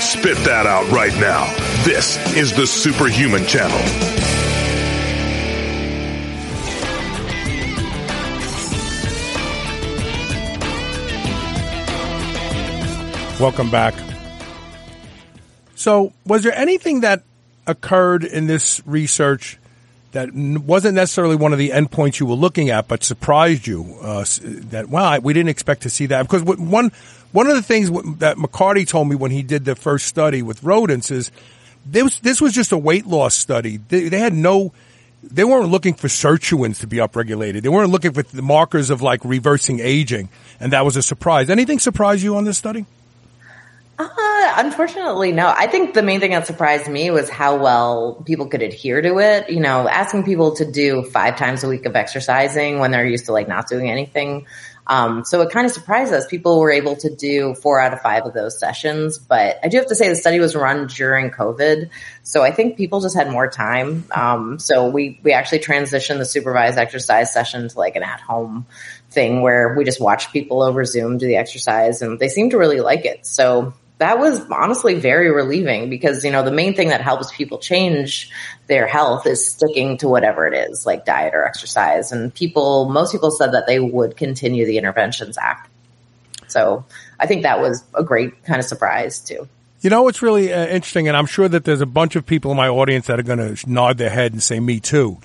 Spit 0.00 0.36
that 0.38 0.66
out 0.66 0.90
right 0.90 1.14
now. 1.20 1.52
This 1.84 2.16
is 2.36 2.54
the 2.56 2.66
Superhuman 2.66 3.46
Channel. 3.46 3.78
Welcome 13.40 13.70
back. 13.70 13.94
So, 15.76 16.12
was 16.26 16.42
there 16.42 16.54
anything 16.54 17.02
that 17.02 17.22
occurred 17.68 18.24
in 18.24 18.48
this 18.48 18.82
research 18.84 19.57
that 20.12 20.32
wasn't 20.32 20.94
necessarily 20.94 21.36
one 21.36 21.52
of 21.52 21.58
the 21.58 21.70
endpoints 21.70 22.18
you 22.18 22.26
were 22.26 22.34
looking 22.34 22.70
at, 22.70 22.88
but 22.88 23.04
surprised 23.04 23.66
you? 23.66 23.96
Uh, 24.00 24.24
that 24.70 24.88
wow, 24.88 25.18
we 25.18 25.32
didn't 25.32 25.50
expect 25.50 25.82
to 25.82 25.90
see 25.90 26.06
that 26.06 26.22
because 26.22 26.42
one 26.42 26.92
one 27.32 27.46
of 27.46 27.56
the 27.56 27.62
things 27.62 27.90
that 28.18 28.36
McCarty 28.36 28.86
told 28.86 29.08
me 29.08 29.16
when 29.16 29.30
he 29.30 29.42
did 29.42 29.64
the 29.64 29.74
first 29.74 30.06
study 30.06 30.42
with 30.42 30.62
rodents 30.62 31.10
is 31.10 31.30
this 31.84 32.18
this 32.20 32.40
was 32.40 32.52
just 32.52 32.72
a 32.72 32.78
weight 32.78 33.06
loss 33.06 33.34
study. 33.34 33.76
They, 33.76 34.08
they 34.08 34.18
had 34.18 34.32
no. 34.32 34.72
They 35.20 35.42
weren't 35.42 35.68
looking 35.68 35.94
for 35.94 36.06
sirtuins 36.06 36.78
to 36.80 36.86
be 36.86 36.98
upregulated. 36.98 37.62
They 37.62 37.68
weren't 37.68 37.90
looking 37.90 38.12
for 38.12 38.22
the 38.22 38.40
markers 38.40 38.88
of 38.88 39.02
like 39.02 39.24
reversing 39.24 39.80
aging, 39.80 40.28
and 40.60 40.72
that 40.72 40.84
was 40.84 40.96
a 40.96 41.02
surprise. 41.02 41.50
Anything 41.50 41.80
surprise 41.80 42.22
you 42.22 42.36
on 42.36 42.44
this 42.44 42.56
study? 42.56 42.86
Uh, 43.98 44.54
unfortunately, 44.58 45.32
no. 45.32 45.48
I 45.48 45.66
think 45.66 45.92
the 45.92 46.02
main 46.02 46.20
thing 46.20 46.30
that 46.30 46.46
surprised 46.46 46.88
me 46.88 47.10
was 47.10 47.28
how 47.28 47.56
well 47.56 48.22
people 48.24 48.46
could 48.46 48.62
adhere 48.62 49.02
to 49.02 49.18
it. 49.18 49.50
You 49.50 49.58
know, 49.58 49.88
asking 49.88 50.22
people 50.22 50.54
to 50.56 50.70
do 50.70 51.02
five 51.02 51.36
times 51.36 51.64
a 51.64 51.68
week 51.68 51.84
of 51.84 51.96
exercising 51.96 52.78
when 52.78 52.92
they're 52.92 53.06
used 53.06 53.26
to 53.26 53.32
like 53.32 53.48
not 53.48 53.66
doing 53.66 53.90
anything. 53.90 54.46
Um, 54.88 55.24
so 55.24 55.42
it 55.42 55.50
kind 55.50 55.66
of 55.66 55.72
surprised 55.72 56.12
us. 56.14 56.26
People 56.26 56.60
were 56.60 56.70
able 56.70 56.96
to 56.96 57.14
do 57.14 57.54
four 57.54 57.78
out 57.78 57.92
of 57.92 58.00
five 58.00 58.24
of 58.24 58.32
those 58.32 58.58
sessions, 58.58 59.18
but 59.18 59.58
I 59.62 59.68
do 59.68 59.76
have 59.76 59.88
to 59.88 59.94
say 59.94 60.08
the 60.08 60.16
study 60.16 60.40
was 60.40 60.56
run 60.56 60.86
during 60.86 61.30
COVID. 61.30 61.90
So 62.22 62.42
I 62.42 62.52
think 62.52 62.78
people 62.78 63.00
just 63.00 63.14
had 63.14 63.30
more 63.30 63.50
time. 63.50 64.04
Um, 64.10 64.58
so 64.58 64.88
we, 64.88 65.20
we 65.22 65.32
actually 65.32 65.58
transitioned 65.58 66.18
the 66.18 66.24
supervised 66.24 66.78
exercise 66.78 67.32
session 67.32 67.68
to 67.68 67.78
like 67.78 67.96
an 67.96 68.02
at 68.02 68.20
home 68.20 68.64
thing 69.10 69.42
where 69.42 69.74
we 69.74 69.84
just 69.84 70.00
watch 70.00 70.32
people 70.32 70.62
over 70.62 70.84
Zoom 70.86 71.18
do 71.18 71.26
the 71.26 71.36
exercise 71.36 72.00
and 72.00 72.18
they 72.18 72.28
seem 72.28 72.50
to 72.50 72.58
really 72.58 72.80
like 72.80 73.04
it. 73.04 73.26
So 73.26 73.74
that 73.98 74.18
was 74.18 74.40
honestly 74.50 74.94
very 74.94 75.30
relieving 75.30 75.90
because, 75.90 76.24
you 76.24 76.30
know, 76.30 76.44
the 76.44 76.52
main 76.52 76.74
thing 76.74 76.88
that 76.88 77.00
helps 77.00 77.32
people 77.32 77.58
change 77.58 78.30
their 78.68 78.86
health 78.86 79.26
is 79.26 79.44
sticking 79.44 79.98
to 79.98 80.08
whatever 80.08 80.46
it 80.46 80.54
is, 80.54 80.86
like 80.86 81.04
diet 81.04 81.34
or 81.34 81.44
exercise. 81.44 82.12
And 82.12 82.32
people, 82.32 82.88
most 82.88 83.12
people 83.12 83.30
said 83.30 83.52
that 83.52 83.66
they 83.66 83.80
would 83.80 84.16
continue 84.16 84.66
the 84.66 84.78
interventions 84.78 85.36
after. 85.36 85.68
So 86.46 86.84
I 87.18 87.26
think 87.26 87.42
that 87.42 87.60
was 87.60 87.84
a 87.94 88.04
great 88.04 88.44
kind 88.44 88.60
of 88.60 88.64
surprise 88.64 89.18
too. 89.18 89.48
You 89.80 89.90
know 89.90 90.02
what's 90.02 90.22
really 90.22 90.52
uh, 90.52 90.66
interesting, 90.66 91.06
and 91.06 91.16
I'm 91.16 91.26
sure 91.26 91.48
that 91.48 91.64
there's 91.64 91.80
a 91.80 91.86
bunch 91.86 92.16
of 92.16 92.26
people 92.26 92.50
in 92.50 92.56
my 92.56 92.68
audience 92.68 93.06
that 93.06 93.20
are 93.20 93.24
going 93.24 93.54
to 93.54 93.70
nod 93.70 93.96
their 93.96 94.10
head 94.10 94.32
and 94.32 94.42
say, 94.42 94.58
me 94.58 94.80
too. 94.80 95.18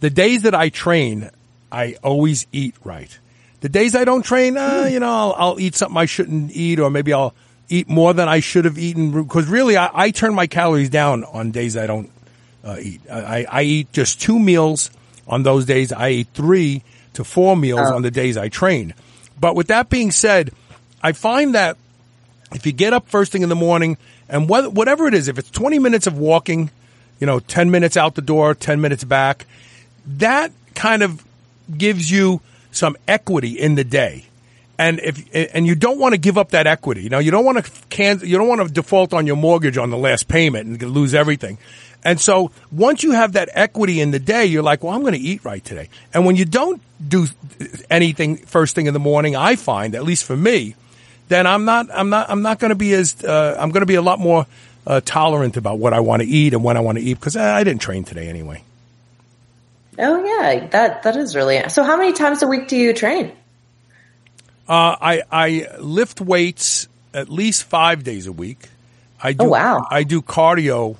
The 0.00 0.10
days 0.10 0.42
that 0.42 0.54
I 0.54 0.68
train, 0.68 1.30
I 1.72 1.96
always 2.02 2.46
eat 2.52 2.74
right. 2.84 3.18
The 3.60 3.68
days 3.70 3.96
I 3.96 4.04
don't 4.04 4.22
train, 4.22 4.58
uh, 4.58 4.88
you 4.90 5.00
know, 5.00 5.08
I'll, 5.08 5.34
I'll 5.38 5.60
eat 5.60 5.74
something 5.74 5.96
I 5.96 6.04
shouldn't 6.04 6.52
eat, 6.52 6.78
or 6.80 6.90
maybe 6.90 7.14
I'll 7.14 7.34
eat 7.68 7.88
more 7.88 8.14
than 8.14 8.28
I 8.28 8.40
should 8.40 8.64
have 8.64 8.78
eaten 8.78 9.22
because 9.22 9.46
really 9.46 9.76
I, 9.76 9.90
I, 9.92 10.10
turn 10.10 10.34
my 10.34 10.46
calories 10.46 10.90
down 10.90 11.24
on 11.24 11.50
days 11.50 11.76
I 11.76 11.86
don't 11.86 12.10
uh, 12.64 12.76
eat. 12.80 13.00
I, 13.10 13.46
I, 13.48 13.62
eat 13.62 13.92
just 13.92 14.20
two 14.20 14.38
meals 14.38 14.90
on 15.26 15.42
those 15.42 15.66
days. 15.66 15.92
I 15.92 16.10
eat 16.10 16.28
three 16.34 16.82
to 17.14 17.24
four 17.24 17.56
meals 17.56 17.80
oh. 17.82 17.94
on 17.94 18.02
the 18.02 18.10
days 18.10 18.36
I 18.36 18.48
train. 18.48 18.94
But 19.38 19.54
with 19.54 19.68
that 19.68 19.90
being 19.90 20.10
said, 20.10 20.52
I 21.02 21.12
find 21.12 21.54
that 21.54 21.76
if 22.52 22.64
you 22.66 22.72
get 22.72 22.92
up 22.92 23.08
first 23.08 23.32
thing 23.32 23.42
in 23.42 23.48
the 23.48 23.54
morning 23.54 23.98
and 24.28 24.46
wh- 24.46 24.72
whatever 24.74 25.06
it 25.06 25.14
is, 25.14 25.28
if 25.28 25.38
it's 25.38 25.50
20 25.50 25.78
minutes 25.78 26.06
of 26.06 26.18
walking, 26.18 26.70
you 27.20 27.26
know, 27.26 27.38
10 27.38 27.70
minutes 27.70 27.96
out 27.96 28.14
the 28.14 28.22
door, 28.22 28.54
10 28.54 28.80
minutes 28.80 29.04
back, 29.04 29.46
that 30.06 30.52
kind 30.74 31.02
of 31.02 31.24
gives 31.76 32.10
you 32.10 32.40
some 32.70 32.96
equity 33.06 33.58
in 33.58 33.74
the 33.74 33.84
day 33.84 34.27
and 34.78 35.00
if 35.00 35.52
and 35.54 35.66
you 35.66 35.74
don't 35.74 35.98
want 35.98 36.14
to 36.14 36.18
give 36.18 36.38
up 36.38 36.50
that 36.50 36.66
equity. 36.66 37.08
Know, 37.08 37.18
you 37.18 37.30
don't 37.30 37.44
want 37.44 37.64
to 37.64 37.70
can 37.88 38.20
you 38.22 38.38
don't 38.38 38.48
want 38.48 38.66
to 38.66 38.72
default 38.72 39.12
on 39.12 39.26
your 39.26 39.36
mortgage 39.36 39.76
on 39.76 39.90
the 39.90 39.98
last 39.98 40.28
payment 40.28 40.66
and 40.66 40.90
lose 40.90 41.14
everything. 41.14 41.58
And 42.04 42.20
so 42.20 42.52
once 42.70 43.02
you 43.02 43.12
have 43.12 43.32
that 43.32 43.48
equity 43.52 44.00
in 44.00 44.12
the 44.12 44.20
day, 44.20 44.46
you're 44.46 44.62
like, 44.62 44.84
well, 44.84 44.94
I'm 44.94 45.00
going 45.00 45.14
to 45.14 45.20
eat 45.20 45.44
right 45.44 45.64
today. 45.64 45.88
And 46.14 46.24
when 46.24 46.36
you 46.36 46.44
don't 46.44 46.80
do 47.06 47.26
anything 47.90 48.36
first 48.36 48.76
thing 48.76 48.86
in 48.86 48.94
the 48.94 49.00
morning, 49.00 49.34
I 49.34 49.56
find, 49.56 49.96
at 49.96 50.04
least 50.04 50.24
for 50.24 50.36
me, 50.36 50.76
then 51.26 51.46
I'm 51.46 51.64
not, 51.64 51.88
I'm 51.92 52.08
not, 52.08 52.30
I'm 52.30 52.42
not 52.42 52.60
going 52.60 52.70
to 52.70 52.76
be 52.76 52.92
as, 52.94 53.22
uh, 53.24 53.56
I'm 53.58 53.70
going 53.70 53.82
to 53.82 53.86
be 53.86 53.96
a 53.96 54.02
lot 54.02 54.20
more 54.20 54.46
uh, 54.86 55.00
tolerant 55.04 55.56
about 55.56 55.80
what 55.80 55.92
I 55.92 56.00
want 56.00 56.22
to 56.22 56.28
eat 56.28 56.54
and 56.54 56.62
when 56.62 56.76
I 56.76 56.80
want 56.80 56.98
to 56.98 57.04
eat 57.04 57.14
because 57.14 57.36
I 57.36 57.64
didn't 57.64 57.82
train 57.82 58.04
today 58.04 58.28
anyway. 58.28 58.62
Oh 59.98 60.24
yeah, 60.24 60.68
that 60.68 61.02
that 61.02 61.16
is 61.16 61.34
really. 61.34 61.68
So 61.68 61.82
how 61.82 61.96
many 61.96 62.12
times 62.12 62.42
a 62.42 62.46
week 62.46 62.68
do 62.68 62.76
you 62.76 62.94
train? 62.94 63.32
Uh, 64.68 64.96
I 65.00 65.22
I 65.30 65.66
lift 65.78 66.20
weights 66.20 66.88
at 67.14 67.28
least 67.28 67.64
five 67.64 68.04
days 68.04 68.26
a 68.26 68.32
week. 68.32 68.68
I 69.20 69.32
do. 69.32 69.46
Oh, 69.46 69.48
wow. 69.48 69.86
I 69.90 70.02
do 70.04 70.22
cardio 70.22 70.96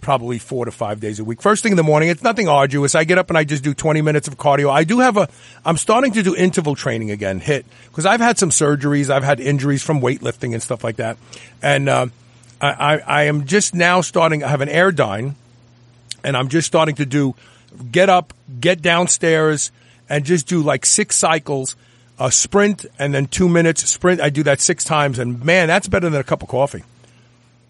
probably 0.00 0.38
four 0.38 0.64
to 0.64 0.70
five 0.70 1.00
days 1.00 1.20
a 1.20 1.24
week. 1.24 1.42
First 1.42 1.62
thing 1.62 1.72
in 1.72 1.76
the 1.76 1.82
morning, 1.82 2.08
it's 2.08 2.22
nothing 2.22 2.48
arduous. 2.48 2.94
I 2.94 3.04
get 3.04 3.18
up 3.18 3.28
and 3.28 3.36
I 3.36 3.44
just 3.44 3.62
do 3.62 3.74
20 3.74 4.00
minutes 4.00 4.28
of 4.28 4.38
cardio. 4.38 4.70
I 4.70 4.84
do 4.84 5.00
have 5.00 5.16
a, 5.16 5.28
I'm 5.64 5.76
starting 5.76 6.12
to 6.12 6.22
do 6.22 6.34
interval 6.34 6.74
training 6.74 7.10
again, 7.10 7.38
hit, 7.38 7.66
because 7.88 8.06
I've 8.06 8.20
had 8.20 8.38
some 8.38 8.50
surgeries. 8.50 9.10
I've 9.10 9.24
had 9.24 9.40
injuries 9.40 9.82
from 9.82 10.00
weightlifting 10.00 10.54
and 10.54 10.62
stuff 10.62 10.82
like 10.82 10.96
that. 10.96 11.18
And, 11.62 11.88
uh, 11.88 12.06
I, 12.60 12.68
I, 12.68 12.98
I 12.98 13.22
am 13.24 13.46
just 13.46 13.74
now 13.74 14.00
starting, 14.00 14.42
I 14.42 14.48
have 14.48 14.60
an 14.60 14.68
Airdyne 14.68 15.34
and 16.24 16.36
I'm 16.36 16.48
just 16.48 16.66
starting 16.66 16.94
to 16.96 17.06
do 17.06 17.34
get 17.92 18.08
up, 18.08 18.34
get 18.60 18.82
downstairs 18.82 19.70
and 20.08 20.24
just 20.24 20.46
do 20.46 20.62
like 20.62 20.84
six 20.84 21.16
cycles 21.16 21.76
a 22.20 22.30
sprint 22.30 22.86
and 22.98 23.14
then 23.14 23.26
two 23.26 23.48
minutes 23.48 23.88
sprint. 23.88 24.20
I 24.20 24.30
do 24.30 24.42
that 24.44 24.60
six 24.60 24.84
times 24.84 25.18
and 25.18 25.42
man, 25.42 25.66
that's 25.66 25.88
better 25.88 26.08
than 26.08 26.20
a 26.20 26.24
cup 26.24 26.42
of 26.42 26.48
coffee. 26.48 26.84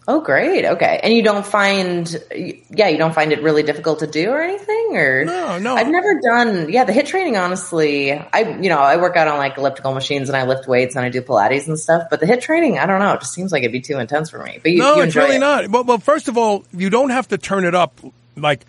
Oh, 0.07 0.19
great. 0.19 0.65
Okay. 0.65 0.99
And 1.01 1.13
you 1.13 1.21
don't 1.23 1.45
find, 1.45 2.21
yeah, 2.69 2.89
you 2.89 2.97
don't 2.97 3.13
find 3.13 3.31
it 3.31 3.43
really 3.43 3.63
difficult 3.63 3.99
to 3.99 4.07
do 4.07 4.31
or 4.31 4.41
anything 4.41 4.97
or? 4.97 5.25
No, 5.25 5.59
no. 5.59 5.75
I've 5.75 5.87
never 5.87 6.19
done, 6.19 6.71
yeah, 6.71 6.83
the 6.83 6.91
hit 6.91 7.05
training, 7.05 7.37
honestly, 7.37 8.11
I, 8.11 8.57
you 8.59 8.67
know, 8.67 8.79
I 8.79 8.97
work 8.97 9.15
out 9.15 9.27
on 9.27 9.37
like 9.37 9.57
elliptical 9.57 9.93
machines 9.93 10.27
and 10.27 10.35
I 10.35 10.47
lift 10.47 10.67
weights 10.67 10.95
and 10.95 11.05
I 11.05 11.09
do 11.09 11.21
Pilates 11.21 11.67
and 11.67 11.79
stuff, 11.79 12.07
but 12.09 12.19
the 12.19 12.25
hit 12.25 12.41
training, 12.41 12.79
I 12.79 12.87
don't 12.87 12.99
know. 12.99 13.13
It 13.13 13.21
just 13.21 13.33
seems 13.33 13.51
like 13.51 13.61
it'd 13.61 13.71
be 13.71 13.79
too 13.79 13.99
intense 13.99 14.31
for 14.31 14.43
me. 14.43 14.59
But 14.61 14.71
you, 14.71 14.79
no, 14.79 14.95
you 14.95 15.03
it's 15.03 15.15
really 15.15 15.37
it. 15.37 15.39
not. 15.39 15.69
Well, 15.69 15.83
well, 15.83 15.99
first 15.99 16.27
of 16.27 16.37
all, 16.37 16.65
you 16.73 16.89
don't 16.89 17.11
have 17.11 17.27
to 17.29 17.37
turn 17.37 17.63
it 17.63 17.75
up 17.75 18.01
like, 18.35 18.65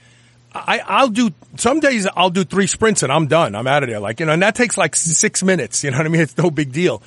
I, 0.55 0.80
I'll 0.86 1.09
do 1.09 1.32
some 1.57 1.80
days. 1.80 2.07
I'll 2.14 2.30
do 2.30 2.44
three 2.44 2.66
sprints 2.66 3.03
and 3.03 3.12
I'm 3.12 3.26
done. 3.26 3.55
I'm 3.55 3.66
out 3.66 3.82
of 3.82 3.88
there. 3.88 4.00
Like 4.00 4.20
you 4.20 4.26
know, 4.26 4.32
and 4.32 4.42
that 4.42 4.55
takes 4.55 4.76
like 4.76 4.94
six 4.94 5.42
minutes. 5.42 5.82
You 5.84 5.90
know 5.90 5.98
what 5.98 6.07
I 6.07 6.09
mean? 6.09 6.20
It's 6.22 6.36
no 6.36 6.50
big 6.50 6.72
deal. 6.72 7.03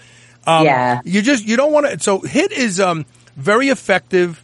Um, 0.48 0.66
yeah. 0.66 1.02
You 1.06 1.22
just 1.22 1.46
you 1.46 1.56
don't 1.58 1.72
want 1.72 1.88
to. 1.88 2.00
So 2.00 2.20
hit 2.20 2.52
is 2.52 2.80
um 2.80 3.06
very 3.36 3.70
effective 3.70 4.42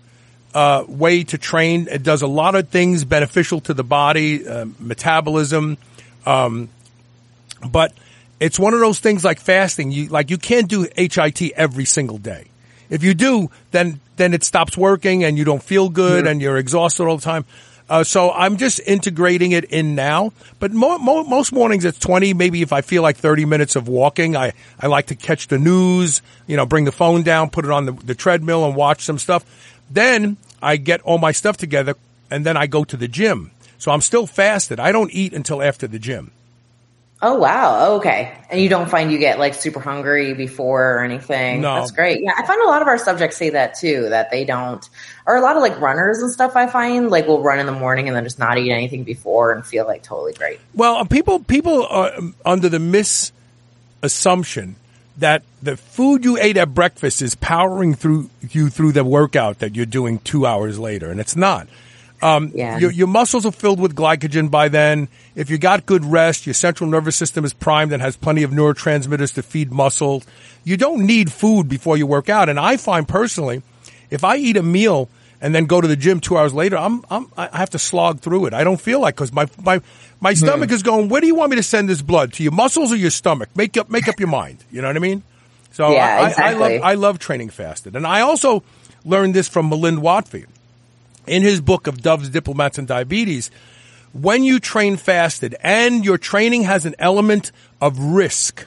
uh, 0.53 0.83
way 0.87 1.23
to 1.23 1.37
train. 1.37 1.87
It 1.89 2.03
does 2.03 2.21
a 2.21 2.27
lot 2.27 2.55
of 2.55 2.69
things 2.69 3.05
beneficial 3.05 3.61
to 3.61 3.73
the 3.73 3.83
body, 3.83 4.47
uh, 4.47 4.65
metabolism, 4.79 5.77
um, 6.25 6.69
but 7.65 7.93
it's 8.39 8.59
one 8.59 8.73
of 8.73 8.79
those 8.79 8.99
things 8.99 9.23
like 9.23 9.39
fasting. 9.39 9.91
You 9.91 10.07
like 10.07 10.29
you 10.29 10.37
can't 10.37 10.67
do 10.67 10.87
HIT 10.95 11.41
every 11.55 11.85
single 11.85 12.17
day. 12.17 12.45
If 12.89 13.03
you 13.03 13.13
do, 13.13 13.49
then 13.71 13.99
then 14.17 14.33
it 14.33 14.43
stops 14.43 14.77
working 14.77 15.23
and 15.23 15.37
you 15.37 15.45
don't 15.45 15.63
feel 15.63 15.89
good 15.89 16.27
and 16.27 16.41
you're 16.41 16.57
exhausted 16.57 17.05
all 17.05 17.17
the 17.17 17.23
time. 17.23 17.45
Uh, 17.91 18.05
so 18.05 18.31
I'm 18.31 18.55
just 18.55 18.79
integrating 18.87 19.51
it 19.51 19.65
in 19.65 19.95
now. 19.95 20.31
But 20.59 20.71
mo- 20.71 20.97
mo- 20.97 21.25
most 21.25 21.51
mornings 21.51 21.83
it's 21.83 21.99
20, 21.99 22.33
maybe 22.33 22.61
if 22.61 22.71
I 22.71 22.79
feel 22.79 23.01
like 23.03 23.17
30 23.17 23.43
minutes 23.43 23.75
of 23.75 23.89
walking, 23.89 24.33
I, 24.33 24.53
I 24.79 24.87
like 24.87 25.07
to 25.07 25.15
catch 25.15 25.49
the 25.49 25.59
news, 25.59 26.21
you 26.47 26.55
know, 26.55 26.65
bring 26.65 26.85
the 26.85 26.93
phone 26.93 27.21
down, 27.21 27.49
put 27.49 27.65
it 27.65 27.71
on 27.71 27.87
the, 27.87 27.91
the 27.91 28.15
treadmill 28.15 28.63
and 28.63 28.77
watch 28.77 29.03
some 29.03 29.17
stuff. 29.17 29.43
Then 29.89 30.37
I 30.61 30.77
get 30.77 31.01
all 31.01 31.17
my 31.17 31.33
stuff 31.33 31.57
together 31.57 31.95
and 32.29 32.45
then 32.45 32.55
I 32.55 32.65
go 32.65 32.85
to 32.85 32.95
the 32.95 33.09
gym. 33.09 33.51
So 33.77 33.91
I'm 33.91 33.99
still 33.99 34.25
fasted. 34.25 34.79
I 34.79 34.93
don't 34.93 35.11
eat 35.11 35.33
until 35.33 35.61
after 35.61 35.85
the 35.85 35.99
gym. 35.99 36.31
Oh 37.23 37.35
wow. 37.35 37.97
Okay. 37.97 38.35
And 38.49 38.59
you 38.59 38.67
don't 38.67 38.89
find 38.89 39.11
you 39.11 39.19
get 39.19 39.37
like 39.37 39.53
super 39.53 39.79
hungry 39.79 40.33
before 40.33 40.95
or 40.95 41.03
anything. 41.03 41.61
No. 41.61 41.75
That's 41.75 41.91
great. 41.91 42.21
Yeah. 42.21 42.33
I 42.35 42.43
find 42.45 42.59
a 42.61 42.67
lot 42.67 42.81
of 42.81 42.87
our 42.87 42.97
subjects 42.97 43.37
say 43.37 43.51
that 43.51 43.75
too, 43.75 44.09
that 44.09 44.31
they 44.31 44.43
don't, 44.43 44.83
or 45.27 45.35
a 45.35 45.41
lot 45.41 45.55
of 45.55 45.61
like 45.61 45.79
runners 45.79 46.19
and 46.19 46.31
stuff 46.31 46.55
I 46.55 46.65
find 46.65 47.11
like 47.11 47.27
will 47.27 47.43
run 47.43 47.59
in 47.59 47.67
the 47.67 47.71
morning 47.71 48.07
and 48.07 48.15
then 48.15 48.23
just 48.23 48.39
not 48.39 48.57
eat 48.57 48.71
anything 48.71 49.03
before 49.03 49.51
and 49.51 49.63
feel 49.63 49.85
like 49.85 50.01
totally 50.01 50.33
great. 50.33 50.59
Well, 50.73 50.95
uh, 50.95 51.03
people, 51.03 51.39
people 51.41 51.85
are 51.85 52.11
under 52.43 52.69
the 52.69 52.79
misassumption 52.79 54.73
that 55.17 55.43
the 55.61 55.77
food 55.77 56.25
you 56.25 56.37
ate 56.37 56.57
at 56.57 56.73
breakfast 56.73 57.21
is 57.21 57.35
powering 57.35 57.93
through 57.93 58.31
you 58.49 58.69
through 58.69 58.93
the 58.93 59.03
workout 59.03 59.59
that 59.59 59.75
you're 59.75 59.85
doing 59.85 60.17
two 60.19 60.47
hours 60.47 60.79
later. 60.79 61.11
And 61.11 61.19
it's 61.19 61.35
not. 61.35 61.67
Um, 62.21 62.51
yeah. 62.53 62.77
your, 62.77 62.91
your 62.91 63.07
muscles 63.07 63.45
are 63.45 63.51
filled 63.51 63.79
with 63.79 63.95
glycogen 63.95 64.51
by 64.51 64.67
then. 64.67 65.07
If 65.35 65.49
you 65.49 65.57
got 65.57 65.85
good 65.85 66.05
rest, 66.05 66.45
your 66.45 66.53
central 66.53 66.89
nervous 66.89 67.15
system 67.15 67.45
is 67.45 67.53
primed 67.53 67.91
and 67.93 68.01
has 68.01 68.15
plenty 68.15 68.43
of 68.43 68.51
neurotransmitters 68.51 69.33
to 69.35 69.43
feed 69.43 69.71
muscle. 69.71 70.23
You 70.63 70.77
don't 70.77 71.05
need 71.05 71.31
food 71.31 71.67
before 71.67 71.97
you 71.97 72.05
work 72.05 72.29
out. 72.29 72.49
And 72.49 72.59
I 72.59 72.77
find 72.77 73.07
personally, 73.07 73.63
if 74.09 74.23
I 74.23 74.35
eat 74.37 74.57
a 74.57 74.63
meal 74.63 75.09
and 75.41 75.55
then 75.55 75.65
go 75.65 75.81
to 75.81 75.87
the 75.87 75.95
gym 75.95 76.19
two 76.19 76.37
hours 76.37 76.53
later, 76.53 76.77
I'm, 76.77 77.03
I'm 77.09 77.27
I 77.35 77.57
have 77.57 77.71
to 77.71 77.79
slog 77.79 78.19
through 78.19 78.45
it. 78.45 78.53
I 78.53 78.63
don't 78.63 78.79
feel 78.79 79.01
like 79.01 79.15
because 79.15 79.33
my 79.33 79.47
my 79.63 79.81
my 80.19 80.35
stomach 80.35 80.69
mm. 80.69 80.73
is 80.73 80.83
going. 80.83 81.09
Where 81.09 81.21
do 81.21 81.27
you 81.27 81.35
want 81.35 81.49
me 81.49 81.55
to 81.55 81.63
send 81.63 81.89
this 81.89 82.03
blood 82.03 82.33
to 82.33 82.43
your 82.43 82.51
muscles 82.51 82.91
or 82.91 82.95
your 82.95 83.09
stomach? 83.09 83.49
Make 83.55 83.75
up 83.77 83.89
make 83.89 84.07
up 84.07 84.19
your 84.19 84.29
mind. 84.29 84.63
You 84.71 84.81
know 84.81 84.87
what 84.87 84.95
I 84.95 84.99
mean? 84.99 85.23
So 85.71 85.91
yeah, 85.91 86.19
I, 86.21 86.29
exactly. 86.29 86.43
I, 86.43 86.49
I 86.49 86.53
love 86.53 86.81
I 86.83 86.93
love 86.93 87.19
training 87.19 87.49
fasted, 87.49 87.95
and 87.95 88.05
I 88.05 88.21
also 88.21 88.63
learned 89.03 89.33
this 89.33 89.47
from 89.47 89.69
Melinda 89.69 90.01
Watve 90.01 90.45
in 91.27 91.43
his 91.43 91.61
book 91.61 91.87
of 91.87 92.01
Doves, 92.01 92.29
Diplomats, 92.29 92.77
and 92.77 92.87
Diabetes, 92.87 93.51
when 94.13 94.43
you 94.43 94.59
train 94.59 94.97
fasted 94.97 95.55
and 95.61 96.03
your 96.03 96.17
training 96.17 96.63
has 96.63 96.85
an 96.85 96.95
element 96.99 97.51
of 97.79 97.97
risk, 97.99 98.65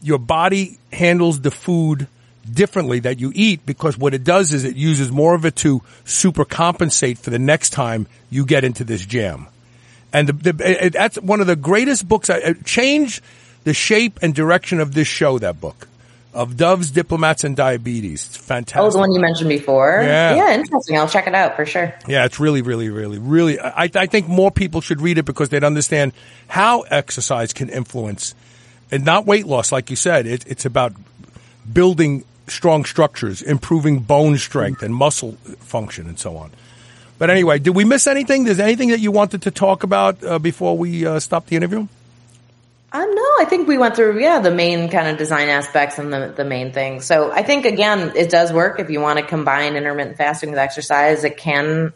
your 0.00 0.18
body 0.18 0.78
handles 0.92 1.40
the 1.40 1.50
food 1.50 2.06
differently 2.50 3.00
that 3.00 3.20
you 3.20 3.30
eat 3.34 3.64
because 3.64 3.96
what 3.96 4.14
it 4.14 4.24
does 4.24 4.52
is 4.52 4.64
it 4.64 4.74
uses 4.74 5.12
more 5.12 5.34
of 5.34 5.44
it 5.44 5.56
to 5.56 5.82
super 6.04 6.44
compensate 6.44 7.18
for 7.18 7.30
the 7.30 7.38
next 7.38 7.70
time 7.70 8.06
you 8.30 8.44
get 8.44 8.64
into 8.64 8.84
this 8.84 9.04
jam. 9.04 9.46
And 10.12 10.28
the, 10.28 10.52
the, 10.52 10.86
it, 10.86 10.92
that's 10.92 11.16
one 11.18 11.40
of 11.40 11.46
the 11.46 11.56
greatest 11.56 12.06
books. 12.08 12.28
I, 12.28 12.52
change 12.52 13.22
the 13.64 13.72
shape 13.72 14.18
and 14.22 14.34
direction 14.34 14.80
of 14.80 14.92
this 14.94 15.08
show. 15.08 15.38
That 15.38 15.60
book, 15.60 15.88
of 16.34 16.56
Doves, 16.56 16.90
Diplomats, 16.90 17.44
and 17.44 17.54
Diabetes. 17.56 18.26
It's 18.26 18.36
fantastic. 18.36 18.80
Oh, 18.80 18.90
the 18.90 18.98
one 18.98 19.12
you 19.12 19.20
mentioned 19.20 19.48
before. 19.48 20.00
Yeah. 20.02 20.34
Yeah, 20.34 20.54
interesting. 20.54 20.96
I'll 20.96 21.08
check 21.08 21.26
it 21.26 21.34
out 21.34 21.56
for 21.56 21.66
sure. 21.66 21.94
Yeah, 22.08 22.24
it's 22.24 22.40
really, 22.40 22.62
really, 22.62 22.88
really, 22.88 23.18
really. 23.18 23.60
I, 23.60 23.90
I 23.94 24.06
think 24.06 24.28
more 24.28 24.50
people 24.50 24.80
should 24.80 25.00
read 25.00 25.18
it 25.18 25.24
because 25.24 25.50
they'd 25.50 25.64
understand 25.64 26.12
how 26.48 26.82
exercise 26.82 27.52
can 27.52 27.68
influence, 27.68 28.34
and 28.90 29.04
not 29.04 29.26
weight 29.26 29.46
loss, 29.46 29.72
like 29.72 29.90
you 29.90 29.96
said. 29.96 30.26
It, 30.26 30.46
it's 30.46 30.64
about 30.64 30.94
building 31.70 32.24
strong 32.46 32.84
structures, 32.84 33.42
improving 33.42 34.00
bone 34.00 34.38
strength 34.38 34.82
and 34.82 34.94
muscle 34.94 35.32
function, 35.60 36.06
and 36.06 36.18
so 36.18 36.36
on. 36.36 36.50
But 37.18 37.30
anyway, 37.30 37.58
did 37.58 37.76
we 37.76 37.84
miss 37.84 38.06
anything? 38.06 38.44
There's 38.44 38.58
anything 38.58 38.88
that 38.88 39.00
you 39.00 39.12
wanted 39.12 39.42
to 39.42 39.50
talk 39.50 39.84
about 39.84 40.24
uh, 40.24 40.38
before 40.38 40.76
we 40.76 41.06
uh, 41.06 41.20
stop 41.20 41.46
the 41.46 41.56
interview? 41.56 41.86
Um, 42.94 43.14
no, 43.14 43.22
I 43.40 43.46
think 43.48 43.68
we 43.68 43.78
went 43.78 43.96
through, 43.96 44.20
yeah, 44.20 44.38
the 44.40 44.50
main 44.50 44.90
kind 44.90 45.08
of 45.08 45.16
design 45.16 45.48
aspects 45.48 45.98
and 45.98 46.12
the, 46.12 46.34
the 46.36 46.44
main 46.44 46.72
things. 46.72 47.06
So 47.06 47.32
I 47.32 47.42
think, 47.42 47.64
again, 47.64 48.12
it 48.14 48.28
does 48.28 48.52
work 48.52 48.80
if 48.80 48.90
you 48.90 49.00
want 49.00 49.18
to 49.18 49.24
combine 49.24 49.76
intermittent 49.76 50.18
fasting 50.18 50.50
with 50.50 50.58
exercise. 50.58 51.24
It 51.24 51.38
can 51.38 51.94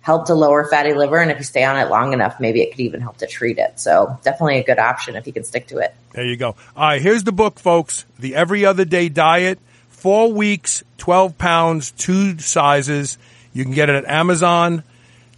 help 0.00 0.26
to 0.26 0.34
lower 0.34 0.64
fatty 0.64 0.94
liver. 0.94 1.18
And 1.18 1.30
if 1.30 1.36
you 1.36 1.44
stay 1.44 1.64
on 1.64 1.76
it 1.76 1.90
long 1.90 2.14
enough, 2.14 2.40
maybe 2.40 2.62
it 2.62 2.70
could 2.70 2.80
even 2.80 3.02
help 3.02 3.18
to 3.18 3.26
treat 3.26 3.58
it. 3.58 3.78
So 3.78 4.18
definitely 4.22 4.58
a 4.58 4.64
good 4.64 4.78
option 4.78 5.16
if 5.16 5.26
you 5.26 5.34
can 5.34 5.44
stick 5.44 5.66
to 5.66 5.78
it. 5.78 5.94
There 6.12 6.24
you 6.24 6.38
go. 6.38 6.56
All 6.74 6.88
right, 6.88 7.02
here's 7.02 7.24
the 7.24 7.32
book, 7.32 7.58
folks. 7.58 8.06
The 8.18 8.34
Every 8.34 8.64
Other 8.64 8.86
Day 8.86 9.10
Diet. 9.10 9.58
Four 9.90 10.32
weeks, 10.32 10.82
12 10.96 11.36
pounds, 11.36 11.90
two 11.90 12.38
sizes. 12.38 13.18
You 13.52 13.64
can 13.64 13.74
get 13.74 13.90
it 13.90 13.96
at 13.96 14.06
Amazon. 14.06 14.82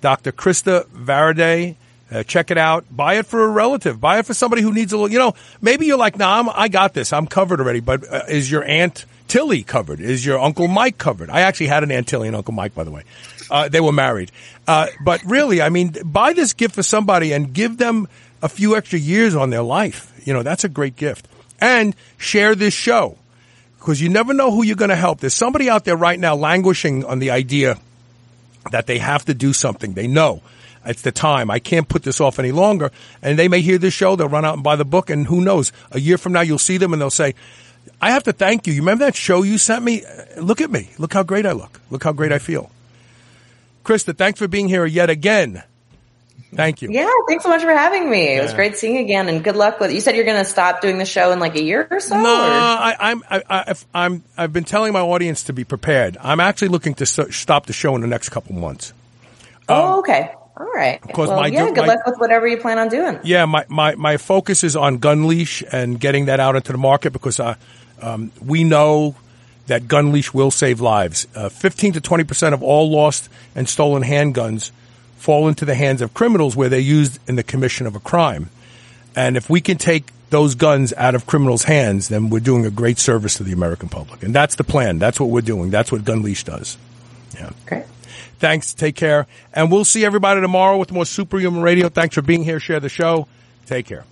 Dr. 0.00 0.30
Krista 0.30 0.86
Varady. 0.86 1.74
Uh, 2.10 2.22
check 2.24 2.50
it 2.50 2.58
out. 2.58 2.84
Buy 2.90 3.14
it 3.14 3.26
for 3.26 3.44
a 3.44 3.48
relative. 3.48 4.00
Buy 4.00 4.18
it 4.18 4.26
for 4.26 4.34
somebody 4.34 4.62
who 4.62 4.72
needs 4.72 4.92
a 4.92 4.96
little, 4.96 5.12
you 5.12 5.18
know, 5.18 5.34
maybe 5.60 5.86
you're 5.86 5.98
like, 5.98 6.18
nah, 6.18 6.40
I'm, 6.40 6.48
I 6.48 6.68
got 6.68 6.92
this. 6.92 7.12
I'm 7.12 7.26
covered 7.26 7.60
already. 7.60 7.80
But 7.80 8.10
uh, 8.12 8.22
is 8.28 8.50
your 8.50 8.64
Aunt 8.64 9.04
Tilly 9.28 9.62
covered? 9.62 10.00
Is 10.00 10.26
your 10.26 10.40
Uncle 10.40 10.66
Mike 10.66 10.98
covered? 10.98 11.30
I 11.30 11.42
actually 11.42 11.68
had 11.68 11.84
an 11.84 11.92
Aunt 11.92 12.08
Tilly 12.08 12.26
and 12.26 12.36
Uncle 12.36 12.52
Mike, 12.52 12.74
by 12.74 12.82
the 12.82 12.90
way. 12.90 13.04
Uh, 13.48 13.68
they 13.68 13.80
were 13.80 13.92
married. 13.92 14.32
Uh, 14.66 14.88
but 15.04 15.22
really, 15.24 15.62
I 15.62 15.68
mean, 15.68 15.94
buy 16.04 16.32
this 16.32 16.52
gift 16.52 16.74
for 16.74 16.82
somebody 16.82 17.32
and 17.32 17.52
give 17.52 17.76
them 17.76 18.08
a 18.42 18.48
few 18.48 18.76
extra 18.76 18.98
years 18.98 19.36
on 19.36 19.50
their 19.50 19.62
life. 19.62 20.12
You 20.24 20.32
know, 20.32 20.42
that's 20.42 20.64
a 20.64 20.68
great 20.68 20.96
gift. 20.96 21.28
And 21.60 21.94
share 22.16 22.54
this 22.54 22.74
show 22.74 23.18
because 23.78 24.00
you 24.00 24.08
never 24.08 24.34
know 24.34 24.50
who 24.50 24.64
you're 24.64 24.76
going 24.76 24.90
to 24.90 24.96
help. 24.96 25.20
There's 25.20 25.34
somebody 25.34 25.70
out 25.70 25.84
there 25.84 25.96
right 25.96 26.18
now 26.18 26.34
languishing 26.34 27.04
on 27.04 27.20
the 27.20 27.30
idea 27.30 27.78
that 28.72 28.86
they 28.86 28.98
have 28.98 29.24
to 29.26 29.34
do 29.34 29.52
something. 29.52 29.94
They 29.94 30.06
know 30.06 30.42
it's 30.84 31.02
the 31.02 31.12
time. 31.12 31.50
I 31.50 31.58
can't 31.58 31.88
put 31.88 32.02
this 32.02 32.20
off 32.20 32.38
any 32.38 32.52
longer. 32.52 32.90
And 33.22 33.38
they 33.38 33.48
may 33.48 33.60
hear 33.60 33.78
this 33.78 33.94
show. 33.94 34.16
They'll 34.16 34.28
run 34.28 34.44
out 34.44 34.54
and 34.54 34.62
buy 34.62 34.76
the 34.76 34.84
book. 34.84 35.10
And 35.10 35.26
who 35.26 35.40
knows? 35.40 35.72
A 35.90 36.00
year 36.00 36.18
from 36.18 36.32
now, 36.32 36.40
you'll 36.40 36.58
see 36.58 36.78
them 36.78 36.92
and 36.92 37.00
they'll 37.00 37.10
say, 37.10 37.34
I 38.00 38.10
have 38.12 38.24
to 38.24 38.32
thank 38.32 38.66
you. 38.66 38.72
You 38.72 38.80
remember 38.80 39.04
that 39.04 39.16
show 39.16 39.42
you 39.42 39.58
sent 39.58 39.84
me? 39.84 40.04
Uh, 40.04 40.40
look 40.40 40.60
at 40.60 40.70
me. 40.70 40.90
Look 40.98 41.12
how 41.12 41.22
great 41.22 41.46
I 41.46 41.52
look. 41.52 41.80
Look 41.90 42.04
how 42.04 42.12
great 42.12 42.32
I 42.32 42.38
feel. 42.38 42.70
Krista, 43.84 44.16
thanks 44.16 44.38
for 44.38 44.48
being 44.48 44.68
here 44.68 44.86
yet 44.86 45.10
again. 45.10 45.62
Thank 46.52 46.82
you. 46.82 46.90
Yeah, 46.90 47.08
thanks 47.28 47.44
so 47.44 47.50
much 47.50 47.62
for 47.62 47.70
having 47.70 48.10
me. 48.10 48.26
It 48.26 48.42
was 48.42 48.54
great 48.54 48.76
seeing 48.76 48.96
you 48.96 49.02
again, 49.02 49.28
and 49.28 49.44
good 49.44 49.54
luck 49.54 49.78
with. 49.78 49.92
You 49.92 50.00
said 50.00 50.16
you're 50.16 50.24
going 50.24 50.42
to 50.42 50.44
stop 50.44 50.80
doing 50.80 50.98
the 50.98 51.04
show 51.04 51.30
in 51.30 51.38
like 51.38 51.54
a 51.54 51.62
year 51.62 51.86
or 51.88 52.00
so. 52.00 52.20
No, 52.20 52.22
or? 52.22 52.24
I, 52.26 52.96
I'm 52.98 53.22
I, 53.30 53.42
I, 53.48 53.74
I'm 53.94 54.24
I've 54.36 54.52
been 54.52 54.64
telling 54.64 54.92
my 54.92 55.00
audience 55.00 55.44
to 55.44 55.52
be 55.52 55.62
prepared. 55.62 56.16
I'm 56.20 56.40
actually 56.40 56.68
looking 56.68 56.94
to 56.94 57.06
stop 57.06 57.66
the 57.66 57.72
show 57.72 57.94
in 57.94 58.00
the 58.00 58.08
next 58.08 58.30
couple 58.30 58.56
months. 58.56 58.92
oh, 59.68 59.92
um, 59.92 59.98
okay. 60.00 60.34
All 60.60 60.70
right. 60.74 61.00
course, 61.00 61.28
well, 61.28 61.40
my- 61.40 61.46
yeah, 61.46 61.66
good 61.70 61.78
my- 61.78 61.86
luck 61.86 62.06
with 62.06 62.18
whatever 62.18 62.46
you 62.46 62.58
plan 62.58 62.78
on 62.78 62.88
doing. 62.88 63.18
Yeah, 63.24 63.46
my, 63.46 63.64
my, 63.68 63.94
my 63.94 64.16
focus 64.18 64.62
is 64.62 64.76
on 64.76 64.98
gun 64.98 65.26
leash 65.26 65.62
and 65.72 65.98
getting 65.98 66.26
that 66.26 66.38
out 66.38 66.54
into 66.54 66.72
the 66.72 66.78
market 66.78 67.12
because 67.14 67.40
uh, 67.40 67.54
um, 68.02 68.30
we 68.44 68.62
know 68.62 69.14
that 69.68 69.88
gun 69.88 70.12
leash 70.12 70.34
will 70.34 70.50
save 70.50 70.80
lives. 70.80 71.26
Uh, 71.34 71.48
15 71.48 71.94
to 71.94 72.00
20 72.00 72.24
percent 72.24 72.54
of 72.54 72.62
all 72.62 72.90
lost 72.90 73.30
and 73.54 73.68
stolen 73.68 74.02
handguns 74.02 74.70
fall 75.16 75.48
into 75.48 75.64
the 75.64 75.74
hands 75.74 76.02
of 76.02 76.12
criminals 76.12 76.56
where 76.56 76.68
they're 76.68 76.78
used 76.78 77.18
in 77.26 77.36
the 77.36 77.42
commission 77.42 77.86
of 77.86 77.96
a 77.96 78.00
crime. 78.00 78.50
And 79.16 79.36
if 79.36 79.48
we 79.48 79.60
can 79.60 79.78
take 79.78 80.10
those 80.30 80.54
guns 80.54 80.92
out 80.96 81.14
of 81.14 81.26
criminals' 81.26 81.64
hands, 81.64 82.08
then 82.08 82.30
we're 82.30 82.40
doing 82.40 82.64
a 82.66 82.70
great 82.70 82.98
service 82.98 83.34
to 83.36 83.42
the 83.42 83.52
American 83.52 83.88
public. 83.88 84.22
And 84.22 84.34
that's 84.34 84.54
the 84.56 84.64
plan. 84.64 84.98
That's 84.98 85.18
what 85.18 85.30
we're 85.30 85.40
doing. 85.40 85.70
That's 85.70 85.90
what 85.90 86.04
Gun 86.04 86.22
Leash 86.22 86.44
does. 86.44 86.78
Yeah. 87.34 87.50
Great. 87.66 87.84
Thanks. 88.40 88.74
Take 88.74 88.96
care. 88.96 89.26
And 89.52 89.70
we'll 89.70 89.84
see 89.84 90.04
everybody 90.04 90.40
tomorrow 90.40 90.78
with 90.78 90.90
more 90.90 91.04
Superhuman 91.04 91.62
Radio. 91.62 91.88
Thanks 91.88 92.14
for 92.14 92.22
being 92.22 92.42
here. 92.42 92.58
Share 92.58 92.80
the 92.80 92.88
show. 92.88 93.28
Take 93.66 93.86
care. 93.86 94.04